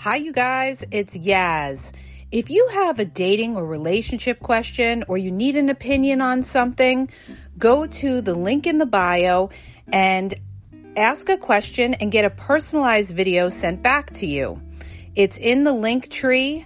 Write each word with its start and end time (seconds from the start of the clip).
Hi, 0.00 0.16
you 0.16 0.32
guys, 0.32 0.82
it's 0.90 1.14
Yaz. 1.14 1.92
If 2.32 2.48
you 2.48 2.66
have 2.68 2.98
a 2.98 3.04
dating 3.04 3.58
or 3.58 3.66
relationship 3.66 4.40
question 4.40 5.04
or 5.08 5.18
you 5.18 5.30
need 5.30 5.56
an 5.56 5.68
opinion 5.68 6.22
on 6.22 6.42
something, 6.42 7.10
go 7.58 7.84
to 7.84 8.22
the 8.22 8.32
link 8.32 8.66
in 8.66 8.78
the 8.78 8.86
bio 8.86 9.50
and 9.92 10.34
ask 10.96 11.28
a 11.28 11.36
question 11.36 11.92
and 11.92 12.10
get 12.10 12.24
a 12.24 12.30
personalized 12.30 13.14
video 13.14 13.50
sent 13.50 13.82
back 13.82 14.10
to 14.14 14.26
you. 14.26 14.62
It's 15.16 15.36
in 15.36 15.64
the 15.64 15.74
link 15.74 16.08
tree 16.08 16.64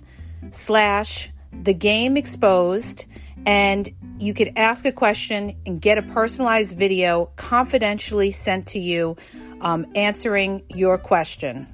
slash 0.52 1.28
the 1.64 1.74
game 1.74 2.16
exposed, 2.16 3.04
and 3.46 3.92
you 4.16 4.32
could 4.32 4.52
ask 4.54 4.86
a 4.86 4.92
question 4.92 5.56
and 5.66 5.80
get 5.80 5.98
a 5.98 6.02
personalized 6.02 6.78
video 6.78 7.32
confidentially 7.34 8.30
sent 8.30 8.68
to 8.68 8.78
you 8.78 9.16
um, 9.60 9.86
answering 9.96 10.62
your 10.68 10.98
question. 10.98 11.73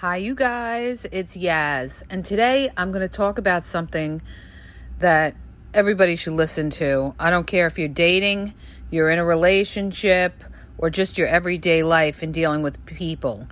Hi, 0.00 0.18
you 0.18 0.34
guys, 0.34 1.06
it's 1.10 1.38
Yaz. 1.38 2.02
And 2.10 2.22
today 2.22 2.70
I'm 2.76 2.92
going 2.92 3.00
to 3.00 3.08
talk 3.08 3.38
about 3.38 3.64
something 3.64 4.20
that 4.98 5.34
everybody 5.72 6.16
should 6.16 6.34
listen 6.34 6.68
to. 6.72 7.14
I 7.18 7.30
don't 7.30 7.46
care 7.46 7.66
if 7.66 7.78
you're 7.78 7.88
dating, 7.88 8.52
you're 8.90 9.08
in 9.08 9.18
a 9.18 9.24
relationship, 9.24 10.44
or 10.76 10.90
just 10.90 11.16
your 11.16 11.28
everyday 11.28 11.82
life 11.82 12.22
and 12.22 12.34
dealing 12.34 12.60
with 12.60 12.84
people. 12.84 13.48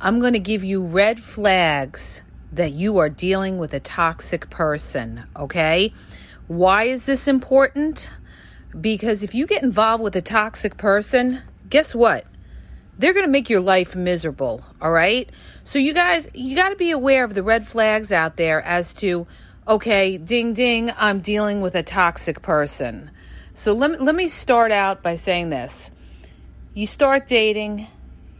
I'm 0.00 0.20
going 0.20 0.34
to 0.34 0.38
give 0.38 0.62
you 0.62 0.86
red 0.86 1.18
flags 1.18 2.22
that 2.52 2.70
you 2.70 2.98
are 2.98 3.08
dealing 3.08 3.58
with 3.58 3.74
a 3.74 3.80
toxic 3.80 4.48
person, 4.50 5.24
okay? 5.34 5.92
Why 6.46 6.84
is 6.84 7.06
this 7.06 7.26
important? 7.26 8.08
Because 8.80 9.24
if 9.24 9.34
you 9.34 9.48
get 9.48 9.64
involved 9.64 10.04
with 10.04 10.14
a 10.14 10.22
toxic 10.22 10.76
person, 10.76 11.42
guess 11.68 11.92
what? 11.92 12.24
They're 12.98 13.14
going 13.14 13.26
to 13.26 13.30
make 13.30 13.48
your 13.48 13.60
life 13.60 13.94
miserable, 13.94 14.64
all 14.82 14.90
right? 14.90 15.30
So 15.64 15.78
you 15.78 15.94
guys, 15.94 16.28
you 16.34 16.56
got 16.56 16.70
to 16.70 16.76
be 16.76 16.90
aware 16.90 17.24
of 17.24 17.34
the 17.34 17.42
red 17.42 17.66
flags 17.66 18.10
out 18.10 18.36
there 18.36 18.60
as 18.62 18.92
to 18.94 19.26
okay, 19.66 20.16
ding 20.16 20.54
ding, 20.54 20.90
I'm 20.96 21.20
dealing 21.20 21.60
with 21.60 21.74
a 21.74 21.82
toxic 21.82 22.40
person. 22.42 23.10
So 23.54 23.72
let 23.72 24.00
let 24.00 24.14
me 24.14 24.28
start 24.28 24.72
out 24.72 25.02
by 25.02 25.14
saying 25.14 25.50
this. 25.50 25.90
You 26.74 26.86
start 26.86 27.26
dating, 27.26 27.86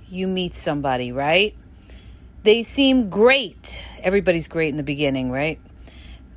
you 0.09 0.27
meet 0.27 0.57
somebody, 0.57 1.13
right? 1.13 1.55
They 2.45 2.63
seem 2.63 3.11
great. 3.11 3.83
Everybody's 4.01 4.49
great 4.49 4.69
in 4.69 4.77
the 4.77 4.83
beginning, 4.83 5.31
right? 5.31 5.61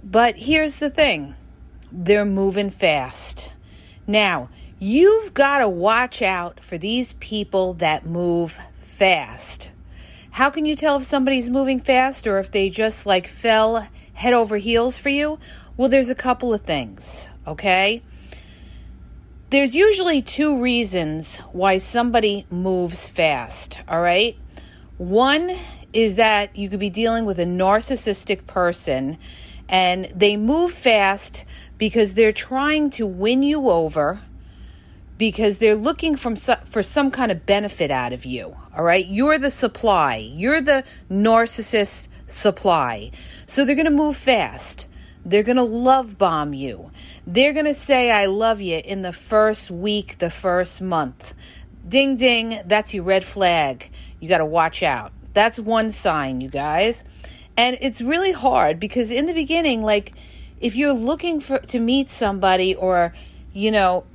But 0.04 0.36
here's 0.36 0.80
the 0.80 0.90
thing. 0.90 1.36
They're 1.92 2.26
moving 2.26 2.70
fast. 2.70 3.52
Now, 4.08 4.50
You've 4.84 5.36
got 5.36 5.60
to 5.60 5.70
watch 5.70 6.24
out 6.24 6.64
for 6.64 6.76
these 6.76 7.14
people 7.20 7.76
that 7.76 8.04
move 8.04 8.58
fast. 8.80 9.70
How 10.32 10.50
can 10.50 10.66
you 10.66 10.76
tell 10.76 10.98
if 10.98 11.04
somebody's 11.04 11.52
moving 11.52 11.80
fast 11.80 12.26
or 12.26 12.40
if 12.40 12.52
they 12.52 12.72
just 12.72 13.06
like 13.06 13.28
fell 13.28 13.88
head 14.14 14.34
over 14.34 14.58
heels 14.58 14.98
for 14.98 15.10
you? 15.10 15.38
Well, 15.78 15.88
there's 15.88 16.10
a 16.10 16.16
couple 16.16 16.52
of 16.52 16.64
things, 16.64 17.30
okay? 17.46 18.02
There's 19.52 19.76
usually 19.76 20.24
two 20.24 20.60
reasons 20.60 21.38
why 21.52 21.78
somebody 21.78 22.48
moves 22.50 23.08
fast, 23.08 23.78
all 23.88 24.02
right? 24.02 24.36
One 24.98 25.60
is 25.94 26.16
that 26.16 26.56
you 26.56 26.70
could 26.70 26.80
be 26.80 26.90
dealing 26.90 27.26
with 27.26 27.40
a 27.40 27.46
narcissistic 27.46 28.48
person 28.48 29.20
and 29.70 30.12
they 30.16 30.38
move 30.38 30.74
fast 30.74 31.46
because 31.78 32.16
they're 32.16 32.34
trying 32.34 32.90
to 32.90 33.06
win 33.06 33.44
you 33.44 33.70
over 33.70 34.22
because 35.22 35.60
they're 35.60 35.76
looking 35.76 36.16
from 36.16 36.36
for 36.36 36.82
some 36.82 37.12
kind 37.12 37.32
of 37.32 37.46
benefit 37.46 37.92
out 37.92 38.12
of 38.12 38.26
you. 38.26 38.58
All 38.76 38.84
right, 38.84 39.06
you're 39.06 39.38
the 39.38 39.52
supply. 39.52 40.16
You're 40.16 40.62
the 40.62 40.84
narcissist 41.12 42.08
supply. 42.26 43.12
So 43.46 43.64
they're 43.64 43.76
going 43.76 43.86
to 43.86 43.92
move 43.92 44.18
fast. 44.18 44.88
They're 45.24 45.44
going 45.44 45.58
to 45.58 45.64
love 45.64 46.18
bomb 46.18 46.56
you. 46.56 46.90
They're 47.28 47.54
going 47.54 47.68
to 47.68 47.76
say 47.76 48.10
I 48.10 48.26
love 48.26 48.62
you 48.62 48.82
in 48.84 49.04
the 49.04 49.14
first 49.14 49.70
week, 49.70 50.18
the 50.18 50.32
first 50.32 50.82
month. 50.82 51.36
Ding 51.88 52.16
ding, 52.16 52.60
that's 52.66 52.92
your 52.92 53.04
red 53.04 53.24
flag. 53.24 53.92
You 54.20 54.28
got 54.28 54.40
to 54.40 54.46
watch 54.46 54.82
out. 54.82 55.12
That's 55.36 55.60
one 55.60 55.92
sign, 55.92 56.42
you 56.42 56.50
guys. 56.50 57.04
And 57.56 57.78
it's 57.80 58.02
really 58.02 58.32
hard 58.32 58.80
because 58.80 59.12
in 59.12 59.28
the 59.28 59.34
beginning 59.34 59.84
like 59.84 60.14
if 60.60 60.76
you're 60.76 60.94
looking 60.94 61.42
for 61.42 61.60
to 61.60 61.78
meet 61.78 62.10
somebody 62.10 62.74
or 62.74 63.14
you 63.54 63.70
know 63.70 64.06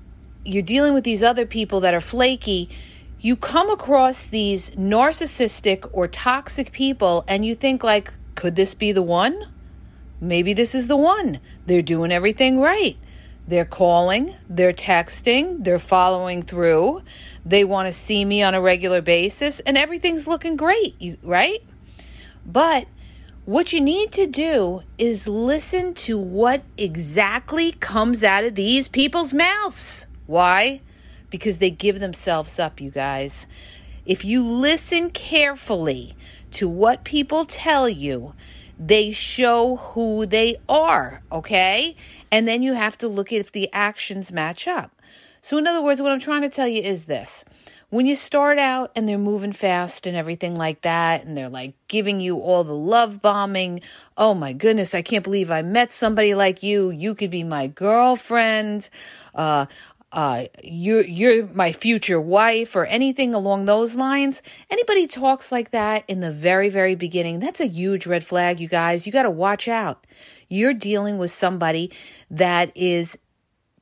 you're 0.46 0.62
dealing 0.62 0.94
with 0.94 1.04
these 1.04 1.22
other 1.22 1.46
people 1.46 1.80
that 1.80 1.94
are 1.94 2.00
flaky, 2.00 2.68
you 3.20 3.36
come 3.36 3.70
across 3.70 4.26
these 4.26 4.70
narcissistic 4.72 5.88
or 5.92 6.06
toxic 6.06 6.72
people 6.72 7.24
and 7.26 7.44
you 7.44 7.54
think 7.54 7.82
like 7.82 8.12
could 8.34 8.54
this 8.54 8.74
be 8.74 8.92
the 8.92 9.02
one? 9.02 9.48
Maybe 10.20 10.52
this 10.54 10.74
is 10.74 10.86
the 10.86 10.96
one. 10.96 11.40
They're 11.66 11.82
doing 11.82 12.12
everything 12.12 12.60
right. 12.60 12.96
They're 13.48 13.64
calling, 13.64 14.34
they're 14.48 14.72
texting, 14.72 15.64
they're 15.64 15.78
following 15.78 16.42
through. 16.42 17.02
They 17.44 17.64
want 17.64 17.86
to 17.86 17.92
see 17.92 18.24
me 18.24 18.42
on 18.42 18.54
a 18.54 18.60
regular 18.60 19.00
basis 19.00 19.60
and 19.60 19.78
everything's 19.78 20.26
looking 20.26 20.56
great, 20.56 21.00
you 21.00 21.16
right? 21.22 21.62
But 22.44 22.86
what 23.44 23.72
you 23.72 23.80
need 23.80 24.10
to 24.12 24.26
do 24.26 24.82
is 24.98 25.28
listen 25.28 25.94
to 25.94 26.18
what 26.18 26.62
exactly 26.76 27.72
comes 27.72 28.24
out 28.24 28.44
of 28.44 28.56
these 28.56 28.88
people's 28.88 29.32
mouths. 29.32 30.08
Why? 30.26 30.80
Because 31.30 31.58
they 31.58 31.70
give 31.70 32.00
themselves 32.00 32.58
up, 32.58 32.80
you 32.80 32.90
guys. 32.90 33.46
If 34.04 34.24
you 34.24 34.44
listen 34.44 35.10
carefully 35.10 36.14
to 36.52 36.68
what 36.68 37.04
people 37.04 37.44
tell 37.44 37.88
you, 37.88 38.34
they 38.78 39.12
show 39.12 39.76
who 39.76 40.26
they 40.26 40.56
are, 40.68 41.22
okay? 41.32 41.96
And 42.30 42.46
then 42.46 42.62
you 42.62 42.74
have 42.74 42.98
to 42.98 43.08
look 43.08 43.32
at 43.32 43.40
if 43.40 43.52
the 43.52 43.68
actions 43.72 44.32
match 44.32 44.68
up. 44.68 44.92
So, 45.42 45.58
in 45.58 45.66
other 45.66 45.82
words, 45.82 46.02
what 46.02 46.12
I'm 46.12 46.20
trying 46.20 46.42
to 46.42 46.48
tell 46.48 46.68
you 46.68 46.82
is 46.82 47.04
this 47.04 47.44
when 47.90 48.04
you 48.04 48.16
start 48.16 48.58
out 48.58 48.90
and 48.96 49.08
they're 49.08 49.16
moving 49.16 49.52
fast 49.52 50.06
and 50.06 50.16
everything 50.16 50.56
like 50.56 50.82
that, 50.82 51.24
and 51.24 51.36
they're 51.36 51.48
like 51.48 51.74
giving 51.86 52.20
you 52.20 52.38
all 52.38 52.64
the 52.64 52.74
love 52.74 53.22
bombing, 53.22 53.80
oh 54.16 54.34
my 54.34 54.52
goodness, 54.52 54.94
I 54.94 55.02
can't 55.02 55.22
believe 55.22 55.50
I 55.50 55.62
met 55.62 55.92
somebody 55.92 56.34
like 56.34 56.64
you. 56.64 56.90
You 56.90 57.14
could 57.14 57.30
be 57.30 57.44
my 57.44 57.68
girlfriend. 57.68 58.88
Uh, 59.34 59.66
uh, 60.16 60.46
you're 60.64 61.04
you're 61.04 61.46
my 61.48 61.72
future 61.72 62.18
wife 62.18 62.74
or 62.74 62.86
anything 62.86 63.34
along 63.34 63.66
those 63.66 63.94
lines. 63.94 64.40
Anybody 64.70 65.06
talks 65.06 65.52
like 65.52 65.72
that 65.72 66.04
in 66.08 66.20
the 66.20 66.32
very 66.32 66.70
very 66.70 66.94
beginning, 66.94 67.38
that's 67.38 67.60
a 67.60 67.66
huge 67.66 68.06
red 68.06 68.24
flag, 68.24 68.58
you 68.58 68.66
guys. 68.66 69.06
You 69.06 69.12
got 69.12 69.24
to 69.24 69.30
watch 69.30 69.68
out. 69.68 70.06
You're 70.48 70.72
dealing 70.72 71.18
with 71.18 71.30
somebody 71.30 71.92
that 72.30 72.74
is 72.74 73.18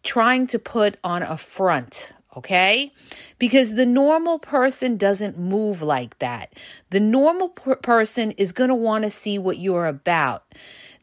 trying 0.02 0.48
to 0.48 0.58
put 0.58 0.96
on 1.04 1.22
a 1.22 1.38
front, 1.38 2.12
okay? 2.36 2.92
Because 3.38 3.74
the 3.74 3.86
normal 3.86 4.40
person 4.40 4.96
doesn't 4.96 5.38
move 5.38 5.82
like 5.82 6.18
that. 6.18 6.52
The 6.90 7.00
normal 7.00 7.50
per- 7.50 7.76
person 7.76 8.32
is 8.32 8.50
going 8.50 8.68
to 8.68 8.74
want 8.74 9.04
to 9.04 9.10
see 9.10 9.38
what 9.38 9.58
you're 9.58 9.86
about. 9.86 10.44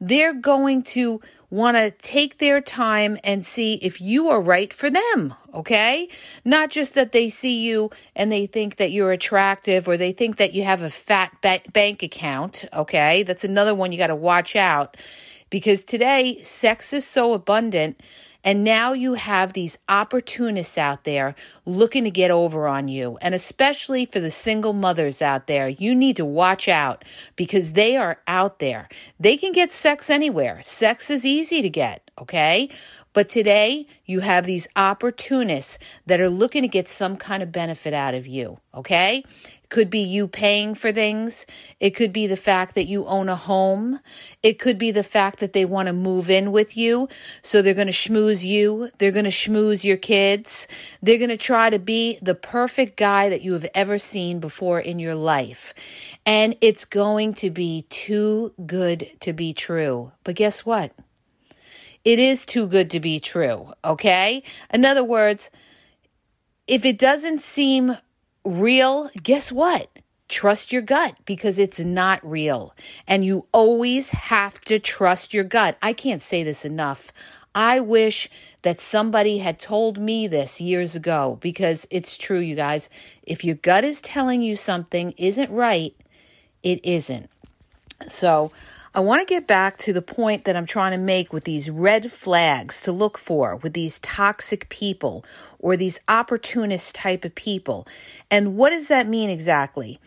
They're 0.01 0.33
going 0.33 0.83
to 0.83 1.21
want 1.51 1.77
to 1.77 1.91
take 1.91 2.39
their 2.39 2.61
time 2.61 3.17
and 3.23 3.45
see 3.45 3.75
if 3.75 4.01
you 4.01 4.29
are 4.29 4.41
right 4.41 4.73
for 4.73 4.89
them, 4.89 5.35
okay? 5.53 6.09
Not 6.45 6.71
just 6.71 6.95
that 6.95 7.11
they 7.11 7.29
see 7.29 7.59
you 7.59 7.91
and 8.15 8.31
they 8.31 8.47
think 8.47 8.77
that 8.77 8.91
you're 8.91 9.11
attractive 9.11 9.87
or 9.87 9.97
they 9.97 10.13
think 10.13 10.37
that 10.37 10.53
you 10.53 10.63
have 10.63 10.81
a 10.81 10.89
fat 10.89 11.31
ba- 11.41 11.61
bank 11.73 12.03
account, 12.03 12.65
okay? 12.73 13.23
That's 13.23 13.43
another 13.43 13.75
one 13.75 13.91
you 13.91 13.99
got 13.99 14.07
to 14.07 14.15
watch 14.15 14.55
out 14.55 14.97
because 15.51 15.83
today 15.83 16.41
sex 16.41 16.93
is 16.93 17.05
so 17.05 17.33
abundant 17.33 18.01
and 18.43 18.63
now 18.63 18.93
you 18.93 19.13
have 19.13 19.53
these 19.53 19.77
opportunists 19.87 20.77
out 20.77 21.03
there 21.03 21.35
looking 21.65 22.03
to 22.05 22.11
get 22.11 22.31
over 22.31 22.67
on 22.67 22.87
you. 22.87 23.17
And 23.21 23.35
especially 23.35 24.05
for 24.05 24.19
the 24.19 24.31
single 24.31 24.73
mothers 24.73 25.21
out 25.21 25.47
there, 25.47 25.69
you 25.69 25.93
need 25.93 26.15
to 26.17 26.25
watch 26.25 26.67
out 26.67 27.05
because 27.35 27.73
they 27.73 27.97
are 27.97 28.19
out 28.27 28.59
there. 28.59 28.89
They 29.19 29.37
can 29.37 29.51
get 29.51 29.71
sex 29.71 30.09
anywhere. 30.09 30.61
Sex 30.61 31.09
is 31.09 31.25
easy 31.25 31.61
to 31.61 31.69
get, 31.69 32.09
okay? 32.19 32.69
But 33.13 33.29
today, 33.29 33.87
you 34.05 34.21
have 34.21 34.45
these 34.45 34.67
opportunists 34.75 35.77
that 36.05 36.21
are 36.21 36.29
looking 36.29 36.61
to 36.61 36.67
get 36.67 36.87
some 36.87 37.17
kind 37.17 37.43
of 37.43 37.51
benefit 37.51 37.93
out 37.93 38.13
of 38.13 38.27
you, 38.27 38.59
okay? 38.73 39.23
could 39.71 39.89
be 39.89 40.01
you 40.01 40.27
paying 40.27 40.75
for 40.75 40.91
things. 40.91 41.47
It 41.79 41.91
could 41.91 42.13
be 42.13 42.27
the 42.27 42.37
fact 42.37 42.75
that 42.75 42.87
you 42.87 43.05
own 43.05 43.29
a 43.29 43.35
home. 43.35 43.99
It 44.43 44.59
could 44.59 44.77
be 44.77 44.91
the 44.91 45.03
fact 45.03 45.39
that 45.39 45.53
they 45.53 45.65
want 45.65 45.87
to 45.87 45.93
move 45.93 46.29
in 46.29 46.51
with 46.51 46.77
you. 46.77 47.07
So 47.41 47.61
they're 47.61 47.73
going 47.73 47.87
to 47.87 47.93
schmooze 47.93 48.43
you. 48.45 48.91
They're 48.99 49.11
going 49.11 49.25
to 49.25 49.31
schmooze 49.31 49.83
your 49.83 49.97
kids. 49.97 50.67
They're 51.01 51.17
going 51.17 51.29
to 51.29 51.37
try 51.37 51.71
to 51.71 51.79
be 51.79 52.19
the 52.21 52.35
perfect 52.35 52.97
guy 52.97 53.29
that 53.29 53.41
you 53.41 53.53
have 53.53 53.65
ever 53.73 53.97
seen 53.97 54.39
before 54.39 54.79
in 54.79 54.99
your 54.99 55.15
life. 55.15 55.73
And 56.25 56.55
it's 56.61 56.85
going 56.85 57.33
to 57.35 57.49
be 57.49 57.85
too 57.89 58.53
good 58.65 59.09
to 59.21 59.31
be 59.31 59.53
true. 59.53 60.11
But 60.25 60.35
guess 60.35 60.65
what? 60.65 60.91
It 62.03 62.19
is 62.19 62.45
too 62.45 62.67
good 62.67 62.89
to 62.91 62.99
be 62.99 63.19
true. 63.19 63.73
Okay. 63.85 64.43
In 64.73 64.85
other 64.85 65.03
words, 65.03 65.51
if 66.67 66.85
it 66.85 66.97
doesn't 66.97 67.41
seem 67.41 67.97
real, 68.43 69.09
guess 69.21 69.51
what? 69.51 69.89
Trust 70.29 70.71
your 70.71 70.81
gut 70.81 71.15
because 71.25 71.59
it's 71.59 71.79
not 71.79 72.25
real. 72.25 72.73
And 73.07 73.25
you 73.25 73.45
always 73.51 74.09
have 74.11 74.59
to 74.61 74.79
trust 74.79 75.33
your 75.33 75.43
gut. 75.43 75.77
I 75.81 75.93
can't 75.93 76.21
say 76.21 76.43
this 76.43 76.63
enough. 76.63 77.11
I 77.53 77.81
wish 77.81 78.29
that 78.61 78.79
somebody 78.79 79.39
had 79.39 79.59
told 79.59 79.97
me 79.97 80.27
this 80.27 80.61
years 80.61 80.95
ago 80.95 81.37
because 81.41 81.85
it's 81.91 82.17
true, 82.17 82.39
you 82.39 82.55
guys. 82.55 82.89
If 83.23 83.43
your 83.43 83.55
gut 83.55 83.83
is 83.83 83.99
telling 83.99 84.41
you 84.41 84.55
something 84.55 85.13
isn't 85.17 85.51
right, 85.51 85.93
it 86.63 86.79
isn't. 86.85 87.29
So, 88.07 88.51
I 88.93 88.99
want 88.99 89.25
to 89.25 89.33
get 89.33 89.47
back 89.47 89.77
to 89.79 89.93
the 89.93 90.01
point 90.01 90.43
that 90.43 90.57
I'm 90.57 90.65
trying 90.65 90.91
to 90.91 90.97
make 90.97 91.31
with 91.31 91.45
these 91.45 91.69
red 91.69 92.11
flags 92.11 92.81
to 92.81 92.91
look 92.91 93.17
for 93.17 93.55
with 93.55 93.71
these 93.71 93.99
toxic 93.99 94.67
people 94.67 95.23
or 95.59 95.77
these 95.77 95.97
opportunist 96.09 96.93
type 96.93 97.23
of 97.23 97.33
people. 97.33 97.87
And 98.29 98.57
what 98.57 98.71
does 98.71 98.89
that 98.89 99.07
mean 99.07 99.29
exactly? 99.29 99.97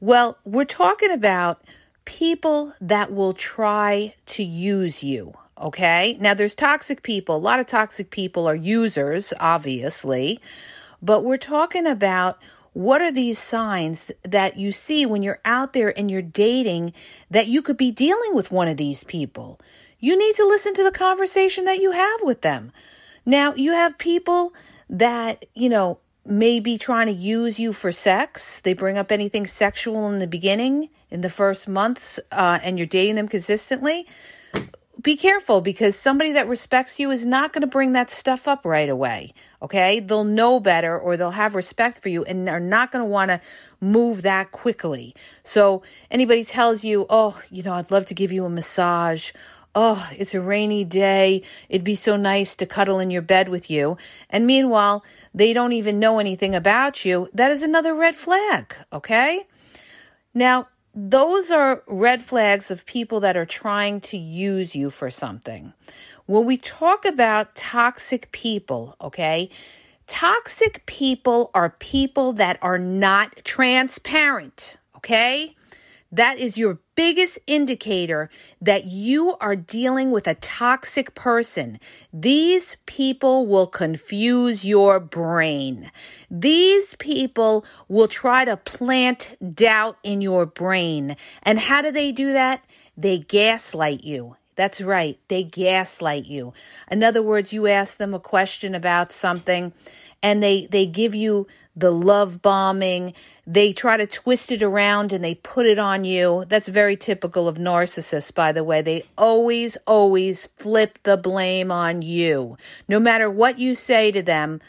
Well, 0.00 0.38
we're 0.46 0.64
talking 0.64 1.10
about 1.10 1.62
people 2.06 2.72
that 2.80 3.12
will 3.12 3.34
try 3.34 4.14
to 4.26 4.42
use 4.42 5.04
you. 5.04 5.34
Okay. 5.60 6.16
Now, 6.18 6.32
there's 6.32 6.54
toxic 6.54 7.02
people. 7.02 7.36
A 7.36 7.38
lot 7.38 7.60
of 7.60 7.66
toxic 7.66 8.10
people 8.10 8.48
are 8.48 8.54
users, 8.54 9.34
obviously, 9.38 10.40
but 11.02 11.24
we're 11.24 11.36
talking 11.36 11.86
about 11.86 12.38
what 12.72 13.02
are 13.02 13.10
these 13.10 13.38
signs 13.38 14.10
that 14.22 14.56
you 14.56 14.72
see 14.72 15.04
when 15.04 15.22
you're 15.22 15.40
out 15.44 15.72
there 15.72 15.96
and 15.98 16.10
you're 16.10 16.22
dating 16.22 16.92
that 17.30 17.48
you 17.48 17.62
could 17.62 17.76
be 17.76 17.90
dealing 17.90 18.34
with 18.34 18.50
one 18.50 18.68
of 18.68 18.76
these 18.76 19.04
people? 19.04 19.60
You 19.98 20.16
need 20.16 20.36
to 20.36 20.46
listen 20.46 20.74
to 20.74 20.84
the 20.84 20.92
conversation 20.92 21.64
that 21.64 21.80
you 21.80 21.90
have 21.90 22.22
with 22.22 22.42
them. 22.42 22.72
Now, 23.26 23.54
you 23.54 23.72
have 23.72 23.98
people 23.98 24.54
that, 24.88 25.44
you 25.54 25.68
know, 25.68 25.98
may 26.24 26.60
be 26.60 26.78
trying 26.78 27.06
to 27.06 27.12
use 27.12 27.58
you 27.58 27.72
for 27.72 27.92
sex. 27.92 28.60
They 28.60 28.72
bring 28.72 28.96
up 28.96 29.10
anything 29.10 29.46
sexual 29.46 30.08
in 30.08 30.20
the 30.20 30.26
beginning, 30.26 30.90
in 31.10 31.22
the 31.22 31.30
first 31.30 31.68
months, 31.68 32.20
uh, 32.30 32.60
and 32.62 32.78
you're 32.78 32.86
dating 32.86 33.16
them 33.16 33.28
consistently 33.28 34.06
be 35.00 35.16
careful 35.16 35.60
because 35.60 35.96
somebody 35.96 36.32
that 36.32 36.48
respects 36.48 36.98
you 36.98 37.10
is 37.10 37.24
not 37.24 37.52
going 37.52 37.62
to 37.62 37.66
bring 37.66 37.92
that 37.92 38.10
stuff 38.10 38.48
up 38.48 38.64
right 38.64 38.88
away. 38.88 39.32
Okay. 39.62 40.00
They'll 40.00 40.24
know 40.24 40.60
better 40.60 40.98
or 40.98 41.16
they'll 41.16 41.30
have 41.30 41.54
respect 41.54 42.02
for 42.02 42.08
you 42.08 42.24
and 42.24 42.48
are 42.48 42.60
not 42.60 42.90
going 42.92 43.04
to 43.04 43.08
want 43.08 43.30
to 43.30 43.40
move 43.80 44.22
that 44.22 44.50
quickly. 44.50 45.14
So, 45.44 45.82
anybody 46.10 46.44
tells 46.44 46.84
you, 46.84 47.06
oh, 47.08 47.40
you 47.50 47.62
know, 47.62 47.74
I'd 47.74 47.90
love 47.90 48.06
to 48.06 48.14
give 48.14 48.32
you 48.32 48.44
a 48.44 48.50
massage. 48.50 49.32
Oh, 49.74 50.10
it's 50.16 50.34
a 50.34 50.40
rainy 50.40 50.82
day. 50.84 51.42
It'd 51.68 51.84
be 51.84 51.94
so 51.94 52.16
nice 52.16 52.56
to 52.56 52.66
cuddle 52.66 52.98
in 52.98 53.10
your 53.10 53.22
bed 53.22 53.48
with 53.48 53.70
you. 53.70 53.96
And 54.28 54.44
meanwhile, 54.46 55.04
they 55.32 55.52
don't 55.52 55.72
even 55.72 56.00
know 56.00 56.18
anything 56.18 56.54
about 56.56 57.04
you. 57.04 57.28
That 57.32 57.52
is 57.52 57.62
another 57.62 57.94
red 57.94 58.16
flag. 58.16 58.74
Okay. 58.92 59.46
Now, 60.34 60.66
those 60.94 61.50
are 61.50 61.82
red 61.86 62.22
flags 62.24 62.70
of 62.70 62.84
people 62.86 63.20
that 63.20 63.36
are 63.36 63.46
trying 63.46 64.00
to 64.00 64.18
use 64.18 64.74
you 64.74 64.90
for 64.90 65.10
something. 65.10 65.72
When 66.26 66.44
we 66.44 66.56
talk 66.56 67.04
about 67.04 67.54
toxic 67.54 68.30
people, 68.32 68.96
okay, 69.00 69.50
toxic 70.06 70.84
people 70.86 71.50
are 71.54 71.70
people 71.70 72.32
that 72.34 72.58
are 72.62 72.78
not 72.78 73.44
transparent, 73.44 74.76
okay? 74.96 75.56
That 76.12 76.38
is 76.38 76.58
your 76.58 76.80
biggest 77.00 77.38
indicator 77.46 78.28
that 78.60 78.84
you 78.84 79.34
are 79.40 79.56
dealing 79.56 80.10
with 80.10 80.26
a 80.26 80.34
toxic 80.34 81.14
person. 81.14 81.80
These 82.12 82.76
people 82.84 83.46
will 83.46 83.66
confuse 83.66 84.66
your 84.66 85.00
brain. 85.00 85.90
These 86.30 86.96
people 86.96 87.64
will 87.88 88.06
try 88.06 88.44
to 88.44 88.54
plant 88.58 89.34
doubt 89.54 89.96
in 90.02 90.20
your 90.20 90.44
brain. 90.44 91.16
And 91.42 91.58
how 91.58 91.80
do 91.80 91.90
they 91.90 92.12
do 92.12 92.34
that? 92.34 92.66
They 92.98 93.16
gaslight 93.16 94.04
you. 94.04 94.36
That's 94.60 94.82
right. 94.82 95.18
They 95.28 95.42
gaslight 95.42 96.26
you. 96.26 96.52
In 96.90 97.02
other 97.02 97.22
words, 97.22 97.50
you 97.50 97.66
ask 97.66 97.96
them 97.96 98.12
a 98.12 98.20
question 98.20 98.74
about 98.74 99.10
something 99.10 99.72
and 100.22 100.42
they 100.42 100.66
they 100.66 100.84
give 100.84 101.14
you 101.14 101.46
the 101.74 101.90
love 101.90 102.42
bombing. 102.42 103.14
They 103.46 103.72
try 103.72 103.96
to 103.96 104.06
twist 104.06 104.52
it 104.52 104.62
around 104.62 105.14
and 105.14 105.24
they 105.24 105.36
put 105.36 105.64
it 105.64 105.78
on 105.78 106.04
you. 106.04 106.44
That's 106.46 106.68
very 106.68 106.94
typical 106.94 107.48
of 107.48 107.56
narcissists 107.56 108.34
by 108.34 108.52
the 108.52 108.62
way. 108.62 108.82
They 108.82 109.04
always 109.16 109.78
always 109.86 110.46
flip 110.58 110.98
the 111.04 111.16
blame 111.16 111.72
on 111.72 112.02
you. 112.02 112.58
No 112.86 113.00
matter 113.00 113.30
what 113.30 113.58
you 113.58 113.74
say 113.74 114.12
to 114.12 114.20
them 114.20 114.60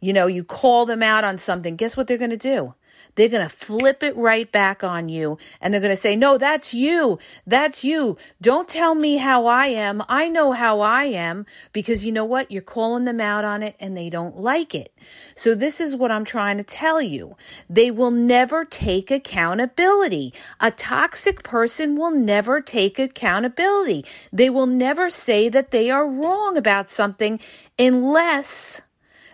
you 0.00 0.12
know 0.12 0.26
you 0.26 0.44
call 0.44 0.86
them 0.86 1.02
out 1.02 1.24
on 1.24 1.38
something 1.38 1.74
guess 1.74 1.96
what 1.96 2.06
they're 2.06 2.18
going 2.18 2.30
to 2.30 2.36
do 2.36 2.74
they're 3.16 3.28
going 3.28 3.46
to 3.46 3.54
flip 3.54 4.02
it 4.02 4.16
right 4.16 4.50
back 4.50 4.84
on 4.84 5.08
you 5.08 5.38
and 5.60 5.74
they're 5.74 5.80
going 5.80 5.94
to 5.94 6.00
say, 6.00 6.14
No, 6.16 6.38
that's 6.38 6.72
you. 6.72 7.18
That's 7.46 7.82
you. 7.82 8.16
Don't 8.40 8.68
tell 8.68 8.94
me 8.94 9.16
how 9.16 9.46
I 9.46 9.66
am. 9.66 10.02
I 10.08 10.28
know 10.28 10.52
how 10.52 10.80
I 10.80 11.04
am 11.04 11.44
because 11.72 12.04
you 12.04 12.12
know 12.12 12.24
what? 12.24 12.50
You're 12.50 12.62
calling 12.62 13.04
them 13.04 13.20
out 13.20 13.44
on 13.44 13.62
it 13.62 13.74
and 13.80 13.96
they 13.96 14.08
don't 14.08 14.36
like 14.36 14.74
it. 14.74 14.92
So, 15.34 15.54
this 15.54 15.80
is 15.80 15.96
what 15.96 16.10
I'm 16.10 16.24
trying 16.24 16.58
to 16.58 16.64
tell 16.64 17.02
you. 17.02 17.36
They 17.68 17.90
will 17.90 18.10
never 18.10 18.64
take 18.64 19.10
accountability. 19.10 20.32
A 20.60 20.70
toxic 20.70 21.42
person 21.42 21.96
will 21.96 22.10
never 22.10 22.60
take 22.60 22.98
accountability. 22.98 24.04
They 24.32 24.50
will 24.50 24.66
never 24.66 25.10
say 25.10 25.48
that 25.48 25.70
they 25.70 25.90
are 25.90 26.06
wrong 26.08 26.56
about 26.56 26.90
something 26.90 27.40
unless 27.78 28.80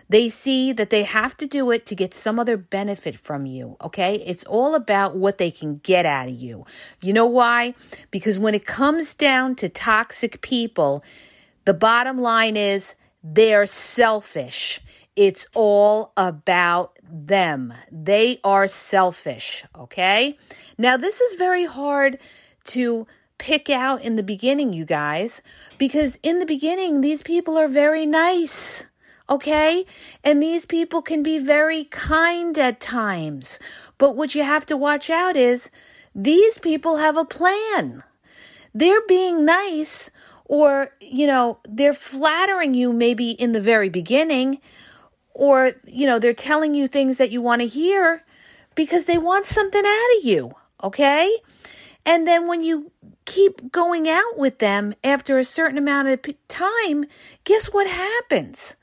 they 0.09 0.29
see 0.29 0.71
that 0.73 0.89
they 0.89 1.03
have 1.03 1.35
to 1.37 1.47
do 1.47 1.71
it 1.71 1.85
to 1.87 1.95
get 1.95 2.13
some 2.13 2.39
other 2.39 2.57
benefit 2.57 3.17
from 3.17 3.45
you, 3.45 3.77
okay? 3.81 4.15
It's 4.25 4.43
all 4.45 4.75
about 4.75 5.15
what 5.15 5.37
they 5.37 5.51
can 5.51 5.77
get 5.77 6.05
out 6.05 6.27
of 6.27 6.35
you. 6.35 6.65
You 7.01 7.13
know 7.13 7.25
why? 7.25 7.75
Because 8.11 8.39
when 8.39 8.55
it 8.55 8.65
comes 8.65 9.13
down 9.13 9.55
to 9.55 9.69
toxic 9.69 10.41
people, 10.41 11.03
the 11.65 11.73
bottom 11.73 12.19
line 12.19 12.57
is 12.57 12.95
they're 13.23 13.65
selfish. 13.65 14.81
It's 15.15 15.47
all 15.53 16.11
about 16.17 16.97
them. 17.09 17.73
They 17.91 18.39
are 18.43 18.67
selfish, 18.67 19.63
okay? 19.75 20.37
Now, 20.77 20.97
this 20.97 21.21
is 21.21 21.35
very 21.35 21.65
hard 21.65 22.19
to 22.65 23.07
pick 23.37 23.69
out 23.69 24.03
in 24.03 24.15
the 24.15 24.23
beginning, 24.23 24.73
you 24.73 24.85
guys, 24.85 25.41
because 25.77 26.17
in 26.23 26.39
the 26.39 26.45
beginning, 26.45 27.01
these 27.01 27.21
people 27.21 27.57
are 27.57 27.67
very 27.67 28.05
nice 28.05 28.85
okay? 29.29 29.85
And 30.23 30.41
these 30.41 30.65
people 30.65 31.01
can 31.01 31.23
be 31.23 31.39
very 31.39 31.85
kind 31.85 32.57
at 32.57 32.79
times. 32.79 33.59
But 33.97 34.15
what 34.15 34.35
you 34.35 34.43
have 34.43 34.65
to 34.67 34.77
watch 34.77 35.09
out 35.09 35.35
is 35.35 35.69
these 36.15 36.57
people 36.59 36.97
have 36.97 37.17
a 37.17 37.25
plan. 37.25 38.03
They're 38.73 39.05
being 39.07 39.45
nice, 39.45 40.09
or, 40.45 40.91
you 40.99 41.27
know, 41.27 41.59
they're 41.67 41.93
flattering 41.93 42.73
you 42.73 42.91
maybe 42.91 43.31
in 43.31 43.51
the 43.51 43.61
very 43.61 43.89
beginning, 43.89 44.59
or, 45.33 45.73
you 45.85 46.05
know, 46.05 46.19
they're 46.19 46.33
telling 46.33 46.73
you 46.73 46.87
things 46.87 47.17
that 47.17 47.31
you 47.31 47.41
want 47.41 47.61
to 47.61 47.67
hear 47.67 48.23
because 48.75 49.05
they 49.05 49.17
want 49.17 49.45
something 49.45 49.83
out 49.85 50.17
of 50.17 50.25
you, 50.25 50.53
okay? 50.83 51.37
And 52.05 52.27
then 52.27 52.47
when 52.47 52.63
you 52.63 52.91
keep 53.25 53.71
going 53.71 54.09
out 54.09 54.37
with 54.37 54.59
them 54.59 54.93
after 55.03 55.37
a 55.37 55.45
certain 55.45 55.77
amount 55.77 56.09
of 56.09 56.19
time, 56.47 57.05
guess 57.43 57.67
what 57.67 57.87
happens? 57.87 58.75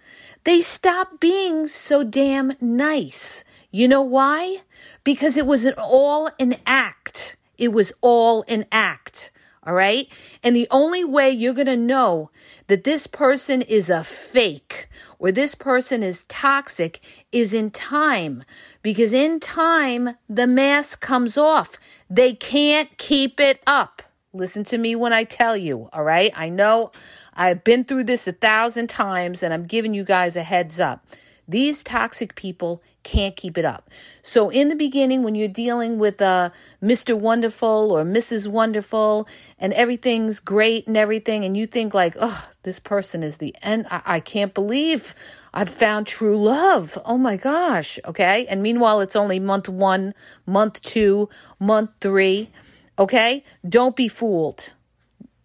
They 0.50 0.62
stop 0.62 1.20
being 1.20 1.68
so 1.68 2.02
damn 2.02 2.54
nice. 2.60 3.44
You 3.70 3.86
know 3.86 4.02
why? 4.02 4.62
Because 5.04 5.36
it 5.36 5.46
was 5.46 5.64
an 5.64 5.74
all 5.78 6.28
an 6.40 6.56
act. 6.66 7.36
It 7.56 7.72
was 7.72 7.92
all 8.00 8.44
an 8.48 8.66
act. 8.72 9.30
All 9.62 9.74
right. 9.74 10.08
And 10.42 10.56
the 10.56 10.66
only 10.72 11.04
way 11.04 11.30
you're 11.30 11.54
going 11.54 11.66
to 11.66 11.76
know 11.76 12.32
that 12.66 12.82
this 12.82 13.06
person 13.06 13.62
is 13.62 13.88
a 13.88 14.02
fake 14.02 14.88
or 15.20 15.30
this 15.30 15.54
person 15.54 16.02
is 16.02 16.24
toxic 16.26 16.98
is 17.30 17.54
in 17.54 17.70
time. 17.70 18.42
Because 18.82 19.12
in 19.12 19.38
time, 19.38 20.16
the 20.28 20.48
mask 20.48 21.00
comes 21.00 21.38
off. 21.38 21.78
They 22.10 22.34
can't 22.34 22.98
keep 22.98 23.38
it 23.38 23.62
up. 23.68 24.02
Listen 24.32 24.62
to 24.64 24.78
me 24.78 24.94
when 24.94 25.12
I 25.12 25.24
tell 25.24 25.56
you. 25.56 25.88
All 25.92 26.04
right. 26.04 26.30
I 26.36 26.50
know 26.50 26.92
I've 27.34 27.64
been 27.64 27.82
through 27.84 28.04
this 28.04 28.28
a 28.28 28.32
thousand 28.32 28.88
times 28.88 29.42
and 29.42 29.52
I'm 29.52 29.66
giving 29.66 29.92
you 29.92 30.04
guys 30.04 30.36
a 30.36 30.42
heads 30.44 30.78
up. 30.78 31.04
These 31.48 31.82
toxic 31.82 32.36
people 32.36 32.80
can't 33.02 33.34
keep 33.34 33.58
it 33.58 33.64
up. 33.64 33.90
So, 34.22 34.50
in 34.50 34.68
the 34.68 34.76
beginning, 34.76 35.24
when 35.24 35.34
you're 35.34 35.48
dealing 35.48 35.98
with 35.98 36.22
uh, 36.22 36.50
Mr. 36.80 37.18
Wonderful 37.18 37.90
or 37.90 38.04
Mrs. 38.04 38.46
Wonderful 38.46 39.26
and 39.58 39.72
everything's 39.72 40.38
great 40.38 40.86
and 40.86 40.96
everything, 40.96 41.44
and 41.44 41.56
you 41.56 41.66
think, 41.66 41.92
like, 41.92 42.14
oh, 42.20 42.48
this 42.62 42.78
person 42.78 43.24
is 43.24 43.38
the 43.38 43.52
end, 43.62 43.88
I, 43.90 44.02
I 44.04 44.20
can't 44.20 44.54
believe 44.54 45.12
I've 45.52 45.70
found 45.70 46.06
true 46.06 46.40
love. 46.40 46.96
Oh 47.04 47.18
my 47.18 47.36
gosh. 47.36 47.98
Okay. 48.04 48.46
And 48.46 48.62
meanwhile, 48.62 49.00
it's 49.00 49.16
only 49.16 49.40
month 49.40 49.68
one, 49.68 50.14
month 50.46 50.80
two, 50.82 51.28
month 51.58 51.90
three. 52.00 52.50
Okay. 53.00 53.42
Don't 53.66 53.96
be 53.96 54.08
fooled. 54.08 54.74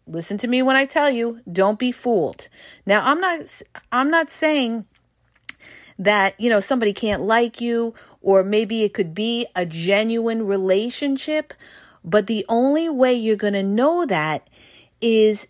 Listen 0.07 0.37
to 0.39 0.47
me 0.47 0.61
when 0.61 0.75
I 0.75 0.85
tell 0.85 1.09
you, 1.09 1.39
don't 1.51 1.79
be 1.79 1.91
fooled. 1.91 2.49
Now, 2.85 3.01
I'm 3.03 3.19
not, 3.19 3.61
I'm 3.91 4.11
not 4.11 4.29
saying 4.29 4.85
that, 5.97 6.39
you 6.39 6.49
know, 6.49 6.59
somebody 6.59 6.93
can't 6.93 7.23
like 7.23 7.61
you, 7.61 7.95
or 8.21 8.43
maybe 8.43 8.83
it 8.83 8.93
could 8.93 9.15
be 9.15 9.47
a 9.55 9.65
genuine 9.65 10.45
relationship. 10.45 11.53
But 12.03 12.27
the 12.27 12.45
only 12.49 12.89
way 12.89 13.13
you're 13.13 13.35
going 13.35 13.53
to 13.53 13.63
know 13.63 14.05
that 14.05 14.47
is 15.01 15.47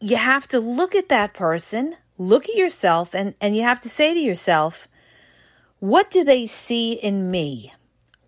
you 0.00 0.16
have 0.16 0.48
to 0.48 0.60
look 0.60 0.94
at 0.94 1.10
that 1.10 1.34
person, 1.34 1.96
look 2.16 2.48
at 2.48 2.54
yourself, 2.54 3.14
and, 3.14 3.34
and 3.40 3.56
you 3.56 3.62
have 3.62 3.80
to 3.80 3.88
say 3.88 4.14
to 4.14 4.20
yourself, 4.20 4.88
what 5.78 6.10
do 6.10 6.24
they 6.24 6.46
see 6.46 6.92
in 6.92 7.30
me? 7.30 7.74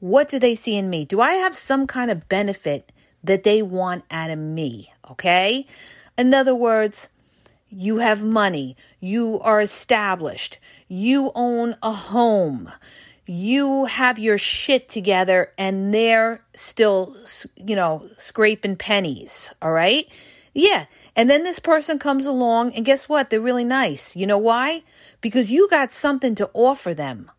What 0.00 0.28
do 0.28 0.38
they 0.38 0.54
see 0.54 0.76
in 0.76 0.88
me? 0.90 1.04
Do 1.04 1.20
I 1.20 1.32
have 1.32 1.56
some 1.56 1.86
kind 1.86 2.10
of 2.10 2.28
benefit 2.28 2.92
that 3.24 3.44
they 3.44 3.62
want 3.62 4.04
out 4.10 4.30
of 4.30 4.38
me? 4.38 4.92
Okay. 5.10 5.66
In 6.16 6.32
other 6.34 6.54
words, 6.54 7.08
you 7.70 7.98
have 7.98 8.22
money, 8.22 8.76
you 9.00 9.40
are 9.40 9.60
established, 9.60 10.58
you 10.88 11.32
own 11.34 11.76
a 11.82 11.92
home, 11.92 12.72
you 13.26 13.84
have 13.84 14.18
your 14.18 14.38
shit 14.38 14.88
together, 14.88 15.52
and 15.58 15.92
they're 15.92 16.42
still, 16.54 17.14
you 17.56 17.76
know, 17.76 18.08
scraping 18.16 18.76
pennies. 18.76 19.52
All 19.60 19.72
right. 19.72 20.08
Yeah. 20.54 20.86
And 21.14 21.28
then 21.28 21.44
this 21.44 21.58
person 21.58 21.98
comes 21.98 22.24
along, 22.24 22.72
and 22.72 22.86
guess 22.86 23.08
what? 23.08 23.28
They're 23.28 23.40
really 23.40 23.64
nice. 23.64 24.16
You 24.16 24.26
know 24.26 24.38
why? 24.38 24.82
Because 25.20 25.50
you 25.50 25.68
got 25.68 25.92
something 25.92 26.34
to 26.36 26.50
offer 26.54 26.94
them. 26.94 27.30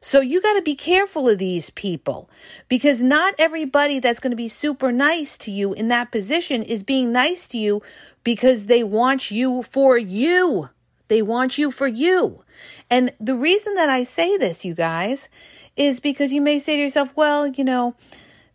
So 0.00 0.20
you 0.20 0.40
got 0.40 0.54
to 0.54 0.62
be 0.62 0.74
careful 0.74 1.28
of 1.28 1.38
these 1.38 1.70
people 1.70 2.30
because 2.68 3.00
not 3.00 3.34
everybody 3.38 3.98
that's 3.98 4.20
going 4.20 4.30
to 4.30 4.36
be 4.36 4.48
super 4.48 4.92
nice 4.92 5.36
to 5.38 5.50
you 5.50 5.72
in 5.72 5.88
that 5.88 6.12
position 6.12 6.62
is 6.62 6.82
being 6.82 7.12
nice 7.12 7.48
to 7.48 7.58
you 7.58 7.82
because 8.22 8.66
they 8.66 8.84
want 8.84 9.30
you 9.30 9.62
for 9.62 9.98
you. 9.98 10.70
They 11.08 11.22
want 11.22 11.58
you 11.58 11.70
for 11.70 11.88
you. 11.88 12.44
And 12.90 13.12
the 13.18 13.34
reason 13.34 13.74
that 13.74 13.88
I 13.88 14.04
say 14.04 14.36
this, 14.36 14.64
you 14.64 14.74
guys, 14.74 15.28
is 15.76 16.00
because 16.00 16.32
you 16.32 16.40
may 16.40 16.58
say 16.58 16.76
to 16.76 16.82
yourself, 16.82 17.10
well, 17.16 17.46
you 17.46 17.64
know, 17.64 17.94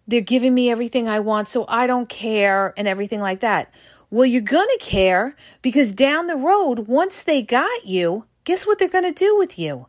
they're 0.08 0.22
giving 0.22 0.54
me 0.54 0.70
everything 0.70 1.08
I 1.08 1.20
want, 1.20 1.48
so 1.48 1.66
I 1.68 1.88
don't 1.88 2.10
care 2.10 2.74
and 2.78 2.88
everything 2.88 3.22
like 3.22 3.40
that. 3.40 3.74
Well, 4.10 4.26
you're 4.26 4.42
going 4.42 4.68
to 4.68 4.78
care 4.80 5.36
because 5.62 5.92
down 5.92 6.28
the 6.28 6.36
road, 6.36 6.88
once 6.88 7.24
they 7.24 7.42
got 7.42 7.86
you, 7.86 8.26
guess 8.44 8.68
what 8.68 8.78
they're 8.78 8.88
going 8.88 9.06
to 9.06 9.12
do 9.12 9.36
with 9.36 9.58
you? 9.58 9.88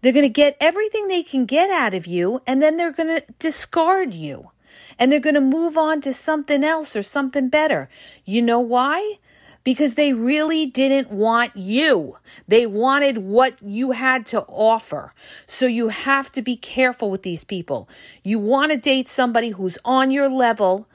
They're 0.00 0.12
going 0.12 0.22
to 0.22 0.28
get 0.28 0.56
everything 0.60 1.08
they 1.08 1.22
can 1.22 1.44
get 1.44 1.70
out 1.70 1.94
of 1.94 2.06
you, 2.06 2.42
and 2.46 2.62
then 2.62 2.76
they're 2.76 2.92
going 2.92 3.16
to 3.16 3.24
discard 3.38 4.14
you. 4.14 4.50
And 4.98 5.10
they're 5.10 5.20
going 5.20 5.34
to 5.34 5.40
move 5.40 5.78
on 5.78 6.00
to 6.02 6.12
something 6.12 6.62
else 6.64 6.94
or 6.96 7.02
something 7.02 7.48
better. 7.48 7.88
You 8.24 8.42
know 8.42 8.60
why? 8.60 9.18
Because 9.64 9.94
they 9.94 10.12
really 10.12 10.66
didn't 10.66 11.10
want 11.10 11.56
you. 11.56 12.18
They 12.46 12.66
wanted 12.66 13.18
what 13.18 13.60
you 13.62 13.92
had 13.92 14.26
to 14.26 14.42
offer. 14.42 15.14
So 15.46 15.66
you 15.66 15.88
have 15.88 16.32
to 16.32 16.42
be 16.42 16.56
careful 16.56 17.10
with 17.10 17.22
these 17.22 17.44
people. 17.44 17.88
You 18.22 18.38
want 18.38 18.72
to 18.72 18.78
date 18.78 19.08
somebody 19.08 19.50
who's 19.50 19.78
on 19.84 20.10
your 20.10 20.28
level, 20.28 20.88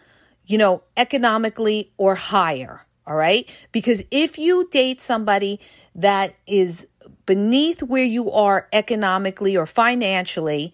you 0.45 0.57
know, 0.57 0.83
economically 0.97 1.91
or 1.97 2.15
higher. 2.15 2.85
All 3.05 3.15
right. 3.15 3.49
Because 3.71 4.01
if 4.11 4.37
you 4.37 4.69
date 4.71 5.01
somebody 5.01 5.59
that 5.93 6.35
is 6.47 6.87
beneath 7.25 7.81
where 7.83 8.03
you 8.03 8.31
are 8.31 8.67
economically 8.73 9.55
or 9.55 9.65
financially 9.65 10.73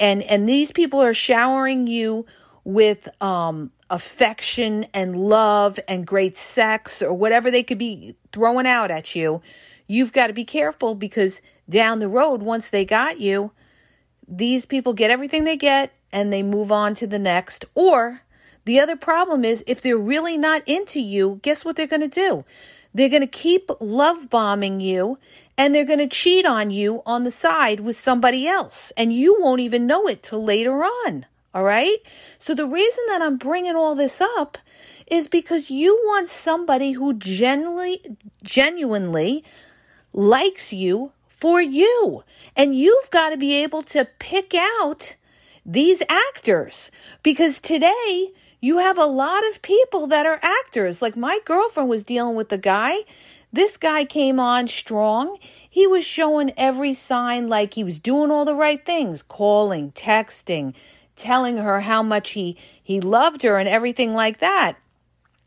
and 0.00 0.22
and 0.24 0.48
these 0.48 0.72
people 0.72 1.00
are 1.00 1.14
showering 1.14 1.86
you 1.86 2.26
with 2.64 3.08
um 3.22 3.70
affection 3.90 4.86
and 4.94 5.16
love 5.16 5.78
and 5.86 6.06
great 6.06 6.36
sex 6.36 7.02
or 7.02 7.12
whatever 7.12 7.50
they 7.50 7.62
could 7.62 7.78
be 7.78 8.16
throwing 8.32 8.66
out 8.66 8.90
at 8.90 9.14
you 9.14 9.40
you've 9.86 10.12
got 10.12 10.28
to 10.28 10.32
be 10.32 10.44
careful 10.44 10.94
because 10.94 11.42
down 11.68 11.98
the 11.98 12.08
road 12.08 12.42
once 12.42 12.68
they 12.68 12.84
got 12.84 13.20
you 13.20 13.52
these 14.26 14.64
people 14.64 14.94
get 14.94 15.10
everything 15.10 15.44
they 15.44 15.56
get 15.56 15.92
and 16.12 16.32
they 16.32 16.42
move 16.42 16.70
on 16.70 16.94
to 16.94 17.06
the 17.06 17.18
next. 17.18 17.64
Or 17.74 18.22
the 18.64 18.78
other 18.78 18.96
problem 18.96 19.44
is 19.44 19.64
if 19.66 19.80
they're 19.80 19.98
really 19.98 20.36
not 20.36 20.62
into 20.66 21.00
you 21.00 21.40
guess 21.42 21.64
what 21.64 21.76
they're 21.76 21.86
going 21.86 22.00
to 22.02 22.08
do? 22.08 22.44
They're 22.94 23.08
going 23.08 23.22
to 23.22 23.26
keep 23.26 23.70
love 23.80 24.28
bombing 24.28 24.80
you 24.80 25.18
and 25.62 25.72
they're 25.72 25.84
going 25.84 26.00
to 26.00 26.08
cheat 26.08 26.44
on 26.44 26.72
you 26.72 27.02
on 27.06 27.22
the 27.22 27.30
side 27.30 27.78
with 27.78 27.96
somebody 27.96 28.48
else. 28.48 28.90
And 28.96 29.12
you 29.12 29.36
won't 29.38 29.60
even 29.60 29.86
know 29.86 30.08
it 30.08 30.24
till 30.24 30.42
later 30.42 30.82
on. 30.82 31.24
All 31.54 31.62
right. 31.62 31.98
So 32.36 32.52
the 32.52 32.66
reason 32.66 33.04
that 33.06 33.22
I'm 33.22 33.36
bringing 33.36 33.76
all 33.76 33.94
this 33.94 34.20
up 34.20 34.58
is 35.06 35.28
because 35.28 35.70
you 35.70 35.94
want 36.04 36.28
somebody 36.28 36.92
who 36.92 37.14
genuinely, 37.14 38.02
genuinely 38.42 39.44
likes 40.12 40.72
you 40.72 41.12
for 41.28 41.62
you. 41.62 42.24
And 42.56 42.74
you've 42.74 43.10
got 43.10 43.30
to 43.30 43.36
be 43.36 43.54
able 43.54 43.82
to 43.82 44.08
pick 44.18 44.54
out 44.56 45.14
these 45.64 46.02
actors 46.08 46.90
because 47.22 47.60
today 47.60 48.32
you 48.60 48.78
have 48.78 48.98
a 48.98 49.06
lot 49.06 49.46
of 49.48 49.62
people 49.62 50.08
that 50.08 50.26
are 50.26 50.40
actors. 50.42 51.00
Like 51.00 51.16
my 51.16 51.38
girlfriend 51.44 51.88
was 51.88 52.02
dealing 52.02 52.34
with 52.34 52.48
the 52.48 52.58
guy. 52.58 53.02
This 53.52 53.76
guy 53.76 54.04
came 54.04 54.40
on 54.40 54.68
strong. 54.68 55.36
He 55.68 55.86
was 55.86 56.04
showing 56.04 56.52
every 56.56 56.94
sign 56.94 57.48
like 57.48 57.74
he 57.74 57.84
was 57.84 57.98
doing 57.98 58.30
all 58.30 58.44
the 58.44 58.54
right 58.54 58.84
things, 58.84 59.22
calling, 59.22 59.92
texting, 59.92 60.74
telling 61.16 61.58
her 61.58 61.82
how 61.82 62.02
much 62.02 62.30
he 62.30 62.56
he 62.82 63.00
loved 63.00 63.42
her 63.42 63.58
and 63.58 63.68
everything 63.68 64.14
like 64.14 64.38
that. 64.38 64.76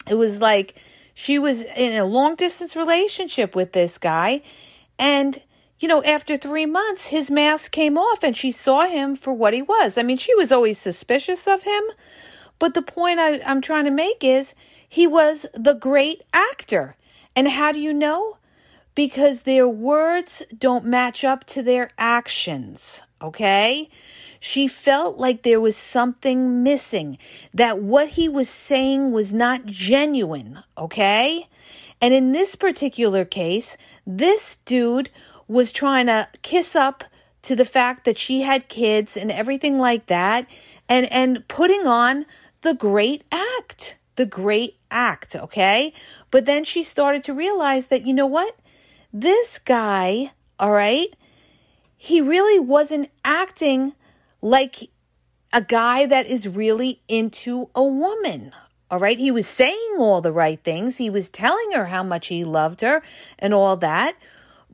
It 0.08 0.16
was 0.16 0.40
like 0.40 0.76
she 1.14 1.40
was 1.40 1.62
in 1.62 1.94
a 1.94 2.06
long 2.06 2.36
distance 2.36 2.76
relationship 2.76 3.56
with 3.56 3.72
this 3.72 3.98
guy 3.98 4.42
and 5.00 5.42
you 5.78 5.90
know, 5.90 6.02
after 6.04 6.38
three 6.38 6.66
months, 6.66 7.08
his 7.08 7.30
mask 7.30 7.72
came 7.72 7.98
off 7.98 8.24
and 8.24 8.36
she 8.36 8.52
saw 8.52 8.88
him 8.88 9.16
for 9.16 9.34
what 9.34 9.54
he 9.54 9.62
was. 9.62 9.98
I 9.98 10.04
mean, 10.04 10.18
she 10.18 10.34
was 10.34 10.52
always 10.52 10.80
suspicious 10.80 11.48
of 11.48 11.64
him, 11.64 11.84
but 12.60 12.74
the 12.74 12.82
point 12.82 13.20
I, 13.20 13.42
I'm 13.42 13.62
trying 13.62 13.84
to 13.86 13.92
make 13.92 14.24
is 14.24 14.56
he 14.88 15.06
was 15.06 15.46
the 15.54 15.74
great 15.74 16.24
actor. 16.34 16.96
And 17.36 17.50
how 17.50 17.72
do 17.72 17.80
you 17.80 17.94
know? 17.94 18.38
Because 18.94 19.42
their 19.42 19.68
words 19.68 20.42
don't 20.58 20.86
match 20.86 21.24
up 21.24 21.44
to 21.46 21.62
their 21.62 21.92
actions. 21.98 23.02
Okay? 23.22 23.90
She 24.40 24.68
felt 24.68 25.18
like 25.18 25.42
there 25.42 25.60
was 25.60 25.76
something 25.76 26.64
missing, 26.64 27.18
that 27.54 27.82
what 27.82 28.10
he 28.10 28.30
was 28.30 28.48
saying 28.48 29.12
was 29.12 29.34
not 29.34 29.66
genuine. 29.66 30.60
Okay? 30.78 31.48
And 32.02 32.14
in 32.14 32.32
this 32.32 32.56
particular 32.56 33.26
case, 33.26 33.78
this 34.06 34.58
dude 34.66 35.10
was 35.48 35.72
trying 35.72 36.08
to 36.08 36.28
kiss 36.42 36.76
up 36.76 37.04
to 37.42 37.56
the 37.56 37.66
fact 37.66 38.06
that 38.06 38.18
she 38.18 38.42
had 38.42 38.70
kids 38.70 39.16
and 39.16 39.32
everything 39.32 39.78
like 39.78 40.08
that 40.08 40.48
and 40.90 41.12
and 41.12 41.48
putting 41.48 41.86
on 41.86 42.26
the 42.62 42.74
great 42.74 43.24
act, 43.32 43.98
the 44.16 44.26
great 44.26 44.78
act, 44.92 45.36
okay? 45.36 45.94
But 46.32 46.46
then 46.46 46.64
she 46.64 46.84
started 46.84 47.24
to 47.26 47.34
realize 47.34 47.88
that, 47.88 48.06
you 48.06 48.14
know 48.14 48.26
what? 48.26 48.56
This 49.12 49.60
guy, 49.60 50.32
all 50.60 50.72
right, 50.72 51.14
he 51.98 52.22
really 52.22 52.60
wasn't 52.60 53.10
acting 53.24 53.94
like 54.42 54.90
a 55.52 55.62
guy 55.62 56.06
that 56.06 56.28
is 56.28 56.48
really 56.48 57.02
into 57.08 57.70
a 57.74 57.84
woman. 57.84 58.52
All 58.92 59.00
right. 59.00 59.18
He 59.18 59.32
was 59.32 59.48
saying 59.48 59.96
all 59.98 60.22
the 60.22 60.32
right 60.32 60.62
things. 60.64 60.98
He 60.98 61.10
was 61.10 61.30
telling 61.30 61.72
her 61.72 61.86
how 61.86 62.04
much 62.04 62.28
he 62.28 62.44
loved 62.44 62.82
her 62.82 63.02
and 63.40 63.54
all 63.54 63.76
that. 63.78 64.16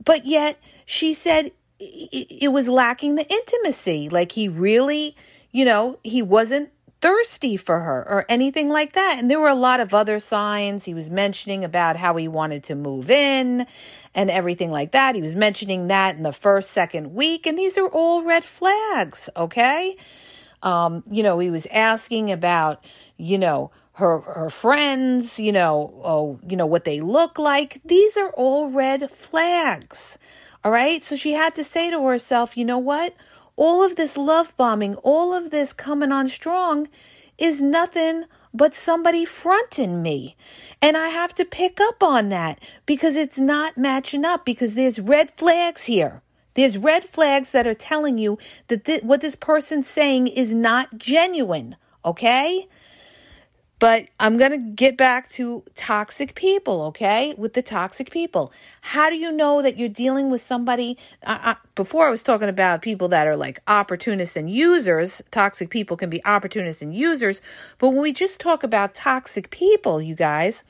But 0.02 0.26
yet 0.26 0.60
she 0.84 1.14
said 1.14 1.52
it 1.78 2.52
was 2.52 2.68
lacking 2.68 3.14
the 3.14 3.26
intimacy. 3.32 4.08
Like 4.08 4.32
he 4.32 4.48
really, 4.48 5.16
you 5.50 5.64
know, 5.64 5.98
he 6.04 6.20
wasn't 6.20 6.70
thirsty 7.02 7.56
for 7.56 7.80
her 7.80 8.08
or 8.08 8.24
anything 8.28 8.68
like 8.68 8.92
that. 8.92 9.18
And 9.18 9.30
there 9.30 9.40
were 9.40 9.48
a 9.48 9.54
lot 9.54 9.80
of 9.80 9.92
other 9.92 10.20
signs. 10.20 10.84
He 10.84 10.94
was 10.94 11.10
mentioning 11.10 11.64
about 11.64 11.96
how 11.96 12.16
he 12.16 12.28
wanted 12.28 12.62
to 12.64 12.74
move 12.74 13.10
in 13.10 13.66
and 14.14 14.30
everything 14.30 14.70
like 14.70 14.92
that. 14.92 15.14
He 15.14 15.20
was 15.20 15.34
mentioning 15.34 15.88
that 15.88 16.16
in 16.16 16.22
the 16.22 16.32
first, 16.32 16.70
second 16.70 17.12
week. 17.12 17.46
And 17.46 17.58
these 17.58 17.76
are 17.76 17.88
all 17.88 18.22
red 18.22 18.44
flags, 18.44 19.28
okay? 19.36 19.96
Um, 20.62 21.02
you 21.10 21.22
know, 21.22 21.40
he 21.40 21.50
was 21.50 21.66
asking 21.72 22.30
about, 22.30 22.84
you 23.16 23.36
know, 23.36 23.72
her 23.94 24.20
her 24.20 24.48
friends, 24.48 25.38
you 25.38 25.52
know, 25.52 26.00
oh, 26.02 26.40
you 26.48 26.56
know 26.56 26.66
what 26.66 26.84
they 26.84 27.00
look 27.00 27.38
like. 27.38 27.80
These 27.84 28.16
are 28.16 28.30
all 28.30 28.70
red 28.70 29.10
flags. 29.10 30.18
All 30.64 30.70
right? 30.70 31.02
So 31.02 31.16
she 31.16 31.32
had 31.32 31.54
to 31.56 31.64
say 31.64 31.90
to 31.90 32.06
herself, 32.06 32.56
you 32.56 32.64
know 32.64 32.78
what? 32.78 33.14
All 33.56 33.84
of 33.84 33.96
this 33.96 34.16
love 34.16 34.54
bombing, 34.56 34.94
all 34.96 35.34
of 35.34 35.50
this 35.50 35.72
coming 35.72 36.12
on 36.12 36.28
strong 36.28 36.88
is 37.38 37.60
nothing 37.60 38.24
but 38.54 38.74
somebody 38.74 39.24
fronting 39.24 40.02
me. 40.02 40.36
And 40.80 40.96
I 40.96 41.08
have 41.08 41.34
to 41.36 41.44
pick 41.44 41.80
up 41.80 42.02
on 42.02 42.28
that 42.28 42.58
because 42.86 43.16
it's 43.16 43.38
not 43.38 43.78
matching 43.78 44.24
up 44.24 44.44
because 44.44 44.74
there's 44.74 44.98
red 44.98 45.30
flags 45.30 45.84
here. 45.84 46.22
There's 46.54 46.76
red 46.76 47.06
flags 47.06 47.50
that 47.52 47.66
are 47.66 47.74
telling 47.74 48.18
you 48.18 48.38
that 48.68 48.84
th- 48.84 49.02
what 49.02 49.22
this 49.22 49.36
person's 49.36 49.88
saying 49.88 50.26
is 50.26 50.52
not 50.52 50.98
genuine, 50.98 51.76
okay? 52.04 52.68
But 53.82 54.06
I'm 54.20 54.38
going 54.38 54.52
to 54.52 54.58
get 54.58 54.96
back 54.96 55.28
to 55.30 55.64
toxic 55.74 56.36
people, 56.36 56.82
okay? 56.82 57.34
With 57.36 57.54
the 57.54 57.62
toxic 57.62 58.12
people. 58.12 58.52
How 58.80 59.10
do 59.10 59.16
you 59.16 59.32
know 59.32 59.60
that 59.60 59.76
you're 59.76 59.88
dealing 59.88 60.30
with 60.30 60.40
somebody? 60.40 60.96
Before 61.74 62.06
I 62.06 62.10
was 62.10 62.22
talking 62.22 62.48
about 62.48 62.80
people 62.80 63.08
that 63.08 63.26
are 63.26 63.34
like 63.34 63.58
opportunists 63.66 64.36
and 64.36 64.48
users. 64.48 65.20
Toxic 65.32 65.68
people 65.68 65.96
can 65.96 66.10
be 66.10 66.24
opportunists 66.24 66.80
and 66.80 66.94
users. 66.94 67.42
But 67.78 67.88
when 67.88 68.02
we 68.02 68.12
just 68.12 68.38
talk 68.38 68.62
about 68.62 68.94
toxic 68.94 69.50
people, 69.50 70.00
you 70.00 70.14
guys, 70.14 70.62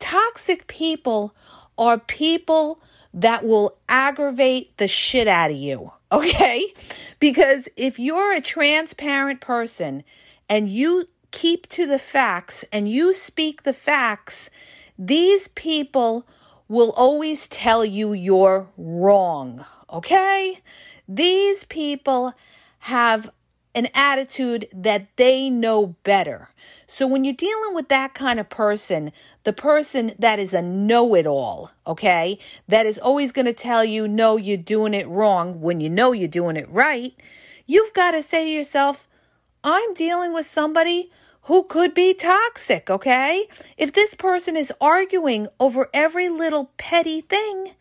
toxic 0.00 0.66
people 0.66 1.36
are 1.78 2.00
people 2.00 2.80
that 3.12 3.44
will 3.44 3.76
aggravate 3.88 4.76
the 4.78 4.88
shit 4.88 5.28
out 5.28 5.52
of 5.52 5.56
you, 5.56 5.92
okay? 6.10 6.74
Because 7.20 7.68
if 7.76 8.00
you're 8.00 8.32
a 8.32 8.40
transparent 8.40 9.40
person 9.40 10.02
and 10.48 10.68
you 10.68 11.06
keep 11.34 11.68
to 11.68 11.84
the 11.84 11.98
facts 11.98 12.64
and 12.72 12.88
you 12.88 13.12
speak 13.12 13.64
the 13.64 13.74
facts, 13.74 14.48
these 14.96 15.48
people 15.48 16.26
will 16.68 16.92
always 16.92 17.48
tell 17.48 17.84
you 17.84 18.12
you're 18.12 18.68
wrong. 18.78 19.64
Okay? 19.92 20.60
These 21.08 21.64
people 21.64 22.32
have 22.78 23.30
an 23.74 23.88
attitude 23.94 24.68
that 24.72 25.08
they 25.16 25.50
know 25.50 25.96
better. 26.04 26.50
So 26.86 27.04
when 27.04 27.24
you're 27.24 27.34
dealing 27.34 27.74
with 27.74 27.88
that 27.88 28.14
kind 28.14 28.38
of 28.38 28.48
person, 28.48 29.10
the 29.42 29.52
person 29.52 30.12
that 30.16 30.38
is 30.38 30.54
a 30.54 30.62
know 30.62 31.16
it 31.16 31.26
all, 31.26 31.72
okay, 31.84 32.38
that 32.68 32.86
is 32.86 32.98
always 32.98 33.32
going 33.32 33.46
to 33.46 33.52
tell 33.52 33.84
you, 33.84 34.06
no, 34.06 34.36
you're 34.36 34.56
doing 34.56 34.94
it 34.94 35.08
wrong 35.08 35.60
when 35.60 35.80
you 35.80 35.90
know 35.90 36.12
you're 36.12 36.28
doing 36.28 36.56
it 36.56 36.70
right, 36.70 37.12
you've 37.66 37.92
got 37.92 38.12
to 38.12 38.22
say 38.22 38.44
to 38.44 38.50
yourself, 38.50 39.08
I'm 39.64 39.92
dealing 39.94 40.32
with 40.32 40.46
somebody 40.46 41.10
who 41.44 41.64
could 41.64 41.92
be 41.92 42.14
toxic, 42.14 42.88
okay? 42.88 43.46
If 43.76 43.92
this 43.92 44.14
person 44.14 44.56
is 44.56 44.72
arguing 44.80 45.48
over 45.60 45.90
every 45.92 46.28
little 46.28 46.70
petty 46.78 47.20
thing 47.20 47.74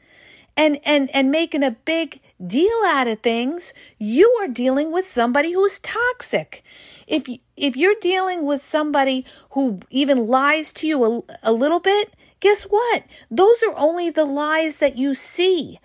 and 0.56 0.80
and 0.84 1.10
and 1.16 1.32
making 1.32 1.64
a 1.64 1.72
big 1.72 2.20
deal 2.46 2.82
out 2.86 3.08
of 3.08 3.22
things, 3.22 3.74
you 3.98 4.30
are 4.42 4.48
dealing 4.48 4.92
with 4.92 5.08
somebody 5.08 5.54
who's 5.54 5.80
toxic. 5.80 6.62
If 7.08 7.28
if 7.56 7.78
you're 7.78 7.96
dealing 8.02 8.46
with 8.46 8.68
somebody 8.68 9.26
who 9.52 9.80
even 9.90 10.28
lies 10.28 10.74
to 10.74 10.88
you 10.88 11.04
a, 11.04 11.52
a 11.52 11.54
little 11.54 11.80
bit, 11.80 12.14
guess 12.42 12.64
what? 12.64 13.04
Those 13.32 13.64
are 13.64 13.76
only 13.78 14.10
the 14.10 14.26
lies 14.26 14.78
that 14.78 14.98
you 14.98 15.14
see 15.16 15.80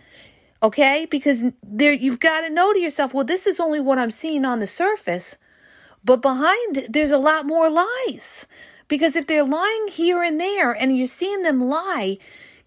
okay 0.61 1.07
because 1.09 1.45
there 1.63 1.93
you've 1.93 2.19
got 2.19 2.41
to 2.41 2.51
know 2.51 2.73
to 2.73 2.81
yourself 2.81 3.15
well 3.15 3.25
this 3.25 3.47
is 3.47 3.61
only 3.61 3.79
what 3.79 3.97
i'm 3.97 4.11
seeing 4.11 4.45
on 4.45 4.59
the 4.59 4.67
surface 4.67 5.39
but 6.05 6.23
behind 6.23 6.87
there's 6.89 7.11
a 7.11 7.19
lot 7.19 7.47
more 7.47 7.71
lies. 7.71 8.47
Because 8.89 9.17
if 9.17 9.27
they're 9.27 9.45
lying 9.45 9.89
here 9.89 10.23
and 10.23 10.41
there 10.41 10.73
and 10.73 10.97
you're 10.97 11.07
seeing 11.07 11.43
them 11.43 11.69
lie, 11.69 12.19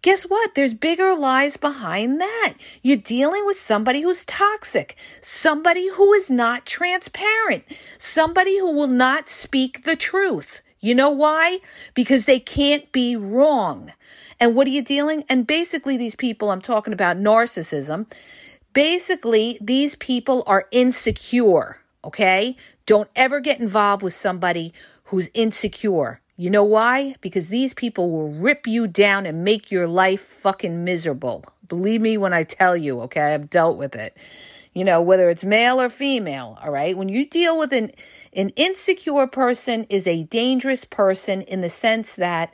guess 0.04 0.24
what? 0.24 0.54
There's 0.54 0.74
bigger 0.74 1.16
lies 1.16 1.58
behind 1.58 2.22
that. 2.22 2.54
You're 2.84 2.98
dealing 2.98 3.46
with 3.46 3.60
somebody 3.60 4.02
who's 4.02 4.26
toxic, 4.26 4.96
somebody 5.22 5.90
who 5.90 6.14
is 6.14 6.30
not 6.30 6.66
transparent, 6.66 7.64
somebody 7.98 8.60
who 8.60 8.72
will 8.72 8.88
not 8.88 9.30
speak 9.30 9.84
the 9.84 9.96
truth. 9.96 10.62
You 10.80 10.96
know 10.96 11.10
why? 11.10 11.60
Because 11.94 12.26
they 12.26 12.40
can't 12.40 12.92
be 12.92 13.16
wrong. 13.16 13.94
And 14.40 14.56
what 14.56 14.66
are 14.66 14.72
you 14.72 14.82
dealing? 14.82 15.24
And 15.30 15.46
basically, 15.46 15.98
these 15.98 16.16
people, 16.16 16.50
I'm 16.50 16.62
talking 16.62 16.94
about 16.94 17.18
narcissism. 17.18 18.12
Basically, 18.74 19.60
these 19.62 19.96
people 19.96 20.44
are 20.48 20.66
insecure. 20.72 21.78
Okay? 22.04 22.56
Don't 22.86 23.10
ever 23.16 23.40
get 23.40 23.60
involved 23.60 24.04
with 24.04 24.14
somebody 24.14 24.74
who's 25.06 25.30
insecure. 25.34 26.22
You 26.38 26.50
know 26.50 26.64
why? 26.64 27.16
Because 27.22 27.50
these 27.50 27.74
people 27.74 28.10
will 28.10 28.30
rip 28.32 28.66
you 28.66 28.88
down 28.88 29.26
and 29.26 29.44
make 29.44 29.72
your 29.72 29.88
life 29.88 30.22
fucking 30.22 30.84
miserable. 30.84 31.46
Believe 31.68 32.02
me 32.02 32.18
when 32.18 32.34
I 32.34 32.44
tell 32.44 32.76
you, 32.76 33.02
okay? 33.02 33.34
I've 33.34 33.50
dealt 33.50 33.78
with 33.78 33.96
it. 33.96 34.18
You 34.74 34.86
know, 34.86 35.02
whether 35.02 35.30
it's 35.30 35.44
male 35.44 35.82
or 35.82 35.90
female, 35.90 36.58
all 36.64 36.72
right? 36.72 36.98
When 36.98 37.10
you 37.10 37.26
deal 37.28 37.60
with 37.60 37.74
an 37.74 37.92
an 38.34 38.50
insecure 38.56 39.28
person 39.28 39.86
is 39.90 40.08
a 40.08 40.24
dangerous 40.24 40.86
person 40.86 41.42
in 41.42 41.62
the 41.62 41.70
sense 41.70 42.14
that 42.14 42.54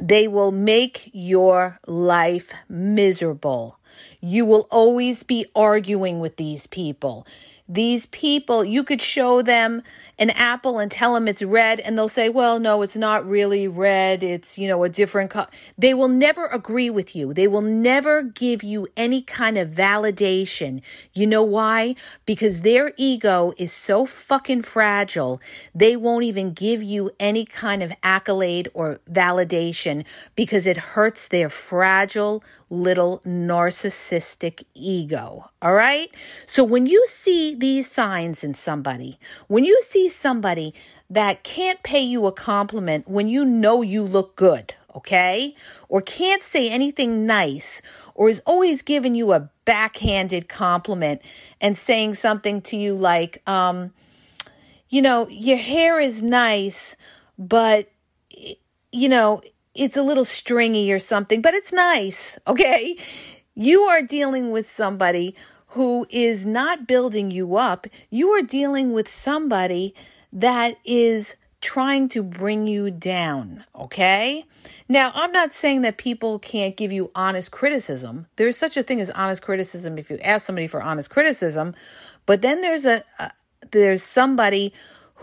they 0.00 0.28
will 0.28 0.52
make 0.52 1.10
your 1.12 1.80
life 1.86 2.52
miserable. 2.68 3.78
You 4.20 4.44
will 4.44 4.68
always 4.70 5.22
be 5.22 5.46
arguing 5.54 6.20
with 6.20 6.36
these 6.36 6.66
people 6.66 7.26
these 7.72 8.06
people, 8.06 8.64
you 8.64 8.84
could 8.84 9.00
show 9.00 9.40
them 9.40 9.82
an 10.18 10.28
apple 10.30 10.78
and 10.78 10.90
tell 10.90 11.14
them 11.14 11.26
it's 11.26 11.42
red, 11.42 11.80
and 11.80 11.96
they'll 11.96 12.08
say, 12.08 12.28
well, 12.28 12.60
no, 12.60 12.82
it's 12.82 12.96
not 12.96 13.26
really 13.26 13.66
red. 13.66 14.22
It's, 14.22 14.58
you 14.58 14.68
know, 14.68 14.84
a 14.84 14.88
different 14.88 15.30
color. 15.30 15.48
They 15.78 15.94
will 15.94 16.08
never 16.08 16.46
agree 16.46 16.90
with 16.90 17.16
you. 17.16 17.32
They 17.32 17.48
will 17.48 17.62
never 17.62 18.22
give 18.22 18.62
you 18.62 18.86
any 18.96 19.22
kind 19.22 19.56
of 19.56 19.70
validation. 19.70 20.82
You 21.14 21.26
know 21.26 21.42
why? 21.42 21.94
Because 22.26 22.60
their 22.60 22.92
ego 22.98 23.54
is 23.56 23.72
so 23.72 24.04
fucking 24.04 24.62
fragile, 24.62 25.40
they 25.74 25.96
won't 25.96 26.24
even 26.24 26.52
give 26.52 26.82
you 26.82 27.10
any 27.18 27.46
kind 27.46 27.82
of 27.82 27.92
accolade 28.02 28.68
or 28.74 29.00
validation 29.10 30.04
because 30.36 30.66
it 30.66 30.76
hurts 30.76 31.26
their 31.26 31.48
fragile 31.48 32.44
little 32.72 33.20
narcissistic 33.26 34.64
ego. 34.74 35.50
All 35.60 35.74
right? 35.74 36.10
So 36.46 36.64
when 36.64 36.86
you 36.86 37.04
see 37.06 37.54
these 37.54 37.90
signs 37.90 38.42
in 38.42 38.54
somebody, 38.54 39.18
when 39.46 39.64
you 39.64 39.80
see 39.88 40.08
somebody 40.08 40.72
that 41.10 41.44
can't 41.44 41.82
pay 41.82 42.00
you 42.00 42.26
a 42.26 42.32
compliment 42.32 43.06
when 43.06 43.28
you 43.28 43.44
know 43.44 43.82
you 43.82 44.02
look 44.02 44.36
good, 44.36 44.74
okay? 44.96 45.54
Or 45.90 46.00
can't 46.00 46.42
say 46.42 46.70
anything 46.70 47.26
nice, 47.26 47.82
or 48.14 48.30
is 48.30 48.40
always 48.46 48.80
giving 48.80 49.14
you 49.14 49.34
a 49.34 49.50
backhanded 49.66 50.48
compliment 50.48 51.20
and 51.60 51.76
saying 51.76 52.14
something 52.14 52.62
to 52.62 52.76
you 52.78 52.94
like, 52.94 53.46
um, 53.46 53.92
you 54.88 55.02
know, 55.02 55.28
your 55.28 55.58
hair 55.58 56.00
is 56.00 56.22
nice, 56.22 56.96
but, 57.38 57.90
you 58.90 59.08
know, 59.10 59.42
it's 59.74 59.96
a 59.96 60.02
little 60.02 60.24
stringy 60.24 60.92
or 60.92 60.98
something, 60.98 61.40
but 61.40 61.54
it's 61.54 61.72
nice, 61.72 62.38
okay? 62.46 62.96
You 63.54 63.82
are 63.82 64.02
dealing 64.02 64.50
with 64.50 64.70
somebody 64.70 65.34
who 65.68 66.06
is 66.10 66.44
not 66.44 66.86
building 66.86 67.30
you 67.30 67.56
up. 67.56 67.86
You 68.10 68.30
are 68.30 68.42
dealing 68.42 68.92
with 68.92 69.08
somebody 69.08 69.94
that 70.32 70.76
is 70.84 71.36
trying 71.62 72.08
to 72.08 72.22
bring 72.22 72.66
you 72.66 72.90
down, 72.90 73.64
okay? 73.74 74.44
Now, 74.88 75.12
I'm 75.14 75.32
not 75.32 75.54
saying 75.54 75.82
that 75.82 75.96
people 75.96 76.38
can't 76.38 76.76
give 76.76 76.92
you 76.92 77.10
honest 77.14 77.52
criticism. 77.52 78.26
There's 78.36 78.56
such 78.56 78.76
a 78.76 78.82
thing 78.82 79.00
as 79.00 79.10
honest 79.10 79.42
criticism 79.42 79.96
if 79.96 80.10
you 80.10 80.18
ask 80.18 80.44
somebody 80.44 80.66
for 80.66 80.82
honest 80.82 81.08
criticism, 81.08 81.74
but 82.26 82.42
then 82.42 82.60
there's 82.60 82.84
a, 82.84 83.04
there's 83.70 84.02
somebody 84.02 84.72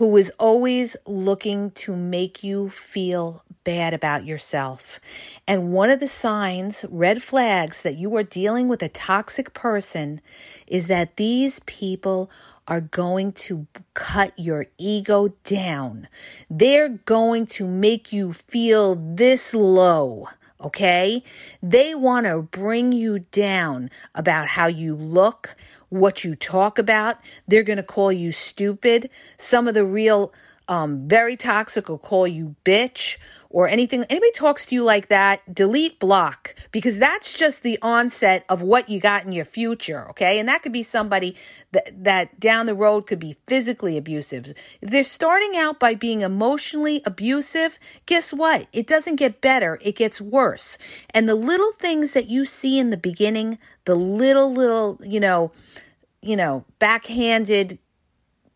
who 0.00 0.16
is 0.16 0.32
always 0.38 0.96
looking 1.04 1.70
to 1.72 1.94
make 1.94 2.42
you 2.42 2.70
feel 2.70 3.44
bad 3.64 3.92
about 3.92 4.24
yourself. 4.24 4.98
And 5.46 5.72
one 5.72 5.90
of 5.90 6.00
the 6.00 6.08
signs, 6.08 6.86
red 6.88 7.22
flags, 7.22 7.82
that 7.82 7.98
you 7.98 8.16
are 8.16 8.22
dealing 8.22 8.66
with 8.66 8.82
a 8.82 8.88
toxic 8.88 9.52
person 9.52 10.22
is 10.66 10.86
that 10.86 11.16
these 11.16 11.60
people 11.66 12.30
are 12.66 12.80
going 12.80 13.32
to 13.32 13.66
cut 13.92 14.32
your 14.38 14.68
ego 14.78 15.34
down. 15.44 16.08
They're 16.48 16.88
going 16.88 17.44
to 17.48 17.66
make 17.66 18.10
you 18.10 18.32
feel 18.32 18.94
this 18.94 19.52
low. 19.52 20.28
Okay? 20.62 21.22
They 21.62 21.94
want 21.94 22.24
to 22.24 22.40
bring 22.40 22.92
you 22.92 23.18
down 23.18 23.90
about 24.14 24.48
how 24.48 24.66
you 24.66 24.94
look, 24.94 25.56
what 25.90 26.24
you 26.24 26.34
talk 26.34 26.78
about. 26.78 27.18
They're 27.46 27.62
going 27.62 27.76
to 27.76 27.82
call 27.82 28.10
you 28.10 28.32
stupid. 28.32 29.10
Some 29.36 29.68
of 29.68 29.74
the 29.74 29.84
real 29.84 30.32
um, 30.70 31.08
very 31.08 31.36
toxic 31.36 31.88
will 31.88 31.98
call 31.98 32.28
you 32.28 32.54
bitch 32.64 33.16
or 33.50 33.66
anything, 33.66 34.04
anybody 34.04 34.30
talks 34.30 34.64
to 34.66 34.74
you 34.76 34.84
like 34.84 35.08
that, 35.08 35.52
delete 35.52 35.98
block 35.98 36.54
because 36.70 36.96
that's 36.96 37.32
just 37.32 37.64
the 37.64 37.76
onset 37.82 38.44
of 38.48 38.62
what 38.62 38.88
you 38.88 39.00
got 39.00 39.26
in 39.26 39.32
your 39.32 39.44
future. 39.44 40.08
Okay. 40.10 40.38
And 40.38 40.48
that 40.48 40.62
could 40.62 40.72
be 40.72 40.84
somebody 40.84 41.34
that, 41.72 42.04
that 42.04 42.38
down 42.38 42.66
the 42.66 42.76
road 42.76 43.08
could 43.08 43.18
be 43.18 43.36
physically 43.48 43.98
abusive. 43.98 44.54
If 44.80 44.90
they're 44.90 45.02
starting 45.02 45.56
out 45.56 45.80
by 45.80 45.96
being 45.96 46.20
emotionally 46.20 47.02
abusive, 47.04 47.76
guess 48.06 48.32
what? 48.32 48.68
It 48.72 48.86
doesn't 48.86 49.16
get 49.16 49.40
better. 49.40 49.76
It 49.82 49.96
gets 49.96 50.20
worse. 50.20 50.78
And 51.10 51.28
the 51.28 51.34
little 51.34 51.72
things 51.72 52.12
that 52.12 52.28
you 52.28 52.44
see 52.44 52.78
in 52.78 52.90
the 52.90 52.96
beginning, 52.96 53.58
the 53.86 53.96
little, 53.96 54.52
little, 54.52 55.00
you 55.02 55.18
know, 55.18 55.50
you 56.22 56.36
know, 56.36 56.64
backhanded 56.78 57.80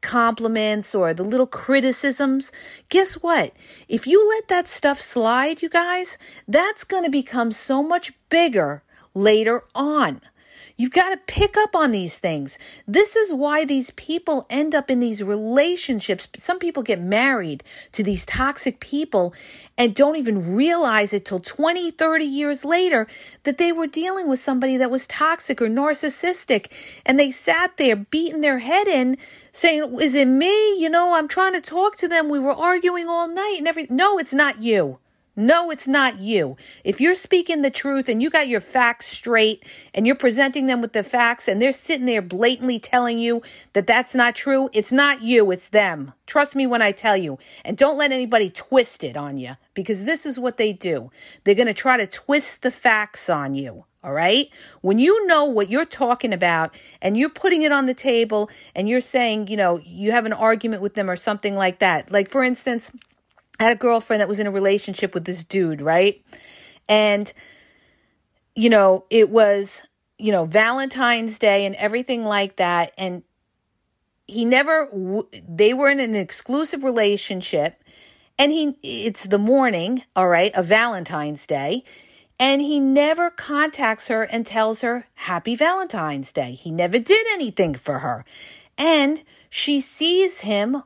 compliments 0.04 0.94
or 0.94 1.12
the 1.14 1.24
little 1.24 1.46
criticisms, 1.46 2.52
guess 2.90 3.14
what? 3.14 3.52
If 3.88 4.06
you 4.06 4.28
let 4.28 4.48
that 4.48 4.68
stuff 4.68 5.00
slide, 5.00 5.62
you 5.62 5.68
guys, 5.68 6.18
that's 6.46 6.84
going 6.84 7.04
to 7.04 7.10
become 7.10 7.50
so 7.50 7.82
much 7.82 8.12
bigger 8.28 8.84
later 9.14 9.64
on. 9.74 10.20
You've 10.76 10.90
got 10.90 11.10
to 11.10 11.16
pick 11.16 11.56
up 11.56 11.76
on 11.76 11.92
these 11.92 12.18
things. 12.18 12.58
This 12.84 13.14
is 13.14 13.32
why 13.32 13.64
these 13.64 13.90
people 13.92 14.44
end 14.50 14.74
up 14.74 14.90
in 14.90 14.98
these 14.98 15.22
relationships. 15.22 16.26
Some 16.36 16.58
people 16.58 16.82
get 16.82 17.00
married 17.00 17.62
to 17.92 18.02
these 18.02 18.26
toxic 18.26 18.80
people 18.80 19.32
and 19.78 19.94
don't 19.94 20.16
even 20.16 20.56
realize 20.56 21.12
it 21.12 21.24
till 21.24 21.38
20, 21.38 21.92
30 21.92 22.24
years 22.24 22.64
later 22.64 23.06
that 23.44 23.58
they 23.58 23.70
were 23.70 23.86
dealing 23.86 24.28
with 24.28 24.40
somebody 24.40 24.76
that 24.76 24.90
was 24.90 25.06
toxic 25.06 25.62
or 25.62 25.68
narcissistic. 25.68 26.72
And 27.06 27.20
they 27.20 27.30
sat 27.30 27.76
there 27.76 27.94
beating 27.94 28.40
their 28.40 28.58
head 28.58 28.88
in 28.88 29.16
saying, 29.52 30.00
Is 30.00 30.16
it 30.16 30.26
me? 30.26 30.80
You 30.80 30.90
know, 30.90 31.14
I'm 31.14 31.28
trying 31.28 31.52
to 31.52 31.60
talk 31.60 31.96
to 31.98 32.08
them. 32.08 32.28
We 32.28 32.40
were 32.40 32.52
arguing 32.52 33.08
all 33.08 33.28
night 33.28 33.56
and 33.58 33.68
everything. 33.68 33.94
No, 33.94 34.18
it's 34.18 34.34
not 34.34 34.60
you. 34.60 34.98
No, 35.36 35.70
it's 35.70 35.88
not 35.88 36.20
you. 36.20 36.56
If 36.84 37.00
you're 37.00 37.16
speaking 37.16 37.62
the 37.62 37.70
truth 37.70 38.08
and 38.08 38.22
you 38.22 38.30
got 38.30 38.46
your 38.46 38.60
facts 38.60 39.06
straight 39.06 39.64
and 39.92 40.06
you're 40.06 40.14
presenting 40.14 40.66
them 40.66 40.80
with 40.80 40.92
the 40.92 41.02
facts 41.02 41.48
and 41.48 41.60
they're 41.60 41.72
sitting 41.72 42.06
there 42.06 42.22
blatantly 42.22 42.78
telling 42.78 43.18
you 43.18 43.42
that 43.72 43.86
that's 43.86 44.14
not 44.14 44.36
true, 44.36 44.70
it's 44.72 44.92
not 44.92 45.22
you, 45.22 45.50
it's 45.50 45.68
them. 45.68 46.12
Trust 46.26 46.54
me 46.54 46.68
when 46.68 46.82
I 46.82 46.92
tell 46.92 47.16
you. 47.16 47.38
And 47.64 47.76
don't 47.76 47.98
let 47.98 48.12
anybody 48.12 48.48
twist 48.48 49.02
it 49.02 49.16
on 49.16 49.36
you 49.36 49.56
because 49.74 50.04
this 50.04 50.24
is 50.24 50.38
what 50.38 50.56
they 50.56 50.72
do. 50.72 51.10
They're 51.42 51.56
going 51.56 51.66
to 51.66 51.74
try 51.74 51.96
to 51.96 52.06
twist 52.06 52.62
the 52.62 52.70
facts 52.70 53.28
on 53.28 53.54
you. 53.54 53.86
All 54.04 54.12
right. 54.12 54.50
When 54.82 54.98
you 54.98 55.26
know 55.26 55.46
what 55.46 55.70
you're 55.70 55.86
talking 55.86 56.32
about 56.34 56.74
and 57.00 57.16
you're 57.16 57.30
putting 57.30 57.62
it 57.62 57.72
on 57.72 57.86
the 57.86 57.94
table 57.94 58.50
and 58.74 58.86
you're 58.86 59.00
saying, 59.00 59.48
you 59.48 59.56
know, 59.56 59.80
you 59.82 60.12
have 60.12 60.26
an 60.26 60.32
argument 60.34 60.82
with 60.82 60.94
them 60.94 61.08
or 61.08 61.16
something 61.16 61.56
like 61.56 61.78
that. 61.78 62.12
Like, 62.12 62.30
for 62.30 62.44
instance, 62.44 62.92
I 63.58 63.64
had 63.64 63.72
a 63.72 63.76
girlfriend 63.76 64.20
that 64.20 64.28
was 64.28 64.38
in 64.38 64.46
a 64.46 64.50
relationship 64.50 65.14
with 65.14 65.24
this 65.24 65.44
dude, 65.44 65.80
right? 65.80 66.22
And, 66.88 67.32
you 68.54 68.68
know, 68.68 69.04
it 69.10 69.30
was, 69.30 69.70
you 70.18 70.32
know, 70.32 70.44
Valentine's 70.44 71.38
Day 71.38 71.64
and 71.64 71.74
everything 71.76 72.24
like 72.24 72.56
that. 72.56 72.92
And 72.98 73.22
he 74.26 74.44
never, 74.44 74.90
they 75.32 75.72
were 75.72 75.88
in 75.88 76.00
an 76.00 76.16
exclusive 76.16 76.82
relationship. 76.82 77.82
And 78.38 78.50
he, 78.50 78.76
it's 78.82 79.24
the 79.24 79.38
morning, 79.38 80.02
all 80.16 80.28
right, 80.28 80.54
of 80.54 80.66
Valentine's 80.66 81.46
Day. 81.46 81.84
And 82.38 82.60
he 82.60 82.80
never 82.80 83.30
contacts 83.30 84.08
her 84.08 84.24
and 84.24 84.44
tells 84.44 84.80
her 84.80 85.06
Happy 85.14 85.54
Valentine's 85.54 86.32
Day. 86.32 86.52
He 86.52 86.72
never 86.72 86.98
did 86.98 87.26
anything 87.32 87.74
for 87.74 88.00
her. 88.00 88.24
And 88.76 89.22
she 89.48 89.80
sees 89.80 90.40
him 90.40 90.82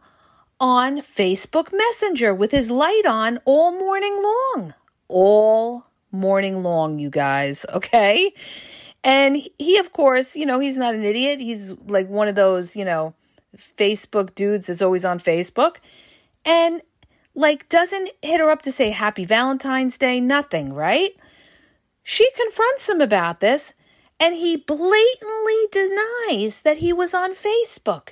on 0.61 0.99
Facebook 0.99 1.73
Messenger 1.73 2.35
with 2.35 2.51
his 2.51 2.71
light 2.71 3.07
on 3.07 3.39
all 3.45 3.73
morning 3.73 4.23
long. 4.23 4.75
All 5.09 5.87
morning 6.11 6.63
long, 6.63 6.99
you 6.99 7.11
guys, 7.11 7.65
okay? 7.73 8.33
And 9.05 9.49
he, 9.59 9.79
of 9.79 9.93
course, 9.93 10.37
you 10.37 10.47
know, 10.47 10.59
he's 10.59 10.77
not 10.77 10.95
an 10.95 11.05
idiot. 11.05 11.41
He's 11.41 11.75
like 11.87 12.09
one 12.09 12.29
of 12.29 12.35
those, 12.35 12.75
you 12.75 12.85
know, 12.85 13.15
Facebook 13.77 14.35
dudes 14.35 14.67
that's 14.67 14.83
always 14.83 15.05
on 15.05 15.19
Facebook. 15.19 15.77
And 16.45 16.83
like 17.35 17.69
doesn't 17.69 18.11
hit 18.23 18.41
her 18.41 18.51
up 18.51 18.63
to 18.63 18.73
say 18.73 18.91
happy 18.91 19.25
Valentine's 19.25 19.97
Day, 19.97 20.21
nothing, 20.21 20.73
right? 20.73 21.15
She 22.03 22.29
confronts 22.33 22.89
him 22.89 23.01
about 23.01 23.41
this 23.41 23.75
and 24.19 24.35
he 24.35 24.57
blatantly 24.57 25.67
denies 25.71 26.63
that 26.63 26.79
he 26.79 26.93
was 26.93 27.15
on 27.15 27.35
Facebook 27.35 28.11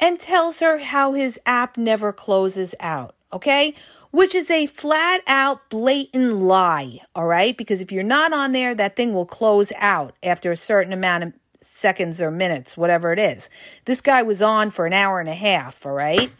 and 0.00 0.18
tells 0.18 0.60
her 0.60 0.78
how 0.78 1.12
his 1.12 1.38
app 1.44 1.76
never 1.76 2.12
closes 2.12 2.74
out, 2.80 3.14
okay? 3.32 3.74
Which 4.10 4.34
is 4.34 4.50
a 4.50 4.66
flat 4.66 5.20
out 5.26 5.68
blatant 5.68 6.36
lie, 6.36 7.00
all 7.14 7.26
right? 7.26 7.56
Because 7.56 7.80
if 7.80 7.92
you're 7.92 8.02
not 8.02 8.32
on 8.32 8.52
there, 8.52 8.74
that 8.74 8.96
thing 8.96 9.12
will 9.12 9.26
close 9.26 9.70
out 9.76 10.16
after 10.22 10.50
a 10.50 10.56
certain 10.56 10.92
amount 10.92 11.24
of 11.24 11.32
seconds 11.60 12.20
or 12.20 12.30
minutes, 12.30 12.76
whatever 12.76 13.12
it 13.12 13.18
is. 13.18 13.48
This 13.84 14.00
guy 14.00 14.22
was 14.22 14.42
on 14.42 14.70
for 14.70 14.86
an 14.86 14.92
hour 14.92 15.20
and 15.20 15.28
a 15.28 15.34
half, 15.34 15.84
all 15.84 15.92
right? 15.92 16.32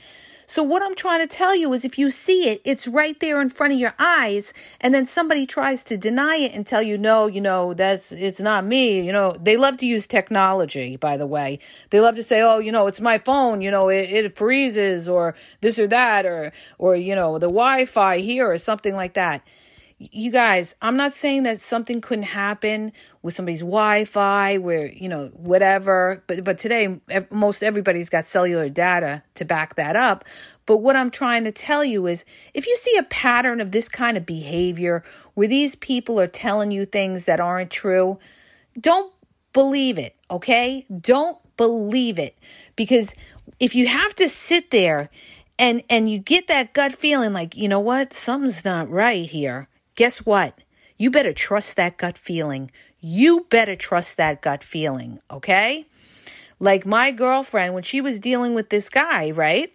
So, 0.50 0.64
what 0.64 0.82
I'm 0.82 0.96
trying 0.96 1.20
to 1.20 1.32
tell 1.32 1.54
you 1.54 1.72
is 1.74 1.84
if 1.84 1.96
you 1.96 2.10
see 2.10 2.48
it, 2.48 2.60
it's 2.64 2.88
right 2.88 3.16
there 3.20 3.40
in 3.40 3.50
front 3.50 3.72
of 3.72 3.78
your 3.78 3.94
eyes, 4.00 4.52
and 4.80 4.92
then 4.92 5.06
somebody 5.06 5.46
tries 5.46 5.84
to 5.84 5.96
deny 5.96 6.38
it 6.38 6.52
and 6.52 6.66
tell 6.66 6.82
you, 6.82 6.98
no, 6.98 7.28
you 7.28 7.40
know, 7.40 7.72
that's 7.72 8.10
it's 8.10 8.40
not 8.40 8.64
me. 8.64 9.00
You 9.00 9.12
know, 9.12 9.36
they 9.40 9.56
love 9.56 9.76
to 9.76 9.86
use 9.86 10.08
technology, 10.08 10.96
by 10.96 11.16
the 11.16 11.24
way. 11.24 11.60
They 11.90 12.00
love 12.00 12.16
to 12.16 12.24
say, 12.24 12.40
oh, 12.40 12.58
you 12.58 12.72
know, 12.72 12.88
it's 12.88 13.00
my 13.00 13.18
phone, 13.18 13.60
you 13.60 13.70
know, 13.70 13.90
it, 13.90 14.10
it 14.10 14.36
freezes 14.36 15.08
or 15.08 15.36
this 15.60 15.78
or 15.78 15.86
that, 15.86 16.26
or, 16.26 16.52
or, 16.78 16.96
you 16.96 17.14
know, 17.14 17.38
the 17.38 17.46
Wi 17.46 17.84
Fi 17.84 18.18
here 18.18 18.50
or 18.50 18.58
something 18.58 18.96
like 18.96 19.14
that 19.14 19.44
you 20.00 20.30
guys, 20.30 20.74
I'm 20.80 20.96
not 20.96 21.12
saying 21.12 21.42
that 21.42 21.60
something 21.60 22.00
couldn't 22.00 22.24
happen 22.24 22.90
with 23.20 23.34
somebody's 23.34 23.60
Wi-Fi, 23.60 24.56
where 24.56 24.86
you 24.86 25.10
know 25.10 25.26
whatever. 25.34 26.24
But 26.26 26.42
but 26.42 26.56
today, 26.56 26.98
most 27.30 27.62
everybody's 27.62 28.08
got 28.08 28.24
cellular 28.24 28.70
data 28.70 29.22
to 29.34 29.44
back 29.44 29.76
that 29.76 29.96
up. 29.96 30.24
But 30.64 30.78
what 30.78 30.96
I'm 30.96 31.10
trying 31.10 31.44
to 31.44 31.52
tell 31.52 31.84
you 31.84 32.06
is, 32.06 32.24
if 32.54 32.66
you 32.66 32.74
see 32.78 32.96
a 32.96 33.02
pattern 33.04 33.60
of 33.60 33.72
this 33.72 33.90
kind 33.90 34.16
of 34.16 34.24
behavior, 34.24 35.04
where 35.34 35.48
these 35.48 35.74
people 35.74 36.18
are 36.18 36.26
telling 36.26 36.70
you 36.70 36.86
things 36.86 37.26
that 37.26 37.38
aren't 37.38 37.70
true, 37.70 38.18
don't 38.80 39.12
believe 39.52 39.98
it. 39.98 40.16
Okay, 40.30 40.86
don't 41.02 41.36
believe 41.58 42.18
it 42.18 42.38
because 42.74 43.14
if 43.58 43.74
you 43.74 43.86
have 43.86 44.14
to 44.16 44.30
sit 44.30 44.70
there 44.70 45.10
and 45.58 45.82
and 45.90 46.10
you 46.10 46.18
get 46.18 46.48
that 46.48 46.72
gut 46.72 46.92
feeling 46.92 47.34
like 47.34 47.54
you 47.54 47.68
know 47.68 47.80
what 47.80 48.14
something's 48.14 48.64
not 48.64 48.88
right 48.88 49.28
here 49.28 49.68
guess 49.94 50.18
what? 50.18 50.60
You 50.96 51.10
better 51.10 51.32
trust 51.32 51.76
that 51.76 51.96
gut 51.96 52.18
feeling. 52.18 52.70
You 53.00 53.46
better 53.48 53.74
trust 53.76 54.16
that 54.16 54.42
gut 54.42 54.62
feeling, 54.62 55.20
okay? 55.30 55.86
Like 56.58 56.84
my 56.84 57.10
girlfriend, 57.10 57.72
when 57.72 57.82
she 57.82 58.00
was 58.00 58.20
dealing 58.20 58.54
with 58.54 58.68
this 58.68 58.90
guy, 58.90 59.30
right? 59.30 59.72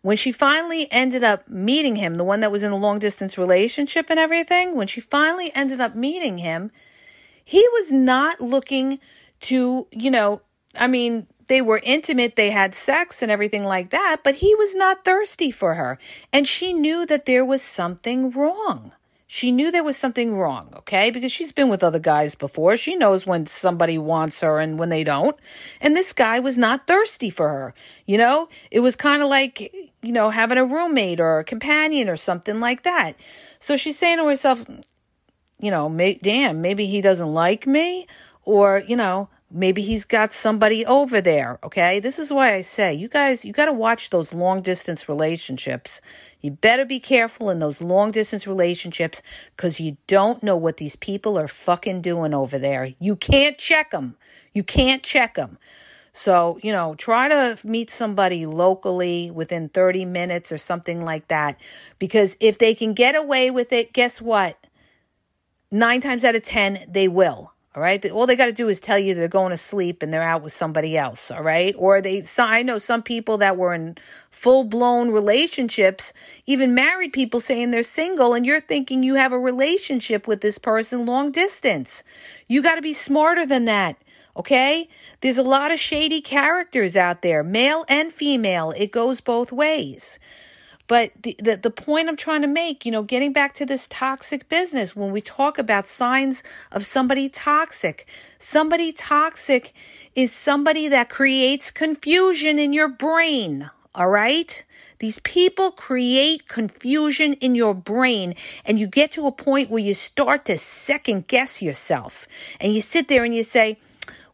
When 0.00 0.16
she 0.16 0.32
finally 0.32 0.90
ended 0.90 1.24
up 1.24 1.48
meeting 1.48 1.96
him, 1.96 2.14
the 2.14 2.24
one 2.24 2.40
that 2.40 2.52
was 2.52 2.62
in 2.62 2.72
a 2.72 2.76
long 2.76 2.98
distance 2.98 3.36
relationship 3.36 4.06
and 4.08 4.18
everything, 4.18 4.74
when 4.74 4.86
she 4.86 5.00
finally 5.00 5.54
ended 5.54 5.80
up 5.80 5.94
meeting 5.94 6.38
him, 6.38 6.70
he 7.44 7.66
was 7.72 7.90
not 7.92 8.40
looking 8.40 9.00
to, 9.40 9.86
you 9.90 10.10
know, 10.10 10.40
I 10.74 10.86
mean, 10.86 11.26
they 11.48 11.60
were 11.60 11.80
intimate, 11.82 12.36
they 12.36 12.50
had 12.50 12.74
sex 12.74 13.22
and 13.22 13.30
everything 13.30 13.64
like 13.64 13.90
that, 13.90 14.18
but 14.22 14.36
he 14.36 14.54
was 14.54 14.74
not 14.74 15.04
thirsty 15.04 15.50
for 15.50 15.74
her. 15.74 15.98
And 16.32 16.46
she 16.46 16.72
knew 16.72 17.04
that 17.06 17.26
there 17.26 17.44
was 17.44 17.62
something 17.62 18.30
wrong. 18.30 18.92
She 19.30 19.52
knew 19.52 19.70
there 19.70 19.84
was 19.84 19.98
something 19.98 20.36
wrong, 20.36 20.72
okay? 20.74 21.10
Because 21.10 21.30
she's 21.30 21.52
been 21.52 21.68
with 21.68 21.84
other 21.84 21.98
guys 21.98 22.34
before. 22.34 22.78
She 22.78 22.96
knows 22.96 23.26
when 23.26 23.46
somebody 23.46 23.98
wants 23.98 24.40
her 24.40 24.58
and 24.58 24.78
when 24.78 24.88
they 24.88 25.04
don't. 25.04 25.36
And 25.82 25.94
this 25.94 26.14
guy 26.14 26.40
was 26.40 26.56
not 26.56 26.86
thirsty 26.86 27.28
for 27.28 27.50
her. 27.50 27.74
You 28.06 28.16
know, 28.16 28.48
it 28.70 28.80
was 28.80 28.96
kind 28.96 29.22
of 29.22 29.28
like, 29.28 29.70
you 30.00 30.12
know, 30.12 30.30
having 30.30 30.56
a 30.56 30.64
roommate 30.64 31.20
or 31.20 31.40
a 31.40 31.44
companion 31.44 32.08
or 32.08 32.16
something 32.16 32.58
like 32.58 32.84
that. 32.84 33.16
So 33.60 33.76
she's 33.76 33.98
saying 33.98 34.16
to 34.16 34.26
herself, 34.26 34.64
you 35.60 35.70
know, 35.70 35.90
may, 35.90 36.14
damn, 36.14 36.62
maybe 36.62 36.86
he 36.86 37.02
doesn't 37.02 37.34
like 37.34 37.66
me 37.66 38.06
or, 38.44 38.82
you 38.86 38.96
know, 38.96 39.28
maybe 39.50 39.82
he's 39.82 40.04
got 40.04 40.32
somebody 40.32 40.84
over 40.84 41.20
there, 41.20 41.58
okay? 41.64 42.00
This 42.00 42.18
is 42.18 42.32
why 42.32 42.54
I 42.54 42.60
say, 42.60 42.92
you 42.94 43.08
guys, 43.08 43.44
you 43.44 43.52
got 43.52 43.66
to 43.66 43.72
watch 43.72 44.10
those 44.10 44.32
long 44.32 44.60
distance 44.60 45.08
relationships 45.08 46.00
you 46.40 46.52
better 46.52 46.84
be 46.84 47.00
careful 47.00 47.50
in 47.50 47.58
those 47.58 47.80
long 47.80 48.12
distance 48.12 48.46
relationships 48.46 49.22
because 49.56 49.80
you 49.80 49.96
don't 50.06 50.42
know 50.42 50.56
what 50.56 50.76
these 50.76 50.94
people 50.94 51.36
are 51.38 51.48
fucking 51.48 52.00
doing 52.00 52.32
over 52.32 52.58
there. 52.58 52.94
You 53.00 53.16
can't 53.16 53.58
check 53.58 53.90
them. 53.90 54.16
You 54.52 54.62
can't 54.62 55.02
check 55.02 55.34
them. 55.34 55.58
So, 56.12 56.58
you 56.62 56.72
know, 56.72 56.94
try 56.94 57.28
to 57.28 57.58
meet 57.64 57.90
somebody 57.90 58.46
locally 58.46 59.30
within 59.30 59.68
30 59.68 60.04
minutes 60.04 60.52
or 60.52 60.58
something 60.58 61.04
like 61.04 61.28
that. 61.28 61.60
Because 61.98 62.36
if 62.40 62.58
they 62.58 62.74
can 62.74 62.94
get 62.94 63.14
away 63.14 63.50
with 63.50 63.72
it, 63.72 63.92
guess 63.92 64.20
what? 64.20 64.58
Nine 65.70 66.00
times 66.00 66.24
out 66.24 66.34
of 66.34 66.42
10, 66.44 66.86
they 66.88 67.08
will. 67.08 67.52
All 67.78 67.82
right. 67.82 68.04
All 68.10 68.26
they 68.26 68.34
got 68.34 68.46
to 68.46 68.52
do 68.52 68.66
is 68.66 68.80
tell 68.80 68.98
you 68.98 69.14
they're 69.14 69.28
going 69.28 69.52
to 69.52 69.56
sleep 69.56 70.02
and 70.02 70.12
they're 70.12 70.20
out 70.20 70.42
with 70.42 70.52
somebody 70.52 70.98
else. 70.98 71.30
All 71.30 71.44
right. 71.44 71.76
Or 71.78 72.00
they, 72.00 72.22
so 72.22 72.42
I 72.42 72.62
know 72.62 72.78
some 72.78 73.04
people 73.04 73.38
that 73.38 73.56
were 73.56 73.72
in 73.72 73.96
full 74.32 74.64
blown 74.64 75.12
relationships, 75.12 76.12
even 76.44 76.74
married 76.74 77.12
people 77.12 77.38
saying 77.38 77.70
they're 77.70 77.84
single, 77.84 78.34
and 78.34 78.44
you're 78.44 78.60
thinking 78.60 79.04
you 79.04 79.14
have 79.14 79.30
a 79.30 79.38
relationship 79.38 80.26
with 80.26 80.40
this 80.40 80.58
person 80.58 81.06
long 81.06 81.30
distance. 81.30 82.02
You 82.48 82.62
got 82.62 82.74
to 82.74 82.82
be 82.82 82.92
smarter 82.92 83.46
than 83.46 83.66
that. 83.66 83.96
Okay? 84.36 84.88
There's 85.20 85.38
a 85.38 85.44
lot 85.44 85.70
of 85.70 85.78
shady 85.78 86.20
characters 86.20 86.96
out 86.96 87.22
there, 87.22 87.44
male 87.44 87.84
and 87.88 88.12
female. 88.12 88.72
It 88.76 88.90
goes 88.90 89.20
both 89.20 89.52
ways. 89.52 90.18
But 90.88 91.12
the, 91.22 91.36
the, 91.38 91.56
the, 91.56 91.70
point 91.70 92.08
I'm 92.08 92.16
trying 92.16 92.40
to 92.40 92.48
make, 92.48 92.86
you 92.86 92.90
know, 92.90 93.02
getting 93.02 93.32
back 93.32 93.52
to 93.54 93.66
this 93.66 93.86
toxic 93.88 94.48
business, 94.48 94.96
when 94.96 95.12
we 95.12 95.20
talk 95.20 95.58
about 95.58 95.86
signs 95.86 96.42
of 96.72 96.86
somebody 96.86 97.28
toxic, 97.28 98.08
somebody 98.38 98.92
toxic 98.92 99.74
is 100.14 100.32
somebody 100.32 100.88
that 100.88 101.10
creates 101.10 101.70
confusion 101.70 102.58
in 102.58 102.72
your 102.72 102.88
brain. 102.88 103.70
All 103.94 104.08
right? 104.08 104.64
These 104.98 105.18
people 105.20 105.72
create 105.72 106.48
confusion 106.48 107.34
in 107.34 107.54
your 107.54 107.74
brain, 107.74 108.34
and 108.64 108.80
you 108.80 108.86
get 108.86 109.12
to 109.12 109.26
a 109.26 109.32
point 109.32 109.70
where 109.70 109.82
you 109.82 109.92
start 109.92 110.46
to 110.46 110.56
second 110.56 111.28
guess 111.28 111.60
yourself. 111.60 112.26
And 112.60 112.72
you 112.72 112.80
sit 112.80 113.08
there 113.08 113.24
and 113.24 113.34
you 113.34 113.44
say, 113.44 113.78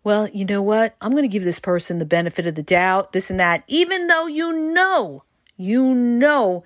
well, 0.04 0.28
you 0.28 0.44
know 0.44 0.62
what? 0.62 0.94
I'm 1.00 1.12
going 1.12 1.24
to 1.24 1.28
give 1.28 1.44
this 1.44 1.58
person 1.58 1.98
the 1.98 2.04
benefit 2.04 2.46
of 2.46 2.54
the 2.54 2.62
doubt, 2.62 3.12
this 3.12 3.30
and 3.30 3.40
that, 3.40 3.64
even 3.66 4.06
though 4.06 4.26
you 4.26 4.52
know, 4.52 5.24
you 5.56 5.94
know, 5.94 6.64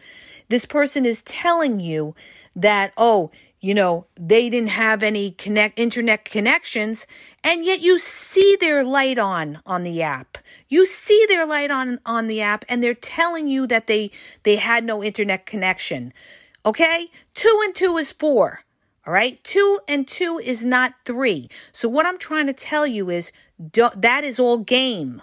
this 0.48 0.64
person 0.64 1.04
is 1.04 1.22
telling 1.22 1.80
you 1.80 2.14
that, 2.56 2.92
oh, 2.96 3.30
you 3.60 3.74
know, 3.74 4.06
they 4.18 4.48
didn't 4.48 4.70
have 4.70 5.02
any 5.02 5.32
connect 5.32 5.78
internet 5.78 6.24
connections, 6.24 7.06
and 7.42 7.64
yet 7.64 7.80
you 7.80 7.98
see 7.98 8.56
their 8.60 8.84
light 8.84 9.18
on 9.18 9.60
on 9.66 9.82
the 9.82 10.00
app. 10.00 10.38
You 10.68 10.86
see 10.86 11.26
their 11.28 11.44
light 11.44 11.70
on 11.70 11.98
on 12.06 12.28
the 12.28 12.40
app, 12.40 12.64
and 12.68 12.82
they're 12.82 12.94
telling 12.94 13.48
you 13.48 13.66
that 13.66 13.88
they 13.88 14.12
they 14.44 14.56
had 14.56 14.84
no 14.84 15.02
internet 15.02 15.44
connection. 15.44 16.12
Okay, 16.64 17.10
two 17.34 17.60
and 17.64 17.74
two 17.74 17.96
is 17.96 18.12
four. 18.12 18.60
All 19.08 19.14
right. 19.14 19.42
Two 19.42 19.80
and 19.88 20.06
two 20.06 20.38
is 20.38 20.62
not 20.62 20.92
three. 21.06 21.48
So 21.72 21.88
what 21.88 22.04
I'm 22.04 22.18
trying 22.18 22.46
to 22.46 22.52
tell 22.52 22.86
you 22.86 23.08
is 23.08 23.32
that 23.58 24.22
is 24.22 24.38
all 24.38 24.58
game. 24.58 25.22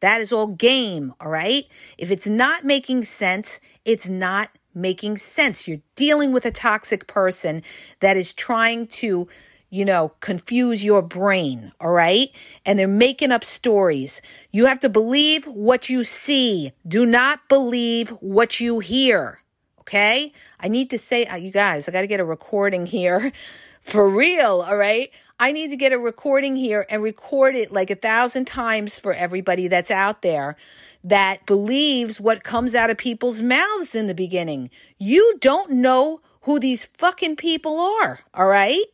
That 0.00 0.20
is 0.20 0.32
all 0.32 0.48
game. 0.48 1.14
All 1.20 1.28
right. 1.28 1.66
If 1.98 2.10
it's 2.10 2.26
not 2.26 2.64
making 2.64 3.04
sense, 3.04 3.60
it's 3.84 4.08
not 4.08 4.50
making 4.74 5.16
sense. 5.16 5.66
You're 5.66 5.80
dealing 5.94 6.32
with 6.32 6.44
a 6.44 6.50
toxic 6.50 7.06
person 7.06 7.62
that 8.00 8.16
is 8.16 8.32
trying 8.32 8.86
to, 8.88 9.26
you 9.70 9.84
know, 9.84 10.12
confuse 10.20 10.84
your 10.84 11.02
brain. 11.02 11.72
All 11.80 11.90
right. 11.90 12.30
And 12.64 12.78
they're 12.78 12.86
making 12.86 13.32
up 13.32 13.44
stories. 13.44 14.20
You 14.52 14.66
have 14.66 14.80
to 14.80 14.88
believe 14.88 15.46
what 15.46 15.88
you 15.88 16.04
see. 16.04 16.72
Do 16.86 17.06
not 17.06 17.48
believe 17.48 18.10
what 18.20 18.60
you 18.60 18.80
hear. 18.80 19.40
Okay. 19.80 20.32
I 20.60 20.68
need 20.68 20.90
to 20.90 20.98
say, 20.98 21.24
uh, 21.24 21.36
you 21.36 21.50
guys, 21.50 21.88
I 21.88 21.92
got 21.92 22.02
to 22.02 22.06
get 22.06 22.20
a 22.20 22.24
recording 22.24 22.86
here 22.86 23.32
for 23.82 24.08
real. 24.08 24.62
All 24.66 24.76
right. 24.76 25.10
I 25.38 25.52
need 25.52 25.68
to 25.68 25.76
get 25.76 25.92
a 25.92 25.98
recording 25.98 26.56
here 26.56 26.86
and 26.88 27.02
record 27.02 27.56
it 27.56 27.70
like 27.70 27.90
a 27.90 27.94
thousand 27.94 28.46
times 28.46 28.98
for 28.98 29.12
everybody 29.12 29.68
that's 29.68 29.90
out 29.90 30.22
there 30.22 30.56
that 31.04 31.44
believes 31.44 32.20
what 32.20 32.42
comes 32.42 32.74
out 32.74 32.88
of 32.88 32.96
people's 32.96 33.42
mouths 33.42 33.94
in 33.94 34.06
the 34.06 34.14
beginning. 34.14 34.70
You 34.98 35.36
don't 35.40 35.72
know 35.72 36.20
who 36.42 36.58
these 36.58 36.86
fucking 36.86 37.36
people 37.36 37.78
are. 37.78 38.20
All 38.32 38.46
right. 38.46 38.84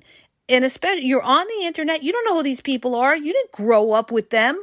And 0.49 0.65
especially 0.65 1.07
you're 1.07 1.23
on 1.23 1.47
the 1.47 1.65
internet. 1.65 2.03
You 2.03 2.11
don't 2.11 2.25
know 2.25 2.37
who 2.37 2.43
these 2.43 2.61
people 2.61 2.97
are. 2.97 3.17
You 3.17 3.33
didn't 3.33 3.53
grow 3.53 3.93
up 3.93 4.11
with 4.11 4.31
them. 4.31 4.61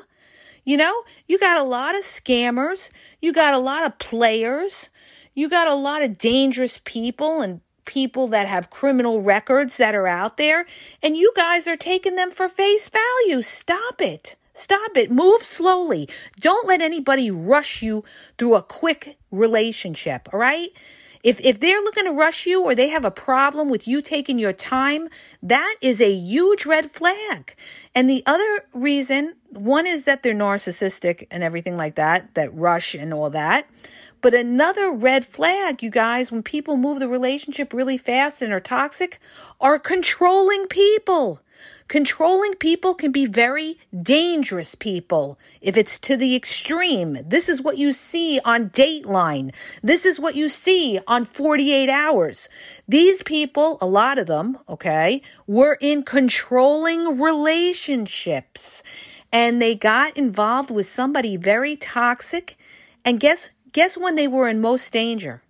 You 0.66 0.76
know, 0.76 1.04
you 1.28 1.40
got 1.40 1.58
a 1.58 1.64
lot 1.64 1.96
of 1.96 2.04
scammers. 2.04 2.90
You 3.22 3.32
got 3.32 3.54
a 3.54 3.60
lot 3.60 3.86
of 3.86 3.98
players. 4.00 4.90
You 5.34 5.48
got 5.48 5.70
a 5.70 5.76
lot 5.76 6.04
of 6.04 6.18
dangerous 6.18 6.82
people 6.84 7.42
and 7.42 7.62
people 7.90 8.28
that 8.28 8.48
have 8.48 8.70
criminal 8.70 9.20
records 9.20 9.78
that 9.78 9.96
are 9.96 10.08
out 10.08 10.38
there, 10.38 10.68
and 11.02 11.18
you 11.18 11.34
guys 11.36 11.68
are 11.68 11.76
taking 11.76 12.16
them 12.16 12.30
for 12.30 12.48
face 12.48 12.88
value. 12.88 13.42
Stop 13.42 14.00
it. 14.00 14.36
Stop 14.54 14.96
it. 14.96 15.10
Move 15.10 15.44
slowly. 15.44 16.08
Don't 16.40 16.68
let 16.68 16.82
anybody 16.82 17.32
rush 17.32 17.82
you 17.82 18.04
through 18.38 18.54
a 18.54 18.62
quick 18.62 19.18
relationship, 19.32 20.30
all 20.32 20.40
right? 20.40 20.70
If 21.24 21.42
if 21.42 21.60
they're 21.60 21.82
looking 21.82 22.06
to 22.06 22.12
rush 22.12 22.46
you 22.46 22.64
or 22.64 22.74
they 22.74 22.90
have 22.90 23.04
a 23.04 23.12
problem 23.12 23.70
with 23.70 23.88
you 23.88 24.02
taking 24.02 24.40
your 24.40 24.54
time, 24.54 25.10
that 25.44 25.76
is 25.82 26.00
a 26.00 26.12
huge 26.12 26.66
red 26.66 26.92
flag. 26.92 27.56
And 27.94 28.10
the 28.10 28.24
other 28.26 28.66
reason, 28.74 29.36
one 29.50 29.86
is 29.86 30.06
that 30.06 30.24
they're 30.24 30.34
narcissistic 30.34 31.28
and 31.30 31.44
everything 31.44 31.76
like 31.76 31.96
that, 31.96 32.36
that 32.36 32.56
rush 32.56 32.96
and 32.96 33.14
all 33.14 33.30
that. 33.32 33.70
But 34.22 34.34
another 34.34 34.92
red 34.92 35.26
flag, 35.26 35.82
you 35.82 35.90
guys, 35.90 36.32
when 36.32 36.44
people 36.44 36.76
move 36.78 37.00
the 37.00 37.08
relationship 37.08 37.74
really 37.74 37.98
fast 37.98 38.42
and 38.42 38.52
are 38.52 38.60
toxic, 38.60 39.20
are 39.62 39.80
controlling 39.80 40.68
people. 40.68 41.42
Controlling 41.90 42.54
people 42.54 42.94
can 42.94 43.12
be 43.12 43.26
very 43.26 43.80
dangerous 44.04 44.76
people 44.76 45.40
if 45.60 45.76
it's 45.76 45.98
to 45.98 46.16
the 46.16 46.36
extreme. 46.36 47.18
This 47.26 47.50
is 47.50 47.64
what 47.64 47.80
you 47.80 47.94
see 47.94 48.40
on 48.46 48.70
Dateline. 48.70 49.52
This 49.82 50.06
is 50.06 50.20
what 50.20 50.36
you 50.36 50.50
see 50.50 51.00
on 51.08 51.26
48 51.26 51.90
Hours. 51.90 52.48
These 52.88 53.24
people, 53.24 53.80
a 53.82 53.88
lot 53.88 54.20
of 54.20 54.28
them, 54.28 54.60
okay, 54.70 55.24
were 55.48 55.80
in 55.82 56.04
controlling 56.04 57.20
relationships 57.20 58.84
and 59.32 59.60
they 59.60 59.74
got 59.74 60.16
involved 60.16 60.70
with 60.70 60.88
somebody 60.88 61.38
very 61.38 61.76
toxic. 61.76 62.56
And 63.04 63.20
guess 63.20 63.50
guess 63.72 63.98
when 63.98 64.14
they 64.14 64.28
were 64.28 64.48
in 64.48 64.62
most 64.62 64.94
danger? 64.94 65.42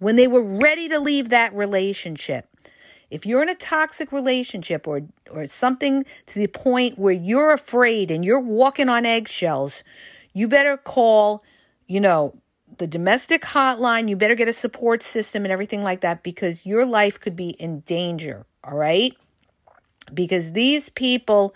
When 0.00 0.16
they 0.16 0.26
were 0.26 0.42
ready 0.42 0.88
to 0.88 0.98
leave 0.98 1.28
that 1.28 1.54
relationship. 1.54 2.48
If 3.10 3.26
you're 3.26 3.42
in 3.42 3.48
a 3.48 3.54
toxic 3.54 4.12
relationship 4.12 4.86
or 4.86 5.02
or 5.30 5.46
something 5.46 6.04
to 6.26 6.38
the 6.38 6.46
point 6.46 6.98
where 6.98 7.12
you're 7.12 7.52
afraid 7.52 8.10
and 8.10 8.24
you're 8.24 8.40
walking 8.40 8.88
on 8.88 9.06
eggshells, 9.06 9.82
you 10.32 10.48
better 10.48 10.76
call, 10.76 11.42
you 11.86 12.00
know, 12.00 12.34
the 12.78 12.86
domestic 12.86 13.42
hotline, 13.42 14.08
you 14.08 14.16
better 14.16 14.34
get 14.34 14.48
a 14.48 14.52
support 14.52 15.02
system 15.02 15.44
and 15.44 15.52
everything 15.52 15.82
like 15.82 16.00
that 16.00 16.22
because 16.22 16.66
your 16.66 16.84
life 16.84 17.20
could 17.20 17.36
be 17.36 17.50
in 17.50 17.80
danger, 17.80 18.46
all 18.62 18.76
right? 18.76 19.14
Because 20.12 20.52
these 20.52 20.88
people 20.90 21.54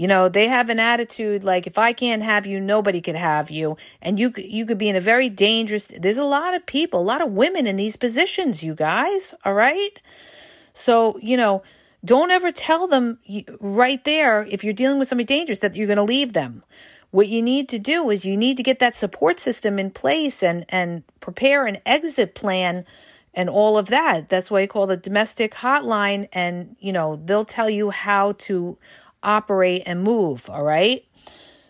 you 0.00 0.06
know, 0.06 0.30
they 0.30 0.48
have 0.48 0.70
an 0.70 0.80
attitude 0.80 1.44
like 1.44 1.66
if 1.66 1.76
I 1.76 1.92
can't 1.92 2.22
have 2.22 2.46
you, 2.46 2.58
nobody 2.58 3.02
could 3.02 3.16
have 3.16 3.50
you, 3.50 3.76
and 4.00 4.18
you 4.18 4.32
you 4.38 4.64
could 4.64 4.78
be 4.78 4.88
in 4.88 4.96
a 4.96 5.00
very 5.00 5.28
dangerous. 5.28 5.88
There's 5.94 6.16
a 6.16 6.24
lot 6.24 6.54
of 6.54 6.64
people, 6.64 7.00
a 7.00 7.02
lot 7.02 7.20
of 7.20 7.32
women 7.32 7.66
in 7.66 7.76
these 7.76 7.96
positions, 7.96 8.62
you 8.62 8.74
guys. 8.74 9.34
All 9.44 9.52
right, 9.52 10.00
so 10.74 11.18
you 11.22 11.36
know, 11.36 11.62
don't 12.04 12.30
ever 12.30 12.52
tell 12.52 12.86
them 12.86 13.18
right 13.60 14.04
there 14.04 14.46
if 14.50 14.64
you're 14.64 14.72
dealing 14.72 14.98
with 14.98 15.08
somebody 15.08 15.26
dangerous 15.26 15.60
that 15.60 15.76
you're 15.76 15.86
going 15.86 15.96
to 15.96 16.02
leave 16.02 16.32
them. 16.32 16.64
What 17.10 17.28
you 17.28 17.42
need 17.42 17.68
to 17.70 17.78
do 17.78 18.08
is 18.10 18.24
you 18.24 18.36
need 18.36 18.56
to 18.56 18.62
get 18.62 18.78
that 18.78 18.94
support 18.94 19.40
system 19.40 19.78
in 19.78 19.90
place 19.90 20.42
and 20.42 20.64
and 20.68 21.02
prepare 21.20 21.66
an 21.66 21.78
exit 21.84 22.34
plan 22.34 22.84
and 23.34 23.48
all 23.48 23.78
of 23.78 23.88
that. 23.88 24.28
That's 24.28 24.50
why 24.50 24.62
you 24.62 24.68
call 24.68 24.86
the 24.86 24.96
domestic 24.96 25.54
hotline, 25.54 26.28
and 26.32 26.76
you 26.78 26.92
know 26.92 27.20
they'll 27.24 27.44
tell 27.44 27.70
you 27.70 27.90
how 27.90 28.32
to 28.32 28.78
operate 29.22 29.82
and 29.86 30.02
move, 30.02 30.48
all 30.48 30.62
right? 30.62 31.04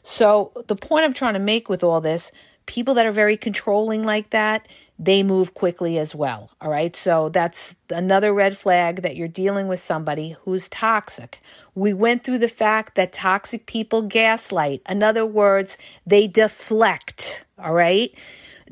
So, 0.02 0.52
the 0.66 0.76
point 0.76 1.04
I'm 1.04 1.12
trying 1.12 1.34
to 1.34 1.40
make 1.40 1.68
with 1.68 1.84
all 1.84 2.00
this, 2.00 2.32
people 2.66 2.94
that 2.94 3.06
are 3.06 3.12
very 3.12 3.36
controlling 3.36 4.02
like 4.02 4.30
that, 4.30 4.66
they 5.02 5.22
move 5.22 5.54
quickly 5.54 5.98
as 5.98 6.14
well, 6.14 6.50
all 6.60 6.70
right? 6.70 6.94
So, 6.94 7.30
that's 7.30 7.74
another 7.88 8.34
red 8.34 8.58
flag 8.58 9.00
that 9.00 9.16
you're 9.16 9.28
dealing 9.28 9.66
with 9.66 9.82
somebody 9.82 10.36
who's 10.44 10.68
toxic. 10.68 11.40
We 11.74 11.94
went 11.94 12.22
through 12.22 12.38
the 12.38 12.48
fact 12.48 12.96
that 12.96 13.14
toxic 13.14 13.64
people 13.64 14.02
gaslight. 14.02 14.82
In 14.86 15.02
other 15.02 15.24
words, 15.24 15.78
they 16.06 16.26
deflect, 16.26 17.46
all 17.58 17.72
right? 17.72 18.12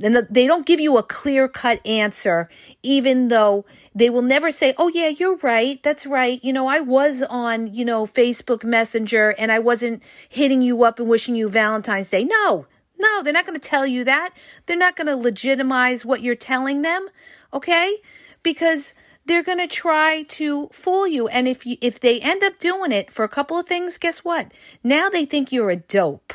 And 0.01 0.27
they 0.31 0.47
don't 0.47 0.67
give 0.67 0.81
you 0.81 0.97
a 0.97 1.03
clear 1.03 1.49
cut 1.49 1.85
answer, 1.87 2.49
even 2.83 3.29
though 3.29 3.65
they 3.95 4.11
will 4.11 4.23
never 4.23 4.53
say, 4.53 4.75
Oh, 4.79 4.89
yeah, 4.89 5.09
you're 5.09 5.39
right. 5.39 5.83
That's 5.83 6.07
right. 6.07 6.43
You 6.45 6.53
know, 6.53 6.69
I 6.69 6.81
was 6.81 7.23
on, 7.23 7.75
you 7.75 7.85
know, 7.85 8.07
Facebook 8.07 8.63
Messenger 8.63 9.31
and 9.39 9.51
I 9.51 9.59
wasn't 9.59 10.03
hitting 10.29 10.63
you 10.63 10.85
up 10.85 11.01
and 11.01 11.09
wishing 11.09 11.35
you 11.35 11.49
Valentine's 11.49 12.11
Day. 12.11 12.23
No, 12.25 12.67
no, 12.99 13.23
they're 13.23 13.33
not 13.33 13.47
going 13.47 13.59
to 13.59 13.69
tell 13.69 13.87
you 13.87 14.05
that. 14.05 14.31
They're 14.67 14.77
not 14.77 14.97
going 14.97 15.07
to 15.07 15.17
legitimize 15.17 16.05
what 16.05 16.23
you're 16.23 16.35
telling 16.35 16.83
them. 16.83 17.09
Okay. 17.53 17.97
Because 18.43 18.95
they're 19.27 19.43
going 19.43 19.59
to 19.59 19.67
try 19.67 20.23
to 20.25 20.69
fool 20.73 21.07
you. 21.07 21.29
And 21.29 21.47
if 21.47 21.67
you, 21.67 21.77
if 21.81 22.01
they 22.01 22.19
end 22.21 22.43
up 22.43 22.59
doing 22.59 22.93
it 22.93 23.13
for 23.13 23.25
a 23.25 23.29
couple 23.29 23.59
of 23.59 23.67
things, 23.67 23.99
guess 23.99 24.21
what? 24.21 24.53
Now 24.83 25.09
they 25.09 25.25
think 25.25 25.53
you're 25.53 25.71
a 25.71 25.77
dope. 25.77 26.33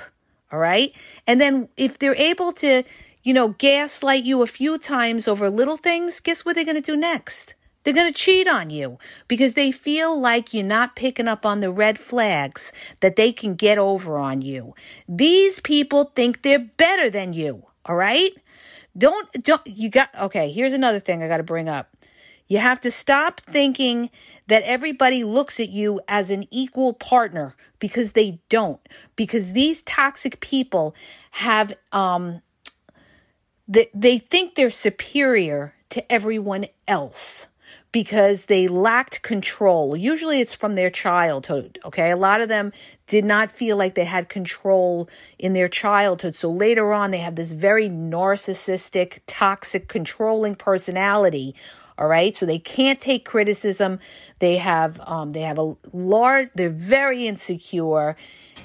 All 0.51 0.59
right. 0.59 0.93
And 1.25 1.41
then 1.41 1.69
if 1.75 1.97
they're 1.97 2.15
able 2.15 2.53
to, 2.53 2.83
you 3.23 3.33
know, 3.33 3.49
gaslight 3.49 4.23
you 4.23 4.43
a 4.43 4.47
few 4.47 4.77
times 4.77 5.27
over 5.27 5.49
little 5.49 5.77
things, 5.77 6.19
guess 6.19 6.45
what 6.45 6.55
they're 6.55 6.65
going 6.65 6.75
to 6.75 6.81
do 6.81 6.95
next? 6.95 7.55
They're 7.83 7.93
going 7.93 8.11
to 8.11 8.17
cheat 8.17 8.47
on 8.47 8.69
you 8.69 8.97
because 9.27 9.53
they 9.53 9.71
feel 9.71 10.19
like 10.19 10.53
you're 10.53 10.63
not 10.63 10.95
picking 10.95 11.27
up 11.27 11.45
on 11.45 11.59
the 11.59 11.71
red 11.71 11.99
flags 11.99 12.71
that 13.01 13.15
they 13.15 13.31
can 13.31 13.55
get 13.55 13.77
over 13.77 14.17
on 14.17 14.41
you. 14.41 14.73
These 15.07 15.59
people 15.59 16.05
think 16.15 16.41
they're 16.41 16.59
better 16.59 17.09
than 17.09 17.33
you. 17.33 17.65
All 17.85 17.95
right. 17.95 18.31
Don't, 18.97 19.43
don't, 19.43 19.65
you 19.65 19.89
got, 19.89 20.09
okay, 20.17 20.51
here's 20.51 20.73
another 20.73 20.99
thing 20.99 21.21
I 21.21 21.27
got 21.27 21.37
to 21.37 21.43
bring 21.43 21.67
up. 21.67 21.89
You 22.47 22.59
have 22.59 22.81
to 22.81 22.91
stop 22.91 23.41
thinking 23.41 24.09
that 24.47 24.63
everybody 24.63 25.23
looks 25.23 25.59
at 25.59 25.69
you 25.69 25.99
as 26.07 26.29
an 26.29 26.45
equal 26.51 26.93
partner 26.93 27.55
because 27.79 28.11
they 28.11 28.39
don't. 28.49 28.79
Because 29.15 29.53
these 29.53 29.81
toxic 29.81 30.39
people 30.39 30.93
have, 31.31 31.73
um, 31.91 32.41
they, 33.67 33.89
they 33.93 34.19
think 34.19 34.55
they're 34.55 34.69
superior 34.69 35.73
to 35.89 36.11
everyone 36.11 36.67
else 36.87 37.47
because 37.91 38.45
they 38.45 38.67
lacked 38.67 39.21
control. 39.21 39.95
Usually 39.95 40.41
it's 40.41 40.53
from 40.53 40.75
their 40.75 40.89
childhood, 40.89 41.79
okay? 41.85 42.11
A 42.11 42.17
lot 42.17 42.41
of 42.41 42.49
them 42.49 42.73
did 43.07 43.23
not 43.23 43.51
feel 43.51 43.77
like 43.77 43.95
they 43.95 44.05
had 44.05 44.29
control 44.29 45.07
in 45.37 45.53
their 45.53 45.69
childhood. 45.69 46.35
So 46.35 46.49
later 46.51 46.91
on, 46.91 47.11
they 47.11 47.19
have 47.19 47.35
this 47.35 47.51
very 47.51 47.89
narcissistic, 47.89 49.19
toxic, 49.27 49.87
controlling 49.87 50.55
personality. 50.55 51.55
All 51.97 52.07
right, 52.07 52.35
so 52.35 52.47
they 52.47 52.57
can't 52.57 52.99
take 52.99 53.23
criticism. 53.23 53.99
They 54.39 54.57
have 54.57 54.99
um, 55.01 55.33
they 55.33 55.41
have 55.41 55.59
a 55.59 55.75
large. 55.93 56.49
They're 56.55 56.71
very 56.71 57.27
insecure, 57.27 58.17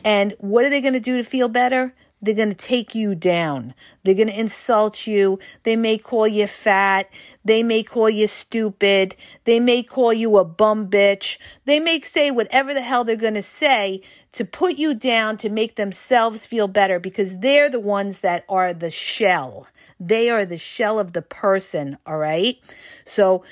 and 0.03 0.35
what 0.39 0.65
are 0.65 0.71
they 0.71 0.81
going 0.81 0.95
to 0.95 1.01
do 1.01 1.19
to 1.19 1.25
feel 1.25 1.49
better? 1.49 1.95
They're 2.21 2.35
going 2.35 2.49
to 2.49 2.55
take 2.55 2.95
you 2.95 3.15
down. 3.15 3.75
They're 4.03 4.15
going 4.15 4.29
to 4.29 4.39
insult 4.39 5.07
you. 5.07 5.39
They 5.63 5.77
may 5.77 5.99
call 5.99 6.27
you 6.27 6.47
fat. 6.47 7.09
They 7.45 7.63
may 7.63 7.83
call 7.83 8.11
you 8.11 8.27
stupid. 8.27 9.15
They 9.45 9.61
may 9.61 9.83
call 9.83 10.13
you 10.13 10.37
a 10.37 10.45
bum 10.45 10.89
bitch. 10.89 11.39
They 11.65 11.79
may 11.79 12.01
say 12.01 12.31
whatever 12.31 12.75
the 12.75 12.83
hell 12.83 13.05
they're 13.05 13.17
going 13.17 13.35
to 13.35 13.43
say 13.43 14.03
to 14.33 14.45
put 14.45 14.77
you 14.77 14.95
down 14.95 15.37
to 15.39 15.49
make 15.49 15.77
themselves 15.77 16.45
feel 16.45 16.69
better 16.69 16.99
because 16.99 17.39
they're 17.39 17.71
the 17.71 17.81
ones 17.81 18.21
that 18.21 18.45
are 18.49 18.75
the 18.75 18.91
shell. 18.91 19.69
They 20.01 20.29
are 20.29 20.45
the 20.45 20.59
shell 20.59 20.99
of 20.99 21.13
the 21.13 21.23
person, 21.23 21.99
all 22.07 22.19
right? 22.19 22.59
So, 23.05 23.45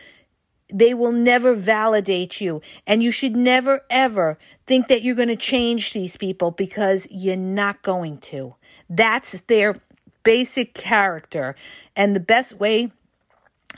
they 0.73 0.95
will 0.95 1.13
never 1.13 1.55
validate 1.55 2.41
you. 2.41 2.61
And 2.87 3.03
you 3.03 3.11
should 3.11 3.37
never, 3.37 3.83
ever 3.91 4.39
think 4.67 4.89
that 4.89 5.03
you're 5.03 5.15
going 5.15 5.29
to 5.29 5.37
change 5.37 5.93
these 5.93 6.17
people 6.17 6.51
because 6.51 7.07
you're 7.11 7.37
not 7.37 7.83
going 7.83 8.19
to. 8.19 8.55
That's 8.89 9.41
their 9.47 9.81
basic 10.23 10.75
character. 10.75 11.55
And 11.95 12.17
the 12.17 12.21
best 12.21 12.55
way, 12.55 12.91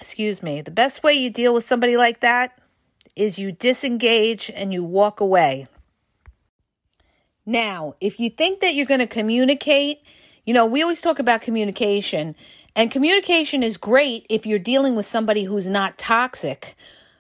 excuse 0.01 0.42
me, 0.42 0.62
the 0.62 0.70
best 0.70 1.03
way 1.03 1.12
you 1.12 1.31
deal 1.31 1.53
with 1.53 1.66
somebody 1.66 1.96
like 1.96 2.20
that 2.20 2.59
is 3.14 3.38
you 3.38 3.53
disengage 3.53 4.51
and 4.55 4.72
you 4.72 4.83
walk 4.83 5.20
away. 5.20 5.66
Now, 7.44 7.94
if 8.01 8.20
you 8.20 8.31
think 8.31 8.61
that 8.61 8.74
you're 8.74 8.87
going 8.87 9.01
to 9.01 9.07
communicate, 9.07 10.01
you 10.46 10.55
know, 10.55 10.64
we 10.64 10.83
always 10.83 11.01
talk 11.01 11.18
about 11.18 11.42
communication, 11.42 12.37
and 12.78 12.92
communication 12.92 13.64
is 13.64 13.76
great 13.76 14.24
if 14.28 14.46
you're 14.46 14.60
dealing 14.60 14.94
with 14.94 15.04
somebody 15.04 15.42
who's 15.42 15.66
not 15.66 15.98
toxic. 15.98 16.76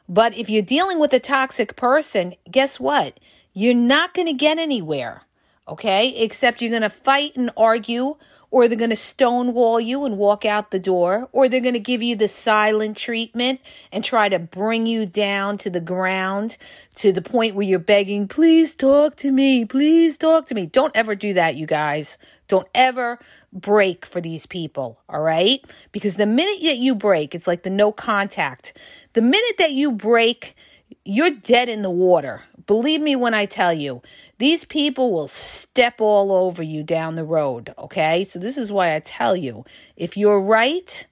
But 0.08 0.38
if 0.38 0.48
you're 0.48 0.62
dealing 0.62 1.00
with 1.00 1.12
a 1.12 1.18
toxic 1.18 1.74
person, 1.74 2.36
guess 2.48 2.78
what? 2.78 3.18
You're 3.54 3.74
not 3.74 4.14
going 4.14 4.28
to 4.28 4.34
get 4.34 4.58
anywhere. 4.58 5.22
Okay? 5.66 6.10
Except 6.10 6.62
you're 6.62 6.70
going 6.70 6.82
to 6.82 6.88
fight 6.88 7.34
and 7.34 7.50
argue, 7.56 8.14
or 8.52 8.68
they're 8.68 8.78
going 8.78 8.90
to 8.90 8.96
stonewall 8.96 9.80
you 9.80 10.04
and 10.04 10.16
walk 10.16 10.44
out 10.44 10.70
the 10.70 10.78
door, 10.78 11.28
or 11.32 11.48
they're 11.48 11.60
going 11.60 11.74
to 11.74 11.80
give 11.80 12.04
you 12.04 12.14
the 12.14 12.28
silent 12.28 12.96
treatment 12.96 13.60
and 13.90 14.04
try 14.04 14.28
to 14.28 14.38
bring 14.38 14.86
you 14.86 15.06
down 15.06 15.58
to 15.58 15.70
the 15.70 15.80
ground 15.80 16.56
to 16.94 17.10
the 17.10 17.20
point 17.20 17.56
where 17.56 17.66
you're 17.66 17.80
begging, 17.80 18.28
please 18.28 18.76
talk 18.76 19.16
to 19.16 19.32
me, 19.32 19.64
please 19.64 20.16
talk 20.16 20.46
to 20.46 20.54
me. 20.54 20.66
Don't 20.66 20.94
ever 20.94 21.16
do 21.16 21.34
that, 21.34 21.56
you 21.56 21.66
guys. 21.66 22.16
Don't 22.48 22.66
ever 22.74 23.18
break 23.52 24.04
for 24.04 24.20
these 24.20 24.46
people, 24.46 25.00
all 25.08 25.20
right? 25.20 25.64
Because 25.92 26.14
the 26.14 26.26
minute 26.26 26.62
that 26.62 26.78
you 26.78 26.94
break, 26.94 27.34
it's 27.34 27.46
like 27.46 27.62
the 27.62 27.70
no 27.70 27.92
contact. 27.92 28.76
The 29.12 29.22
minute 29.22 29.56
that 29.58 29.72
you 29.72 29.92
break, 29.92 30.56
you're 31.04 31.30
dead 31.30 31.68
in 31.68 31.82
the 31.82 31.90
water. 31.90 32.42
Believe 32.66 33.00
me 33.00 33.16
when 33.16 33.34
I 33.34 33.46
tell 33.46 33.72
you, 33.72 34.02
these 34.38 34.64
people 34.64 35.12
will 35.12 35.28
step 35.28 36.00
all 36.00 36.32
over 36.32 36.62
you 36.62 36.82
down 36.82 37.14
the 37.14 37.24
road, 37.24 37.74
okay? 37.78 38.24
So 38.24 38.38
this 38.38 38.58
is 38.58 38.70
why 38.70 38.94
I 38.94 39.00
tell 39.00 39.34
you, 39.34 39.64
if 39.96 40.16
you're 40.16 40.40
right, 40.40 41.06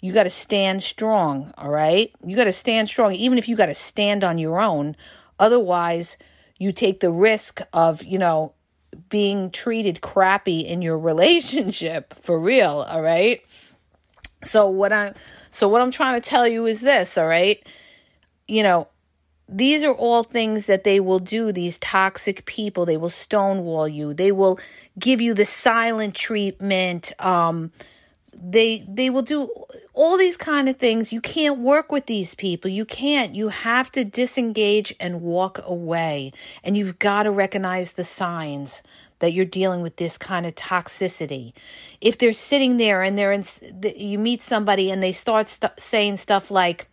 you 0.00 0.12
got 0.12 0.24
to 0.24 0.30
stand 0.30 0.82
strong, 0.82 1.54
all 1.56 1.70
right? 1.70 2.12
You 2.24 2.36
got 2.36 2.44
to 2.44 2.52
stand 2.52 2.88
strong 2.88 3.14
even 3.14 3.38
if 3.38 3.48
you 3.48 3.56
got 3.56 3.66
to 3.66 3.74
stand 3.74 4.24
on 4.24 4.38
your 4.38 4.60
own. 4.60 4.96
Otherwise, 5.38 6.16
you 6.58 6.72
take 6.72 7.00
the 7.00 7.10
risk 7.10 7.60
of, 7.72 8.02
you 8.02 8.18
know, 8.18 8.52
being 9.08 9.50
treated 9.50 10.00
crappy 10.00 10.60
in 10.60 10.82
your 10.82 10.98
relationship 10.98 12.14
for 12.22 12.38
real, 12.38 12.86
all 12.88 13.02
right? 13.02 13.42
So 14.44 14.68
what 14.68 14.92
I 14.92 15.14
so 15.50 15.68
what 15.68 15.80
I'm 15.80 15.90
trying 15.90 16.20
to 16.20 16.28
tell 16.28 16.46
you 16.46 16.66
is 16.66 16.80
this, 16.80 17.16
all 17.16 17.26
right? 17.26 17.66
You 18.46 18.62
know, 18.62 18.88
these 19.48 19.82
are 19.84 19.92
all 19.92 20.22
things 20.22 20.66
that 20.66 20.84
they 20.84 21.00
will 21.00 21.18
do 21.18 21.52
these 21.52 21.78
toxic 21.78 22.44
people 22.46 22.84
they 22.84 22.96
will 22.96 23.08
stonewall 23.08 23.86
you 23.86 24.12
they 24.12 24.32
will 24.32 24.58
give 24.98 25.20
you 25.20 25.34
the 25.34 25.44
silent 25.44 26.14
treatment 26.14 27.12
um 27.20 27.70
they 28.42 28.84
they 28.88 29.10
will 29.10 29.22
do 29.22 29.50
all 29.92 30.16
these 30.18 30.36
kind 30.36 30.68
of 30.68 30.76
things. 30.76 31.12
You 31.12 31.20
can't 31.20 31.58
work 31.58 31.90
with 31.90 32.06
these 32.06 32.34
people. 32.34 32.70
You 32.70 32.84
can't. 32.84 33.34
You 33.34 33.48
have 33.48 33.90
to 33.92 34.04
disengage 34.04 34.94
and 35.00 35.22
walk 35.22 35.60
away. 35.64 36.32
And 36.62 36.76
you've 36.76 36.98
got 36.98 37.24
to 37.24 37.30
recognize 37.30 37.92
the 37.92 38.04
signs 38.04 38.82
that 39.18 39.32
you're 39.32 39.44
dealing 39.44 39.80
with 39.82 39.96
this 39.96 40.18
kind 40.18 40.44
of 40.44 40.54
toxicity. 40.54 41.54
If 42.00 42.18
they're 42.18 42.32
sitting 42.32 42.76
there 42.76 43.02
and 43.02 43.18
they're 43.18 43.32
in 43.32 43.44
you 43.96 44.18
meet 44.18 44.42
somebody 44.42 44.90
and 44.90 45.02
they 45.02 45.12
start 45.12 45.48
st- 45.48 45.72
saying 45.78 46.18
stuff 46.18 46.50
like 46.50 46.88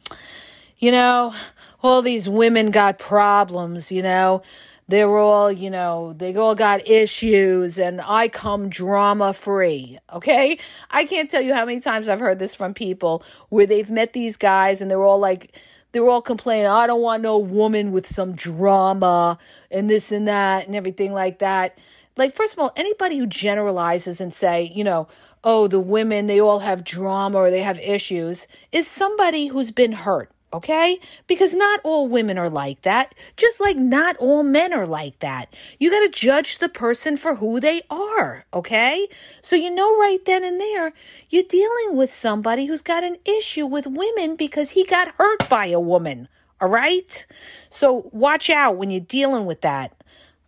you 0.77 0.91
know 0.91 1.33
all 1.81 2.01
these 2.01 2.29
women 2.29 2.71
got 2.71 2.97
problems 2.97 3.91
you 3.91 4.01
know 4.01 4.41
they're 4.87 5.17
all, 5.17 5.51
you 5.51 5.69
know, 5.69 6.13
they 6.17 6.35
all 6.35 6.55
got 6.55 6.87
issues 6.87 7.79
and 7.79 8.01
I 8.01 8.27
come 8.27 8.69
drama 8.69 9.33
free. 9.33 9.97
Okay. 10.11 10.59
I 10.91 11.05
can't 11.05 11.29
tell 11.29 11.41
you 11.41 11.53
how 11.53 11.65
many 11.65 11.79
times 11.79 12.09
I've 12.09 12.19
heard 12.19 12.39
this 12.39 12.53
from 12.55 12.73
people 12.73 13.23
where 13.49 13.65
they've 13.65 13.89
met 13.89 14.13
these 14.13 14.35
guys 14.35 14.81
and 14.81 14.91
they're 14.91 15.03
all 15.03 15.19
like, 15.19 15.57
they're 15.93 16.09
all 16.09 16.21
complaining, 16.21 16.67
I 16.67 16.87
don't 16.87 17.01
want 17.01 17.21
no 17.21 17.37
woman 17.37 17.91
with 17.91 18.07
some 18.07 18.33
drama 18.33 19.37
and 19.69 19.89
this 19.89 20.11
and 20.11 20.27
that 20.27 20.65
and 20.65 20.75
everything 20.75 21.13
like 21.13 21.39
that. 21.39 21.77
Like, 22.17 22.35
first 22.35 22.53
of 22.53 22.59
all, 22.59 22.73
anybody 22.75 23.17
who 23.17 23.27
generalizes 23.27 24.19
and 24.19 24.33
say, 24.33 24.71
you 24.75 24.83
know, 24.83 25.07
oh, 25.43 25.67
the 25.67 25.79
women, 25.79 26.27
they 26.27 26.39
all 26.39 26.59
have 26.59 26.83
drama 26.83 27.37
or 27.37 27.51
they 27.51 27.61
have 27.61 27.79
issues 27.79 28.47
is 28.71 28.87
somebody 28.87 29.47
who's 29.47 29.71
been 29.71 29.91
hurt 29.91 30.31
okay? 30.53 30.99
Because 31.27 31.53
not 31.53 31.81
all 31.83 32.07
women 32.07 32.37
are 32.37 32.49
like 32.49 32.83
that, 32.83 33.15
just 33.35 33.59
like 33.59 33.75
not 33.75 34.15
all 34.17 34.43
men 34.43 34.71
are 34.71 34.85
like 34.85 35.19
that. 35.19 35.53
You 35.79 35.89
got 35.89 36.01
to 36.01 36.09
judge 36.09 36.59
the 36.59 36.69
person 36.69 37.17
for 37.17 37.35
who 37.35 37.59
they 37.59 37.81
are, 37.89 38.45
okay? 38.53 39.07
So 39.41 39.55
you 39.55 39.71
know 39.71 39.97
right 39.97 40.23
then 40.25 40.43
and 40.43 40.59
there, 40.59 40.93
you're 41.29 41.43
dealing 41.43 41.97
with 41.97 42.13
somebody 42.13 42.67
who's 42.67 42.83
got 42.83 43.03
an 43.03 43.17
issue 43.25 43.65
with 43.65 43.87
women 43.87 44.35
because 44.35 44.71
he 44.71 44.83
got 44.85 45.15
hurt 45.15 45.49
by 45.49 45.65
a 45.65 45.79
woman, 45.79 46.27
all 46.61 46.69
right? 46.69 47.25
So 47.69 48.09
watch 48.11 48.49
out 48.49 48.77
when 48.77 48.91
you're 48.91 49.01
dealing 49.01 49.45
with 49.45 49.61
that, 49.61 49.93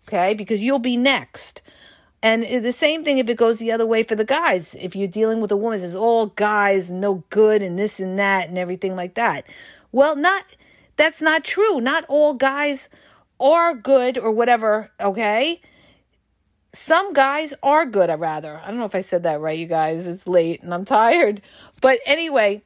okay? 0.08 0.36
Because 0.36 0.62
you'll 0.62 0.80
be 0.80 0.98
next. 0.98 1.62
And 2.26 2.66
the 2.66 2.72
same 2.72 3.04
thing 3.04 3.20
if 3.20 3.30
it 3.30 3.38
goes 3.38 3.60
the 3.60 3.72
other 3.72 3.86
way 3.86 4.02
for 4.02 4.16
the 4.16 4.26
guys. 4.26 4.76
If 4.80 4.96
you're 4.96 5.08
dealing 5.08 5.42
with 5.42 5.52
a 5.52 5.56
woman, 5.56 5.84
it's 5.84 5.94
all 5.94 6.28
guys, 6.28 6.90
no 6.90 7.24
good, 7.30 7.62
and 7.62 7.78
this 7.78 8.00
and 8.00 8.18
that, 8.18 8.50
and 8.50 8.58
everything 8.58 8.96
like 8.96 9.14
that. 9.14 9.46
Well, 9.96 10.18
not 10.18 10.44
that's 10.98 11.22
not 11.22 11.46
true. 11.46 11.80
Not 11.80 12.04
all 12.10 12.34
guys 12.34 12.90
are 13.40 13.74
good 13.74 14.18
or 14.18 14.30
whatever, 14.30 14.92
okay? 15.00 15.62
Some 16.74 17.14
guys 17.14 17.54
are 17.64 17.86
good, 17.86 18.10
I 18.10 18.16
rather. 18.16 18.58
I 18.58 18.68
don't 18.68 18.78
know 18.78 18.84
if 18.84 18.94
I 18.94 19.00
said 19.00 19.24
that 19.24 19.40
right, 19.40 19.58
you 19.58 19.68
guys. 19.68 20.06
It's 20.06 20.28
late 20.28 20.62
and 20.62 20.74
I'm 20.74 20.84
tired. 20.84 21.42
But 21.80 22.00
anyway, 22.06 22.62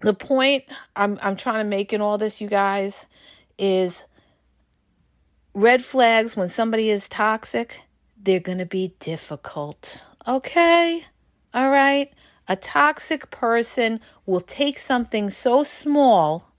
the 0.00 0.14
point 0.14 0.64
I'm 0.96 1.16
I'm 1.22 1.36
trying 1.36 1.64
to 1.64 1.70
make 1.70 1.92
in 1.92 2.00
all 2.00 2.18
this, 2.18 2.40
you 2.40 2.48
guys, 2.48 3.06
is 3.56 4.02
red 5.54 5.84
flags 5.84 6.34
when 6.34 6.48
somebody 6.48 6.90
is 6.90 7.08
toxic, 7.08 7.82
they're 8.20 8.40
going 8.40 8.58
to 8.58 8.66
be 8.66 8.96
difficult. 8.98 10.02
Okay? 10.26 11.04
All 11.54 11.70
right? 11.70 12.12
A 12.48 12.56
toxic 12.56 13.30
person 13.30 14.00
will 14.26 14.40
take 14.40 14.78
something 14.78 15.30
so 15.30 15.62
small 15.62 16.50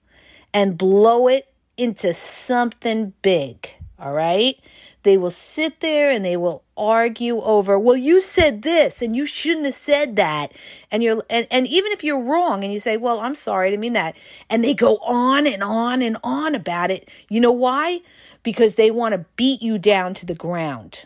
and 0.54 0.78
blow 0.78 1.28
it 1.28 1.54
into 1.78 2.14
something 2.14 3.14
big. 3.22 3.70
All 4.00 4.14
right. 4.14 4.60
They 5.04 5.18
will 5.18 5.32
sit 5.32 5.82
there 5.82 6.10
and 6.10 6.24
they 6.24 6.38
will 6.38 6.64
argue 6.78 7.42
over, 7.42 7.78
well, 7.78 7.98
you 7.98 8.22
said 8.22 8.62
this 8.62 9.02
and 9.02 9.16
you 9.16 9.26
shouldn't 9.26 9.66
have 9.66 9.76
said 9.76 10.16
that. 10.16 10.54
And 10.92 11.04
you're, 11.04 11.24
and, 11.30 11.46
and 11.52 11.68
even 11.68 11.92
if 11.92 12.04
you're 12.04 12.22
wrong 12.22 12.64
and 12.64 12.72
you 12.72 12.80
say, 12.80 12.98
well, 12.98 13.20
I'm 13.20 13.36
sorry, 13.36 13.68
I 13.68 13.72
didn't 13.72 13.82
mean 13.82 13.94
that. 13.94 14.16
And 14.50 14.64
they 14.64 14.74
go 14.74 14.98
on 14.98 15.46
and 15.46 15.62
on 15.62 16.02
and 16.02 16.18
on 16.24 16.56
about 16.56 16.92
it. 16.92 17.10
You 17.30 17.42
know 17.42 17.52
why? 17.52 18.02
Because 18.44 18.76
they 18.76 18.92
want 18.92 19.14
to 19.14 19.26
beat 19.36 19.62
you 19.62 19.78
down 19.78 20.14
to 20.16 20.26
the 20.26 20.36
ground. 20.36 21.06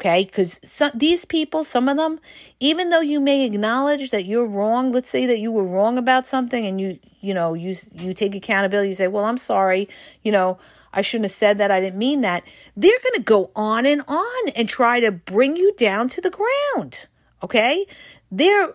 Okay. 0.00 0.24
Because 0.24 0.60
these 0.94 1.24
people, 1.24 1.64
some 1.64 1.88
of 1.88 1.96
them, 1.96 2.20
even 2.60 2.90
though 2.90 3.00
you 3.00 3.20
may 3.20 3.44
acknowledge 3.44 4.10
that 4.10 4.26
you're 4.26 4.46
wrong, 4.46 4.92
let's 4.92 5.10
say 5.10 5.26
that 5.26 5.40
you 5.40 5.50
were 5.50 5.64
wrong 5.64 5.98
about 5.98 6.26
something 6.26 6.64
and 6.64 6.80
you, 6.80 6.98
you 7.20 7.34
know, 7.34 7.54
you, 7.54 7.76
you 7.92 8.14
take 8.14 8.34
accountability, 8.34 8.90
you 8.90 8.94
say, 8.94 9.08
well, 9.08 9.24
I'm 9.24 9.38
sorry, 9.38 9.88
you 10.22 10.30
know, 10.30 10.58
I 10.92 11.02
shouldn't 11.02 11.30
have 11.30 11.38
said 11.38 11.58
that. 11.58 11.70
I 11.70 11.80
didn't 11.80 11.98
mean 11.98 12.20
that. 12.22 12.44
They're 12.76 12.98
going 13.02 13.14
to 13.16 13.22
go 13.22 13.50
on 13.54 13.86
and 13.86 14.02
on 14.06 14.48
and 14.54 14.68
try 14.68 15.00
to 15.00 15.10
bring 15.10 15.56
you 15.56 15.74
down 15.74 16.08
to 16.10 16.20
the 16.20 16.30
ground. 16.30 17.06
Okay? 17.42 17.86
They're 18.30 18.74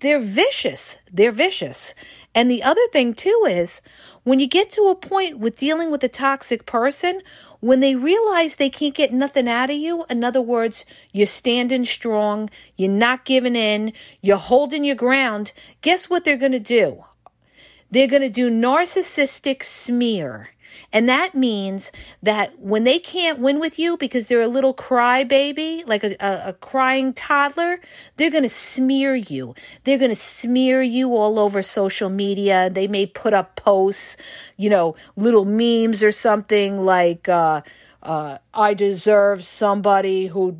they're 0.00 0.20
vicious. 0.20 0.98
They're 1.10 1.32
vicious. 1.32 1.94
And 2.34 2.50
the 2.50 2.62
other 2.62 2.86
thing 2.92 3.14
too 3.14 3.46
is 3.48 3.80
when 4.22 4.40
you 4.40 4.46
get 4.46 4.70
to 4.72 4.88
a 4.88 4.94
point 4.94 5.38
with 5.38 5.56
dealing 5.56 5.90
with 5.90 6.04
a 6.04 6.08
toxic 6.08 6.66
person, 6.66 7.22
when 7.64 7.80
they 7.80 7.94
realize 7.94 8.56
they 8.56 8.68
can't 8.68 8.94
get 8.94 9.10
nothing 9.10 9.48
out 9.48 9.70
of 9.70 9.76
you, 9.76 10.04
in 10.10 10.22
other 10.22 10.42
words, 10.42 10.84
you're 11.12 11.26
standing 11.26 11.82
strong, 11.86 12.50
you're 12.76 12.90
not 12.90 13.24
giving 13.24 13.56
in, 13.56 13.90
you're 14.20 14.36
holding 14.36 14.84
your 14.84 14.94
ground, 14.94 15.50
guess 15.80 16.10
what 16.10 16.24
they're 16.24 16.36
going 16.36 16.52
to 16.52 16.60
do? 16.60 17.06
They're 17.90 18.06
going 18.06 18.20
to 18.20 18.28
do 18.28 18.50
narcissistic 18.50 19.62
smear. 19.62 20.50
And 20.92 21.08
that 21.08 21.34
means 21.34 21.92
that 22.22 22.58
when 22.58 22.84
they 22.84 22.98
can't 22.98 23.38
win 23.38 23.60
with 23.60 23.78
you 23.78 23.96
because 23.96 24.26
they're 24.26 24.42
a 24.42 24.48
little 24.48 24.74
crybaby, 24.74 25.86
like 25.86 26.04
a, 26.04 26.16
a, 26.20 26.48
a 26.48 26.52
crying 26.54 27.12
toddler, 27.12 27.80
they're 28.16 28.30
going 28.30 28.42
to 28.42 28.48
smear 28.48 29.14
you. 29.14 29.54
They're 29.84 29.98
going 29.98 30.10
to 30.14 30.16
smear 30.16 30.82
you 30.82 31.14
all 31.14 31.38
over 31.38 31.62
social 31.62 32.08
media. 32.08 32.70
They 32.70 32.86
may 32.86 33.06
put 33.06 33.34
up 33.34 33.56
posts, 33.56 34.16
you 34.56 34.70
know, 34.70 34.96
little 35.16 35.44
memes 35.44 36.02
or 36.02 36.12
something 36.12 36.84
like, 36.84 37.28
uh, 37.28 37.62
uh, 38.02 38.38
I 38.52 38.74
deserve 38.74 39.44
somebody 39.44 40.26
who 40.26 40.58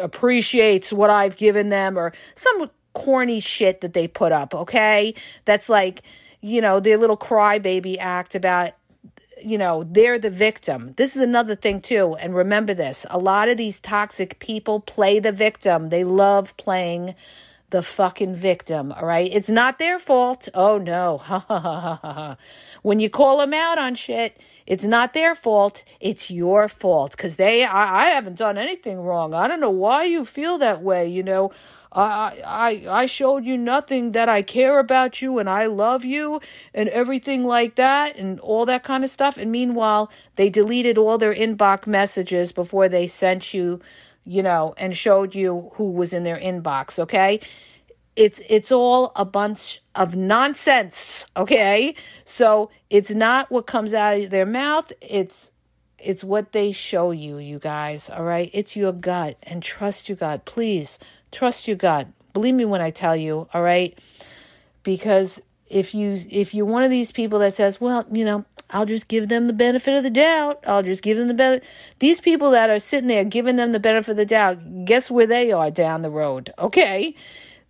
appreciates 0.00 0.92
what 0.92 1.10
I've 1.10 1.36
given 1.36 1.68
them, 1.68 1.98
or 1.98 2.12
some 2.36 2.70
corny 2.92 3.40
shit 3.40 3.80
that 3.80 3.92
they 3.92 4.06
put 4.06 4.30
up, 4.30 4.54
okay? 4.54 5.14
That's 5.44 5.68
like, 5.68 6.02
you 6.40 6.60
know, 6.60 6.78
their 6.78 6.96
little 6.96 7.16
crybaby 7.16 7.96
act 7.98 8.36
about 8.36 8.74
you 9.42 9.58
know, 9.58 9.84
they're 9.88 10.18
the 10.18 10.30
victim. 10.30 10.94
This 10.96 11.16
is 11.16 11.22
another 11.22 11.56
thing, 11.56 11.80
too. 11.80 12.16
And 12.16 12.34
remember 12.34 12.74
this 12.74 13.06
a 13.10 13.18
lot 13.18 13.48
of 13.48 13.56
these 13.56 13.80
toxic 13.80 14.38
people 14.38 14.80
play 14.80 15.18
the 15.18 15.32
victim, 15.32 15.88
they 15.88 16.04
love 16.04 16.56
playing 16.56 17.14
the 17.70 17.82
fucking 17.82 18.36
victim, 18.36 18.92
all 18.92 19.04
right? 19.04 19.28
It's 19.32 19.48
not 19.48 19.80
their 19.80 19.98
fault. 19.98 20.48
Oh, 20.54 20.78
no. 20.78 22.36
when 22.82 23.00
you 23.00 23.10
call 23.10 23.38
them 23.38 23.52
out 23.52 23.78
on 23.78 23.96
shit, 23.96 24.38
it's 24.64 24.84
not 24.84 25.12
their 25.12 25.34
fault. 25.34 25.82
It's 25.98 26.30
your 26.30 26.68
fault 26.68 27.12
because 27.12 27.34
they, 27.34 27.64
I, 27.64 28.06
I 28.06 28.10
haven't 28.10 28.38
done 28.38 28.58
anything 28.58 29.00
wrong. 29.00 29.34
I 29.34 29.48
don't 29.48 29.60
know 29.60 29.70
why 29.70 30.04
you 30.04 30.24
feel 30.24 30.56
that 30.58 30.82
way, 30.82 31.08
you 31.08 31.24
know. 31.24 31.50
I, 31.94 32.42
I, 32.44 33.02
I 33.02 33.06
showed 33.06 33.44
you 33.44 33.56
nothing 33.56 34.12
that 34.12 34.28
I 34.28 34.42
care 34.42 34.78
about 34.78 35.22
you 35.22 35.38
and 35.38 35.48
I 35.48 35.66
love 35.66 36.04
you 36.04 36.40
and 36.74 36.88
everything 36.88 37.44
like 37.44 37.76
that 37.76 38.16
and 38.16 38.40
all 38.40 38.66
that 38.66 38.82
kind 38.82 39.04
of 39.04 39.10
stuff. 39.10 39.36
And 39.36 39.52
meanwhile, 39.52 40.10
they 40.36 40.50
deleted 40.50 40.98
all 40.98 41.18
their 41.18 41.34
inbox 41.34 41.86
messages 41.86 42.50
before 42.50 42.88
they 42.88 43.06
sent 43.06 43.54
you, 43.54 43.80
you 44.24 44.42
know, 44.42 44.74
and 44.76 44.96
showed 44.96 45.34
you 45.34 45.70
who 45.74 45.92
was 45.92 46.12
in 46.12 46.24
their 46.24 46.38
inbox. 46.38 46.98
Okay. 46.98 47.40
It's, 48.16 48.40
it's 48.48 48.72
all 48.72 49.12
a 49.14 49.24
bunch 49.24 49.80
of 49.94 50.16
nonsense. 50.16 51.26
Okay. 51.36 51.94
So 52.24 52.70
it's 52.90 53.10
not 53.10 53.50
what 53.50 53.66
comes 53.66 53.94
out 53.94 54.18
of 54.18 54.30
their 54.30 54.46
mouth. 54.46 54.92
It's, 55.00 55.52
it's 55.98 56.22
what 56.22 56.52
they 56.52 56.72
show 56.72 57.12
you, 57.12 57.38
you 57.38 57.58
guys. 57.58 58.10
All 58.10 58.24
right. 58.24 58.50
It's 58.52 58.74
your 58.74 58.92
gut 58.92 59.36
and 59.44 59.62
trust 59.62 60.08
your 60.08 60.16
gut. 60.16 60.44
Please 60.44 60.98
Trust 61.34 61.66
you, 61.66 61.74
God. 61.74 62.12
Believe 62.32 62.54
me 62.54 62.64
when 62.64 62.80
I 62.80 62.90
tell 62.90 63.16
you, 63.16 63.48
all 63.52 63.62
right? 63.62 63.98
Because 64.84 65.42
if 65.66 65.94
you 65.94 66.20
if 66.30 66.54
you're 66.54 66.64
one 66.64 66.84
of 66.84 66.90
these 66.90 67.10
people 67.10 67.40
that 67.40 67.54
says, 67.54 67.80
well, 67.80 68.06
you 68.12 68.24
know, 68.24 68.44
I'll 68.70 68.86
just 68.86 69.08
give 69.08 69.28
them 69.28 69.48
the 69.48 69.52
benefit 69.52 69.94
of 69.94 70.04
the 70.04 70.10
doubt. 70.10 70.62
I'll 70.64 70.84
just 70.84 71.02
give 71.02 71.18
them 71.18 71.26
the 71.26 71.34
benefit. 71.34 71.68
These 71.98 72.20
people 72.20 72.52
that 72.52 72.70
are 72.70 72.78
sitting 72.78 73.08
there 73.08 73.24
giving 73.24 73.56
them 73.56 73.72
the 73.72 73.80
benefit 73.80 74.12
of 74.12 74.16
the 74.16 74.24
doubt, 74.24 74.84
guess 74.84 75.10
where 75.10 75.26
they 75.26 75.50
are 75.50 75.72
down 75.72 76.02
the 76.02 76.10
road? 76.10 76.54
Okay, 76.56 77.16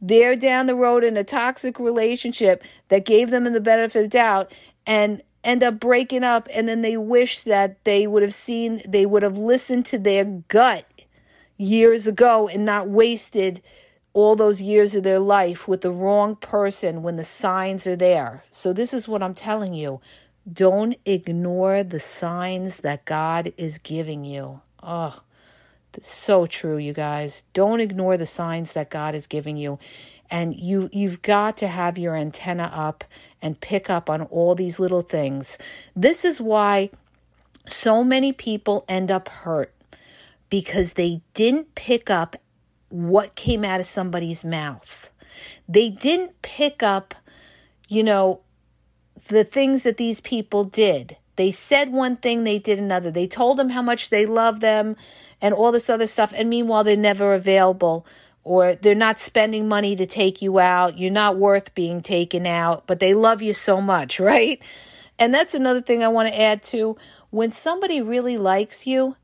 they're 0.00 0.36
down 0.36 0.66
the 0.66 0.74
road 0.74 1.02
in 1.02 1.16
a 1.16 1.24
toxic 1.24 1.78
relationship 1.78 2.62
that 2.88 3.06
gave 3.06 3.30
them 3.30 3.44
the 3.50 3.60
benefit 3.60 3.96
of 3.96 4.04
the 4.04 4.08
doubt 4.08 4.52
and 4.86 5.22
end 5.42 5.62
up 5.62 5.80
breaking 5.80 6.24
up, 6.24 6.48
and 6.52 6.68
then 6.68 6.82
they 6.82 6.96
wish 6.96 7.40
that 7.40 7.82
they 7.84 8.06
would 8.06 8.22
have 8.22 8.34
seen, 8.34 8.82
they 8.86 9.06
would 9.06 9.22
have 9.22 9.38
listened 9.38 9.86
to 9.86 9.98
their 9.98 10.24
gut 10.24 10.86
years 11.56 12.06
ago 12.06 12.48
and 12.48 12.64
not 12.64 12.88
wasted 12.88 13.62
all 14.12 14.36
those 14.36 14.62
years 14.62 14.94
of 14.94 15.02
their 15.02 15.18
life 15.18 15.66
with 15.66 15.80
the 15.80 15.90
wrong 15.90 16.36
person 16.36 17.02
when 17.02 17.16
the 17.16 17.24
signs 17.24 17.86
are 17.86 17.96
there. 17.96 18.44
So, 18.50 18.72
this 18.72 18.94
is 18.94 19.08
what 19.08 19.22
I'm 19.22 19.34
telling 19.34 19.74
you. 19.74 20.00
Don't 20.50 20.96
ignore 21.04 21.82
the 21.82 22.00
signs 22.00 22.78
that 22.78 23.04
God 23.04 23.52
is 23.56 23.78
giving 23.78 24.24
you. 24.24 24.60
Oh, 24.82 25.20
so 26.02 26.46
true, 26.46 26.76
you 26.76 26.92
guys. 26.92 27.44
Don't 27.52 27.80
ignore 27.80 28.16
the 28.16 28.26
signs 28.26 28.72
that 28.74 28.90
God 28.90 29.14
is 29.14 29.26
giving 29.26 29.56
you. 29.56 29.78
And 30.30 30.54
you 30.54 30.88
you've 30.92 31.22
got 31.22 31.56
to 31.58 31.68
have 31.68 31.98
your 31.98 32.16
antenna 32.16 32.70
up 32.74 33.04
and 33.42 33.60
pick 33.60 33.90
up 33.90 34.08
on 34.08 34.22
all 34.22 34.54
these 34.54 34.78
little 34.78 35.02
things. 35.02 35.58
This 35.94 36.24
is 36.24 36.40
why 36.40 36.90
so 37.66 38.02
many 38.02 38.32
people 38.32 38.84
end 38.88 39.10
up 39.10 39.28
hurt 39.28 39.73
because 40.54 40.92
they 40.92 41.20
didn't 41.34 41.74
pick 41.74 42.08
up 42.08 42.36
what 42.88 43.34
came 43.34 43.64
out 43.64 43.80
of 43.80 43.86
somebody's 43.86 44.44
mouth. 44.44 45.10
They 45.68 45.88
didn't 45.88 46.42
pick 46.42 46.80
up, 46.80 47.12
you 47.88 48.04
know, 48.04 48.40
the 49.26 49.42
things 49.42 49.82
that 49.82 49.96
these 49.96 50.20
people 50.20 50.62
did. 50.62 51.16
They 51.34 51.50
said 51.50 51.90
one 51.90 52.18
thing, 52.18 52.44
they 52.44 52.60
did 52.60 52.78
another. 52.78 53.10
They 53.10 53.26
told 53.26 53.58
them 53.58 53.70
how 53.70 53.82
much 53.82 54.10
they 54.10 54.26
love 54.26 54.60
them 54.60 54.94
and 55.40 55.52
all 55.52 55.72
this 55.72 55.90
other 55.90 56.06
stuff. 56.06 56.32
And 56.36 56.48
meanwhile, 56.48 56.84
they're 56.84 56.96
never 56.96 57.34
available 57.34 58.06
or 58.44 58.76
they're 58.76 58.94
not 58.94 59.18
spending 59.18 59.66
money 59.66 59.96
to 59.96 60.06
take 60.06 60.40
you 60.40 60.60
out. 60.60 60.96
You're 60.96 61.10
not 61.10 61.36
worth 61.36 61.74
being 61.74 62.00
taken 62.00 62.46
out, 62.46 62.84
but 62.86 63.00
they 63.00 63.12
love 63.12 63.42
you 63.42 63.54
so 63.54 63.80
much, 63.80 64.20
right? 64.20 64.62
And 65.18 65.34
that's 65.34 65.52
another 65.52 65.82
thing 65.82 66.04
I 66.04 66.08
want 66.08 66.28
to 66.28 66.40
add 66.40 66.62
to. 66.64 66.96
When 67.30 67.50
somebody 67.50 68.00
really 68.00 68.38
likes 68.38 68.86
you, 68.86 69.16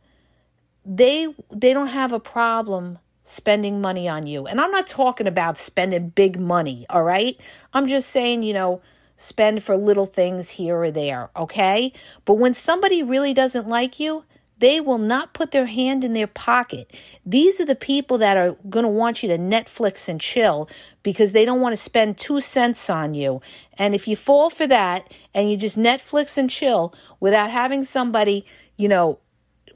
they 0.90 1.28
they 1.52 1.72
don't 1.72 1.88
have 1.88 2.12
a 2.12 2.20
problem 2.20 2.98
spending 3.24 3.80
money 3.80 4.08
on 4.08 4.26
you. 4.26 4.46
And 4.46 4.60
I'm 4.60 4.72
not 4.72 4.88
talking 4.88 5.28
about 5.28 5.56
spending 5.56 6.08
big 6.08 6.38
money, 6.40 6.84
all 6.90 7.04
right? 7.04 7.38
I'm 7.72 7.86
just 7.86 8.10
saying, 8.10 8.42
you 8.42 8.52
know, 8.52 8.82
spend 9.16 9.62
for 9.62 9.76
little 9.76 10.06
things 10.06 10.50
here 10.50 10.76
or 10.76 10.90
there, 10.90 11.30
okay? 11.36 11.92
But 12.24 12.34
when 12.34 12.54
somebody 12.54 13.04
really 13.04 13.32
doesn't 13.32 13.68
like 13.68 14.00
you, 14.00 14.24
they 14.58 14.80
will 14.80 14.98
not 14.98 15.32
put 15.32 15.52
their 15.52 15.66
hand 15.66 16.02
in 16.02 16.12
their 16.12 16.26
pocket. 16.26 16.92
These 17.24 17.60
are 17.60 17.64
the 17.64 17.76
people 17.76 18.18
that 18.18 18.36
are 18.36 18.56
going 18.68 18.82
to 18.82 18.90
want 18.90 19.22
you 19.22 19.28
to 19.28 19.38
Netflix 19.38 20.08
and 20.08 20.20
chill 20.20 20.68
because 21.04 21.30
they 21.30 21.44
don't 21.44 21.60
want 21.60 21.72
to 21.74 21.82
spend 21.82 22.18
two 22.18 22.40
cents 22.40 22.90
on 22.90 23.14
you. 23.14 23.40
And 23.78 23.94
if 23.94 24.08
you 24.08 24.16
fall 24.16 24.50
for 24.50 24.66
that 24.66 25.10
and 25.32 25.50
you 25.50 25.56
just 25.56 25.78
Netflix 25.78 26.36
and 26.36 26.50
chill 26.50 26.92
without 27.20 27.50
having 27.50 27.84
somebody, 27.84 28.44
you 28.76 28.88
know, 28.88 29.20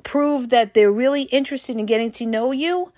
prove 0.05 0.50
that 0.50 0.74
they're 0.74 0.92
really 0.92 1.22
interested 1.22 1.76
in 1.76 1.86
getting 1.86 2.12
to 2.12 2.26
know 2.26 2.52
you, 2.52 2.92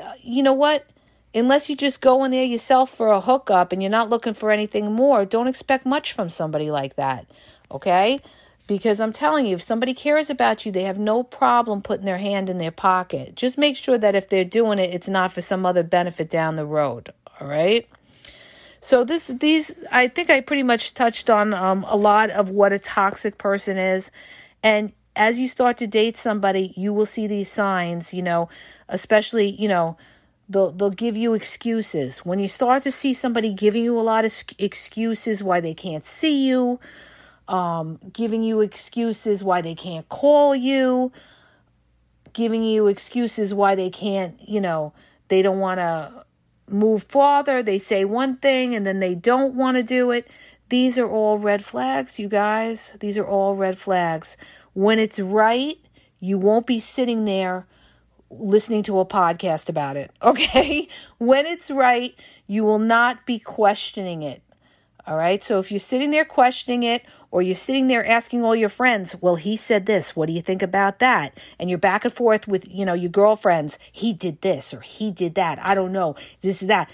uh, 0.00 0.12
you 0.22 0.42
know 0.42 0.52
what? 0.52 0.86
Unless 1.34 1.68
you 1.68 1.76
just 1.76 2.00
go 2.00 2.24
in 2.24 2.30
there 2.30 2.44
yourself 2.44 2.94
for 2.94 3.08
a 3.08 3.20
hookup 3.20 3.72
and 3.72 3.82
you're 3.82 3.90
not 3.90 4.08
looking 4.08 4.34
for 4.34 4.50
anything 4.50 4.92
more, 4.92 5.24
don't 5.24 5.48
expect 5.48 5.84
much 5.84 6.12
from 6.12 6.30
somebody 6.30 6.70
like 6.70 6.94
that. 6.94 7.26
Okay? 7.70 8.20
Because 8.66 9.00
I'm 9.00 9.12
telling 9.12 9.44
you, 9.44 9.56
if 9.56 9.62
somebody 9.62 9.92
cares 9.92 10.30
about 10.30 10.64
you, 10.64 10.72
they 10.72 10.84
have 10.84 10.96
no 10.96 11.22
problem 11.22 11.82
putting 11.82 12.06
their 12.06 12.18
hand 12.18 12.48
in 12.48 12.58
their 12.58 12.70
pocket. 12.70 13.34
Just 13.34 13.58
make 13.58 13.76
sure 13.76 13.98
that 13.98 14.14
if 14.14 14.28
they're 14.28 14.44
doing 14.44 14.78
it, 14.78 14.94
it's 14.94 15.08
not 15.08 15.32
for 15.32 15.42
some 15.42 15.66
other 15.66 15.82
benefit 15.82 16.30
down 16.30 16.56
the 16.56 16.64
road. 16.64 17.12
All 17.40 17.48
right? 17.48 17.86
So 18.80 19.02
this 19.02 19.26
these 19.26 19.72
I 19.90 20.08
think 20.08 20.30
I 20.30 20.40
pretty 20.40 20.62
much 20.62 20.94
touched 20.94 21.30
on 21.30 21.52
um, 21.54 21.84
a 21.88 21.96
lot 21.96 22.30
of 22.30 22.50
what 22.50 22.72
a 22.72 22.78
toxic 22.78 23.38
person 23.38 23.76
is. 23.76 24.10
And 24.62 24.92
as 25.16 25.38
you 25.38 25.48
start 25.48 25.78
to 25.78 25.86
date 25.86 26.16
somebody, 26.16 26.72
you 26.76 26.92
will 26.92 27.06
see 27.06 27.26
these 27.26 27.50
signs, 27.50 28.12
you 28.12 28.22
know, 28.22 28.48
especially, 28.88 29.50
you 29.50 29.68
know, 29.68 29.96
they'll 30.48 30.72
they'll 30.72 30.90
give 30.90 31.16
you 31.16 31.34
excuses. 31.34 32.18
When 32.18 32.38
you 32.38 32.48
start 32.48 32.82
to 32.84 32.92
see 32.92 33.14
somebody 33.14 33.52
giving 33.52 33.84
you 33.84 33.98
a 33.98 34.02
lot 34.02 34.24
of 34.24 34.34
excuses 34.58 35.42
why 35.42 35.60
they 35.60 35.74
can't 35.74 36.04
see 36.04 36.48
you, 36.48 36.80
um, 37.48 37.98
giving 38.12 38.42
you 38.42 38.60
excuses 38.60 39.44
why 39.44 39.60
they 39.60 39.74
can't 39.74 40.08
call 40.08 40.54
you, 40.56 41.12
giving 42.32 42.62
you 42.62 42.88
excuses 42.88 43.54
why 43.54 43.74
they 43.74 43.90
can't, 43.90 44.36
you 44.48 44.60
know, 44.60 44.92
they 45.28 45.42
don't 45.42 45.60
want 45.60 45.78
to 45.78 46.24
move 46.68 47.04
farther. 47.04 47.62
They 47.62 47.78
say 47.78 48.04
one 48.04 48.36
thing 48.36 48.74
and 48.74 48.86
then 48.86 49.00
they 49.00 49.14
don't 49.14 49.54
want 49.54 49.76
to 49.76 49.82
do 49.82 50.10
it. 50.10 50.28
These 50.70 50.98
are 50.98 51.08
all 51.08 51.38
red 51.38 51.64
flags, 51.64 52.18
you 52.18 52.28
guys. 52.28 52.92
These 52.98 53.18
are 53.18 53.26
all 53.26 53.54
red 53.54 53.78
flags. 53.78 54.36
When 54.74 54.98
it's 54.98 55.18
right, 55.18 55.78
you 56.20 56.38
won't 56.38 56.66
be 56.66 56.80
sitting 56.80 57.24
there 57.24 57.66
listening 58.30 58.82
to 58.84 58.98
a 58.98 59.06
podcast 59.06 59.68
about 59.68 59.96
it, 59.96 60.10
okay? 60.22 60.88
When 61.18 61.46
it's 61.46 61.70
right, 61.70 62.14
you 62.46 62.64
will 62.64 62.78
not 62.78 63.24
be 63.26 63.38
questioning 63.38 64.22
it. 64.22 64.42
All 65.06 65.16
right? 65.16 65.44
So 65.44 65.58
if 65.58 65.70
you're 65.70 65.80
sitting 65.80 66.10
there 66.10 66.24
questioning 66.24 66.82
it 66.82 67.02
or 67.30 67.42
you're 67.42 67.54
sitting 67.54 67.88
there 67.88 68.06
asking 68.06 68.42
all 68.42 68.56
your 68.56 68.70
friends, 68.70 69.14
"Well, 69.20 69.36
he 69.36 69.56
said 69.56 69.84
this. 69.84 70.16
What 70.16 70.26
do 70.26 70.32
you 70.32 70.40
think 70.40 70.62
about 70.62 70.98
that?" 71.00 71.36
and 71.58 71.68
you're 71.68 71.78
back 71.78 72.04
and 72.04 72.12
forth 72.12 72.48
with, 72.48 72.66
you 72.70 72.86
know, 72.86 72.94
your 72.94 73.10
girlfriends, 73.10 73.78
"He 73.92 74.12
did 74.14 74.40
this 74.40 74.72
or 74.72 74.80
he 74.80 75.10
did 75.10 75.34
that. 75.34 75.58
I 75.62 75.74
don't 75.74 75.92
know. 75.92 76.16
This 76.40 76.62
is 76.62 76.68
that." 76.68 76.90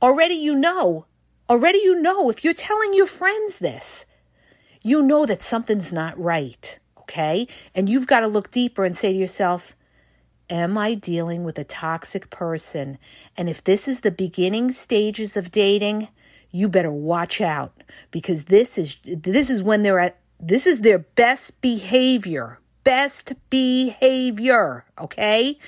Already 0.00 0.34
you 0.34 0.54
know. 0.54 1.04
Already 1.50 1.78
you 1.78 2.00
know 2.00 2.30
if 2.30 2.44
you're 2.44 2.54
telling 2.54 2.94
your 2.94 3.06
friends 3.06 3.58
this, 3.58 4.06
you 4.82 5.02
know 5.02 5.26
that 5.26 5.42
something's 5.42 5.92
not 5.92 6.18
right, 6.18 6.78
okay? 7.10 7.48
And 7.74 7.88
you've 7.88 8.06
got 8.06 8.20
to 8.20 8.28
look 8.28 8.50
deeper 8.50 8.84
and 8.84 8.96
say 8.96 9.12
to 9.12 9.18
yourself, 9.18 9.74
Am 10.48 10.76
I 10.76 10.94
dealing 10.94 11.44
with 11.44 11.58
a 11.58 11.64
toxic 11.64 12.28
person? 12.28 12.98
And 13.36 13.48
if 13.48 13.62
this 13.62 13.86
is 13.86 14.00
the 14.00 14.10
beginning 14.10 14.72
stages 14.72 15.36
of 15.36 15.52
dating, 15.52 16.08
you 16.50 16.68
better 16.68 16.90
watch 16.90 17.40
out 17.40 17.84
because 18.10 18.46
this 18.46 18.76
is 18.76 18.96
this 19.04 19.48
is 19.48 19.62
when 19.62 19.84
they're 19.84 20.00
at 20.00 20.18
this 20.40 20.66
is 20.66 20.80
their 20.80 20.98
best 20.98 21.60
behavior. 21.60 22.58
Best 22.82 23.34
behavior, 23.50 24.84
okay? 24.98 25.58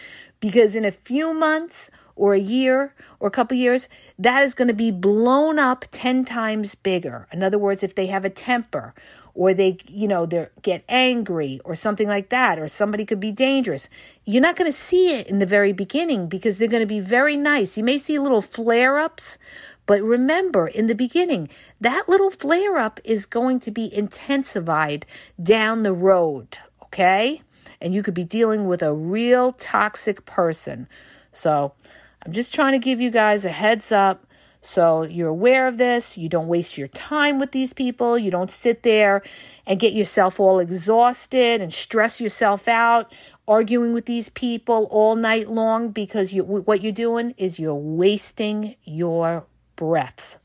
Because 0.41 0.75
in 0.75 0.85
a 0.85 0.91
few 0.91 1.33
months 1.33 1.91
or 2.17 2.35
a 2.35 2.41
year 2.41 2.95
or 3.21 3.29
a 3.29 3.31
couple 3.31 3.57
years, 3.57 3.89
that 4.19 4.43
is 4.43 4.55
going 4.55 4.69
to 4.69 4.75
be 4.75 4.91
blown 4.91 5.59
up 5.59 5.85
10 5.93 6.25
times 6.25 6.75
bigger. 6.75 7.29
In 7.33 7.43
other 7.43 7.59
words, 7.59 7.83
if 7.83 7.95
they 7.95 8.07
have 8.07 8.25
a 8.25 8.31
temper 8.31 8.95
or 9.35 9.55
they, 9.55 9.79
you 9.89 10.07
know, 10.07 10.27
they 10.27 10.49
get 10.63 10.85
angry 10.89 11.61
or 11.65 11.75
something 11.75 12.09
like 12.09 12.29
that, 12.29 12.59
or 12.59 12.69
somebody 12.69 13.05
could 13.05 13.21
be 13.21 13.33
dangerous. 13.33 13.89
You're 14.25 14.43
not 14.43 14.57
going 14.57 14.71
to 14.71 14.77
see 14.77 15.15
it 15.15 15.27
in 15.27 15.39
the 15.39 15.47
very 15.47 15.73
beginning 15.73 16.29
because 16.29 16.59
they're 16.59 16.69
going 16.69 16.83
to 16.83 16.87
be 16.87 17.01
very 17.01 17.37
nice. 17.37 17.77
You 17.77 17.85
may 17.85 17.99
see 17.99 18.19
little 18.19 18.43
flare 18.43 18.99
ups, 18.99 19.39
but 19.87 20.03
remember, 20.03 20.69
in 20.69 20.87
the 20.87 20.95
beginning, 20.95 21.49
that 21.81 22.09
little 22.09 22.31
flare 22.31 22.77
up 22.77 23.01
is 23.05 23.27
going 23.27 23.61
to 23.61 23.71
be 23.71 23.95
intensified 23.95 25.07
down 25.43 25.83
the 25.83 25.93
road, 25.93 26.59
okay? 26.85 27.43
And 27.81 27.95
you 27.95 28.03
could 28.03 28.15
be 28.15 28.25
dealing 28.25 28.67
with 28.69 28.83
a 28.83 28.93
real 28.93 29.53
toxic 29.53 30.25
person. 30.25 30.89
So 31.33 31.73
I'm 32.25 32.33
just 32.33 32.55
trying 32.55 32.73
to 32.73 32.79
give 32.79 33.01
you 33.01 33.11
guys 33.11 33.45
a 33.45 33.51
heads 33.51 33.91
up 33.91 34.25
so 34.63 35.05
you're 35.05 35.29
aware 35.29 35.67
of 35.67 35.77
this. 35.77 36.17
You 36.17 36.29
don't 36.29 36.47
waste 36.47 36.79
your 36.79 36.89
time 36.89 37.41
with 37.41 37.51
these 37.51 37.73
people. 37.73 38.17
You 38.17 38.31
don't 38.31 38.51
sit 38.51 38.85
there 38.85 39.23
and 39.67 39.81
get 39.81 39.93
yourself 39.93 40.39
all 40.39 40.61
exhausted 40.61 41.61
and 41.61 41.73
stress 41.73 42.21
yourself 42.21 42.69
out 42.69 43.13
arguing 43.49 43.93
with 43.93 44.07
these 44.07 44.29
people 44.31 44.87
all 44.91 45.17
night 45.17 45.51
long 45.51 45.91
because 45.91 46.33
you 46.33 46.45
what 46.45 46.83
you're 46.83 46.93
doing 46.93 47.35
is 47.37 47.59
you're 47.59 47.75
wasting 47.75 48.77
your 48.85 49.45
breath. 49.75 50.39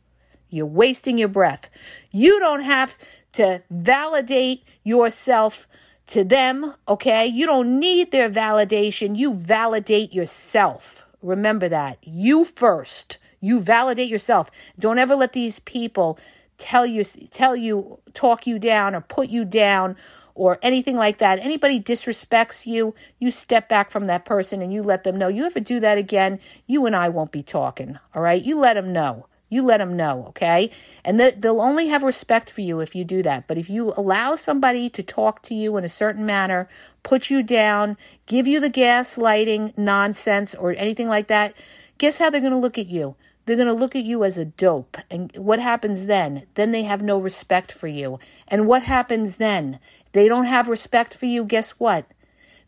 You're 0.49 0.65
wasting 0.65 1.17
your 1.17 1.27
breath. 1.27 1.69
You 2.11 2.39
don't 2.39 2.63
have 2.63 2.97
to 3.33 3.61
validate 3.69 4.63
yourself 4.83 5.67
to 6.07 6.23
them, 6.23 6.73
okay? 6.87 7.27
You 7.27 7.45
don't 7.45 7.79
need 7.79 8.11
their 8.11 8.29
validation. 8.29 9.17
You 9.17 9.33
validate 9.33 10.13
yourself. 10.13 11.05
Remember 11.21 11.69
that. 11.69 11.97
You 12.01 12.45
first. 12.45 13.17
You 13.47 13.61
validate 13.61 14.09
yourself. 14.09 14.51
Don't 14.77 14.99
ever 14.99 15.15
let 15.15 15.31
these 15.31 15.59
people 15.59 16.19
tell 16.57 16.85
you 16.85 17.05
tell 17.31 17.55
you 17.55 17.99
talk 18.13 18.45
you 18.45 18.59
down 18.59 18.93
or 18.93 18.99
put 18.99 19.29
you 19.29 19.45
down 19.45 19.95
or 20.35 20.59
anything 20.61 20.97
like 20.97 21.17
that. 21.19 21.39
Anybody 21.39 21.79
disrespects 21.79 22.65
you, 22.65 22.93
you 23.19 23.31
step 23.31 23.69
back 23.69 23.89
from 23.89 24.05
that 24.05 24.25
person 24.25 24.61
and 24.61 24.73
you 24.73 24.83
let 24.83 25.05
them 25.05 25.15
know. 25.15 25.29
You 25.29 25.45
ever 25.45 25.61
do 25.61 25.79
that 25.79 25.97
again, 25.97 26.39
you 26.67 26.85
and 26.85 26.95
I 26.95 27.07
won't 27.07 27.31
be 27.31 27.41
talking. 27.41 27.97
All 28.13 28.21
right? 28.21 28.43
You 28.43 28.59
let 28.59 28.73
them 28.73 28.91
know. 28.91 29.27
You 29.49 29.63
let 29.63 29.77
them 29.77 29.95
know, 29.95 30.25
okay? 30.29 30.69
And 31.05 31.17
they'll 31.19 31.61
only 31.61 31.87
have 31.87 32.03
respect 32.03 32.49
for 32.49 32.59
you 32.59 32.81
if 32.81 32.95
you 32.95 33.05
do 33.05 33.23
that. 33.23 33.47
But 33.47 33.57
if 33.57 33.69
you 33.69 33.93
allow 33.95 34.35
somebody 34.35 34.89
to 34.89 35.01
talk 35.01 35.41
to 35.43 35.55
you 35.55 35.77
in 35.77 35.85
a 35.85 35.89
certain 35.89 36.25
manner, 36.25 36.67
put 37.01 37.29
you 37.29 37.41
down, 37.41 37.95
give 38.25 38.45
you 38.45 38.59
the 38.59 38.69
gaslighting 38.69 39.77
nonsense 39.77 40.53
or 40.53 40.73
anything 40.73 41.07
like 41.07 41.27
that, 41.27 41.53
guess 41.97 42.17
how 42.17 42.29
they're 42.29 42.41
going 42.41 42.51
to 42.51 42.59
look 42.59 42.77
at 42.77 42.89
you? 42.89 43.15
They're 43.47 43.55
going 43.55 43.69
to 43.69 43.73
look 43.73 43.95
at 43.95 44.03
you 44.03 44.25
as 44.25 44.37
a 44.37 44.43
dope. 44.43 44.97
And 45.09 45.31
what 45.37 45.59
happens 45.59 46.05
then? 46.05 46.45
Then 46.55 46.73
they 46.73 46.83
have 46.83 47.01
no 47.01 47.17
respect 47.17 47.71
for 47.71 47.87
you. 47.87 48.19
And 48.49 48.67
what 48.67 48.83
happens 48.83 49.37
then? 49.37 49.79
They 50.11 50.27
don't 50.27 50.45
have 50.45 50.67
respect 50.67 51.13
for 51.13 51.27
you. 51.27 51.45
Guess 51.45 51.71
what? 51.71 52.05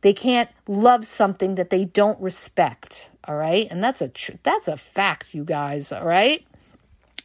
They 0.01 0.13
can't 0.13 0.49
love 0.69 1.05
something 1.05 1.55
that 1.55 1.69
they 1.69 1.83
don't 1.83 2.19
respect. 2.21 3.09
All 3.27 3.35
right? 3.35 3.67
And 3.69 3.83
that's 3.83 4.01
a 4.01 4.07
tr- 4.07 4.37
that's 4.41 4.69
a 4.69 4.77
fact, 4.77 5.33
you 5.33 5.43
guys, 5.43 5.91
all 5.91 6.05
right? 6.05 6.45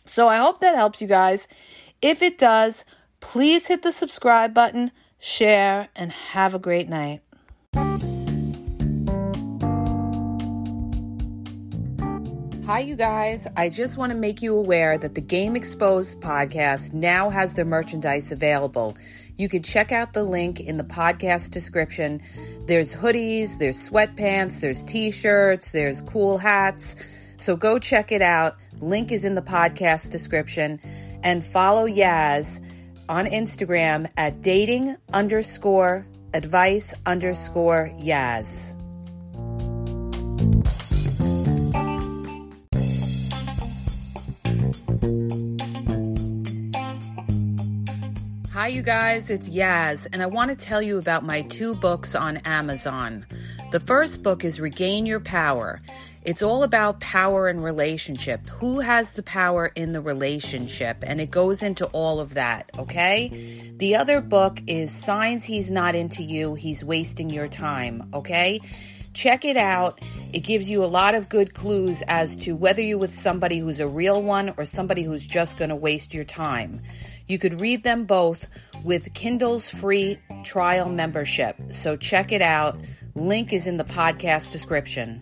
So 0.05 0.28
I 0.28 0.38
hope 0.38 0.61
that 0.61 0.74
helps 0.74 1.00
you 1.00 1.07
guys. 1.07 1.46
If 2.02 2.22
it 2.22 2.36
does, 2.36 2.84
please 3.20 3.68
hit 3.68 3.82
the 3.82 3.92
subscribe 3.92 4.52
button, 4.52 4.90
share, 5.20 5.90
and 5.94 6.11
have 6.11 6.55
a 6.55 6.59
great 6.59 6.88
night. 6.88 7.22
Hi, 12.67 12.79
you 12.79 12.97
guys. 12.97 13.47
I 13.59 13.69
just 13.69 13.99
want 13.99 14.11
to 14.11 14.17
make 14.17 14.41
you 14.41 14.57
aware 14.57 14.97
that 14.97 15.15
the 15.15 15.21
Game 15.21 15.55
Exposed 15.55 16.23
podcast 16.23 16.95
now 16.95 17.29
has 17.29 17.53
their 17.53 17.67
merchandise 17.67 18.33
available. 18.33 18.97
You 19.37 19.51
can 19.51 19.62
check 19.62 19.93
out 19.93 20.15
the 20.15 20.23
link 20.23 20.61
in 20.61 20.79
the 20.79 20.85
podcast 20.85 21.51
description. 21.51 22.23
There's 22.65 22.97
hoodies, 22.97 23.59
there's 23.59 23.77
sweatpants, 23.77 24.62
there's 24.62 24.83
t 24.83 25.11
shirts, 25.11 25.73
there's 25.73 26.01
cool 26.01 26.39
hats. 26.39 26.97
So 27.37 27.55
go 27.55 27.79
check 27.79 28.11
it 28.11 28.23
out. 28.23 28.57
Link 28.81 29.12
is 29.12 29.27
in 29.27 29.35
the 29.35 29.43
podcast 29.43 30.09
description. 30.09 30.81
And 31.23 31.45
follow 31.45 31.87
Yaz 31.87 32.65
on 33.11 33.27
Instagram 33.27 34.11
at 34.17 34.41
dating 34.41 34.97
underscore 35.12 36.07
advice 36.33 36.95
underscore 37.05 37.93
Yaz. 37.99 38.75
Hi, 48.65 48.69
you 48.69 48.81
guys, 48.81 49.29
it's 49.29 49.51
Yaz, 49.51 50.07
and 50.11 50.23
I 50.23 50.27
want 50.27 50.49
to 50.49 50.57
tell 50.57 50.81
you 50.81 50.97
about 50.97 51.23
my 51.23 51.43
two 51.43 51.75
books 51.75 52.15
on 52.15 52.39
Amazon. 52.47 53.27
The 53.73 53.81
first 53.81 54.23
book 54.23 54.43
is 54.43 54.59
Regain 54.59 55.05
Your 55.05 55.21
Power. 55.21 55.83
It's 56.23 56.43
all 56.43 56.62
about 56.62 56.99
power 56.99 57.49
and 57.49 57.62
relationship. 57.62 58.49
Who 58.49 58.81
has 58.81 59.11
the 59.11 59.23
power 59.23 59.67
in 59.67 59.93
the 59.93 60.01
relationship? 60.01 61.05
And 61.07 61.21
it 61.21 61.31
goes 61.31 61.62
into 61.62 61.85
all 61.89 62.21
of 62.21 62.33
that, 62.35 62.71
okay? 62.79 63.75
The 63.77 63.97
other 63.97 64.23
book 64.23 64.62
is 64.67 64.91
Signs 64.91 65.45
He's 65.45 65.71
Not 65.71 65.95
Into 65.95 66.23
You, 66.23 66.55
He's 66.55 66.83
Wasting 66.83 67.29
Your 67.29 67.49
Time, 67.49 68.09
okay? 68.15 68.62
Check 69.12 69.45
it 69.45 69.59
out. 69.59 70.01
It 70.33 70.41
gives 70.41 70.71
you 70.71 70.83
a 70.83 70.87
lot 70.87 71.15
of 71.15 71.29
good 71.29 71.53
clues 71.55 72.03
as 72.09 72.37
to 72.39 72.57
whether 72.57 72.81
you're 72.81 72.99
with 72.99 73.15
somebody 73.15 73.59
who's 73.59 73.79
a 73.79 73.87
real 73.87 74.23
one 74.23 74.55
or 74.57 74.65
somebody 74.65 75.03
who's 75.03 75.25
just 75.25 75.59
going 75.59 75.69
to 75.69 75.77
waste 75.77 76.15
your 76.15 76.25
time. 76.25 76.81
You 77.27 77.39
could 77.39 77.61
read 77.61 77.85
them 77.85 78.05
both 78.05 78.47
with 78.83 79.14
Kindle's 79.14 79.68
free 79.68 80.18
trial 80.45 80.89
membership. 80.89 81.57
So 81.70 81.97
check 81.97 82.33
it 82.33 82.43
out. 82.43 82.79
Link 83.14 83.53
is 83.53 83.66
in 83.66 83.77
the 83.77 83.85
podcast 83.85 84.53
description. 84.53 85.20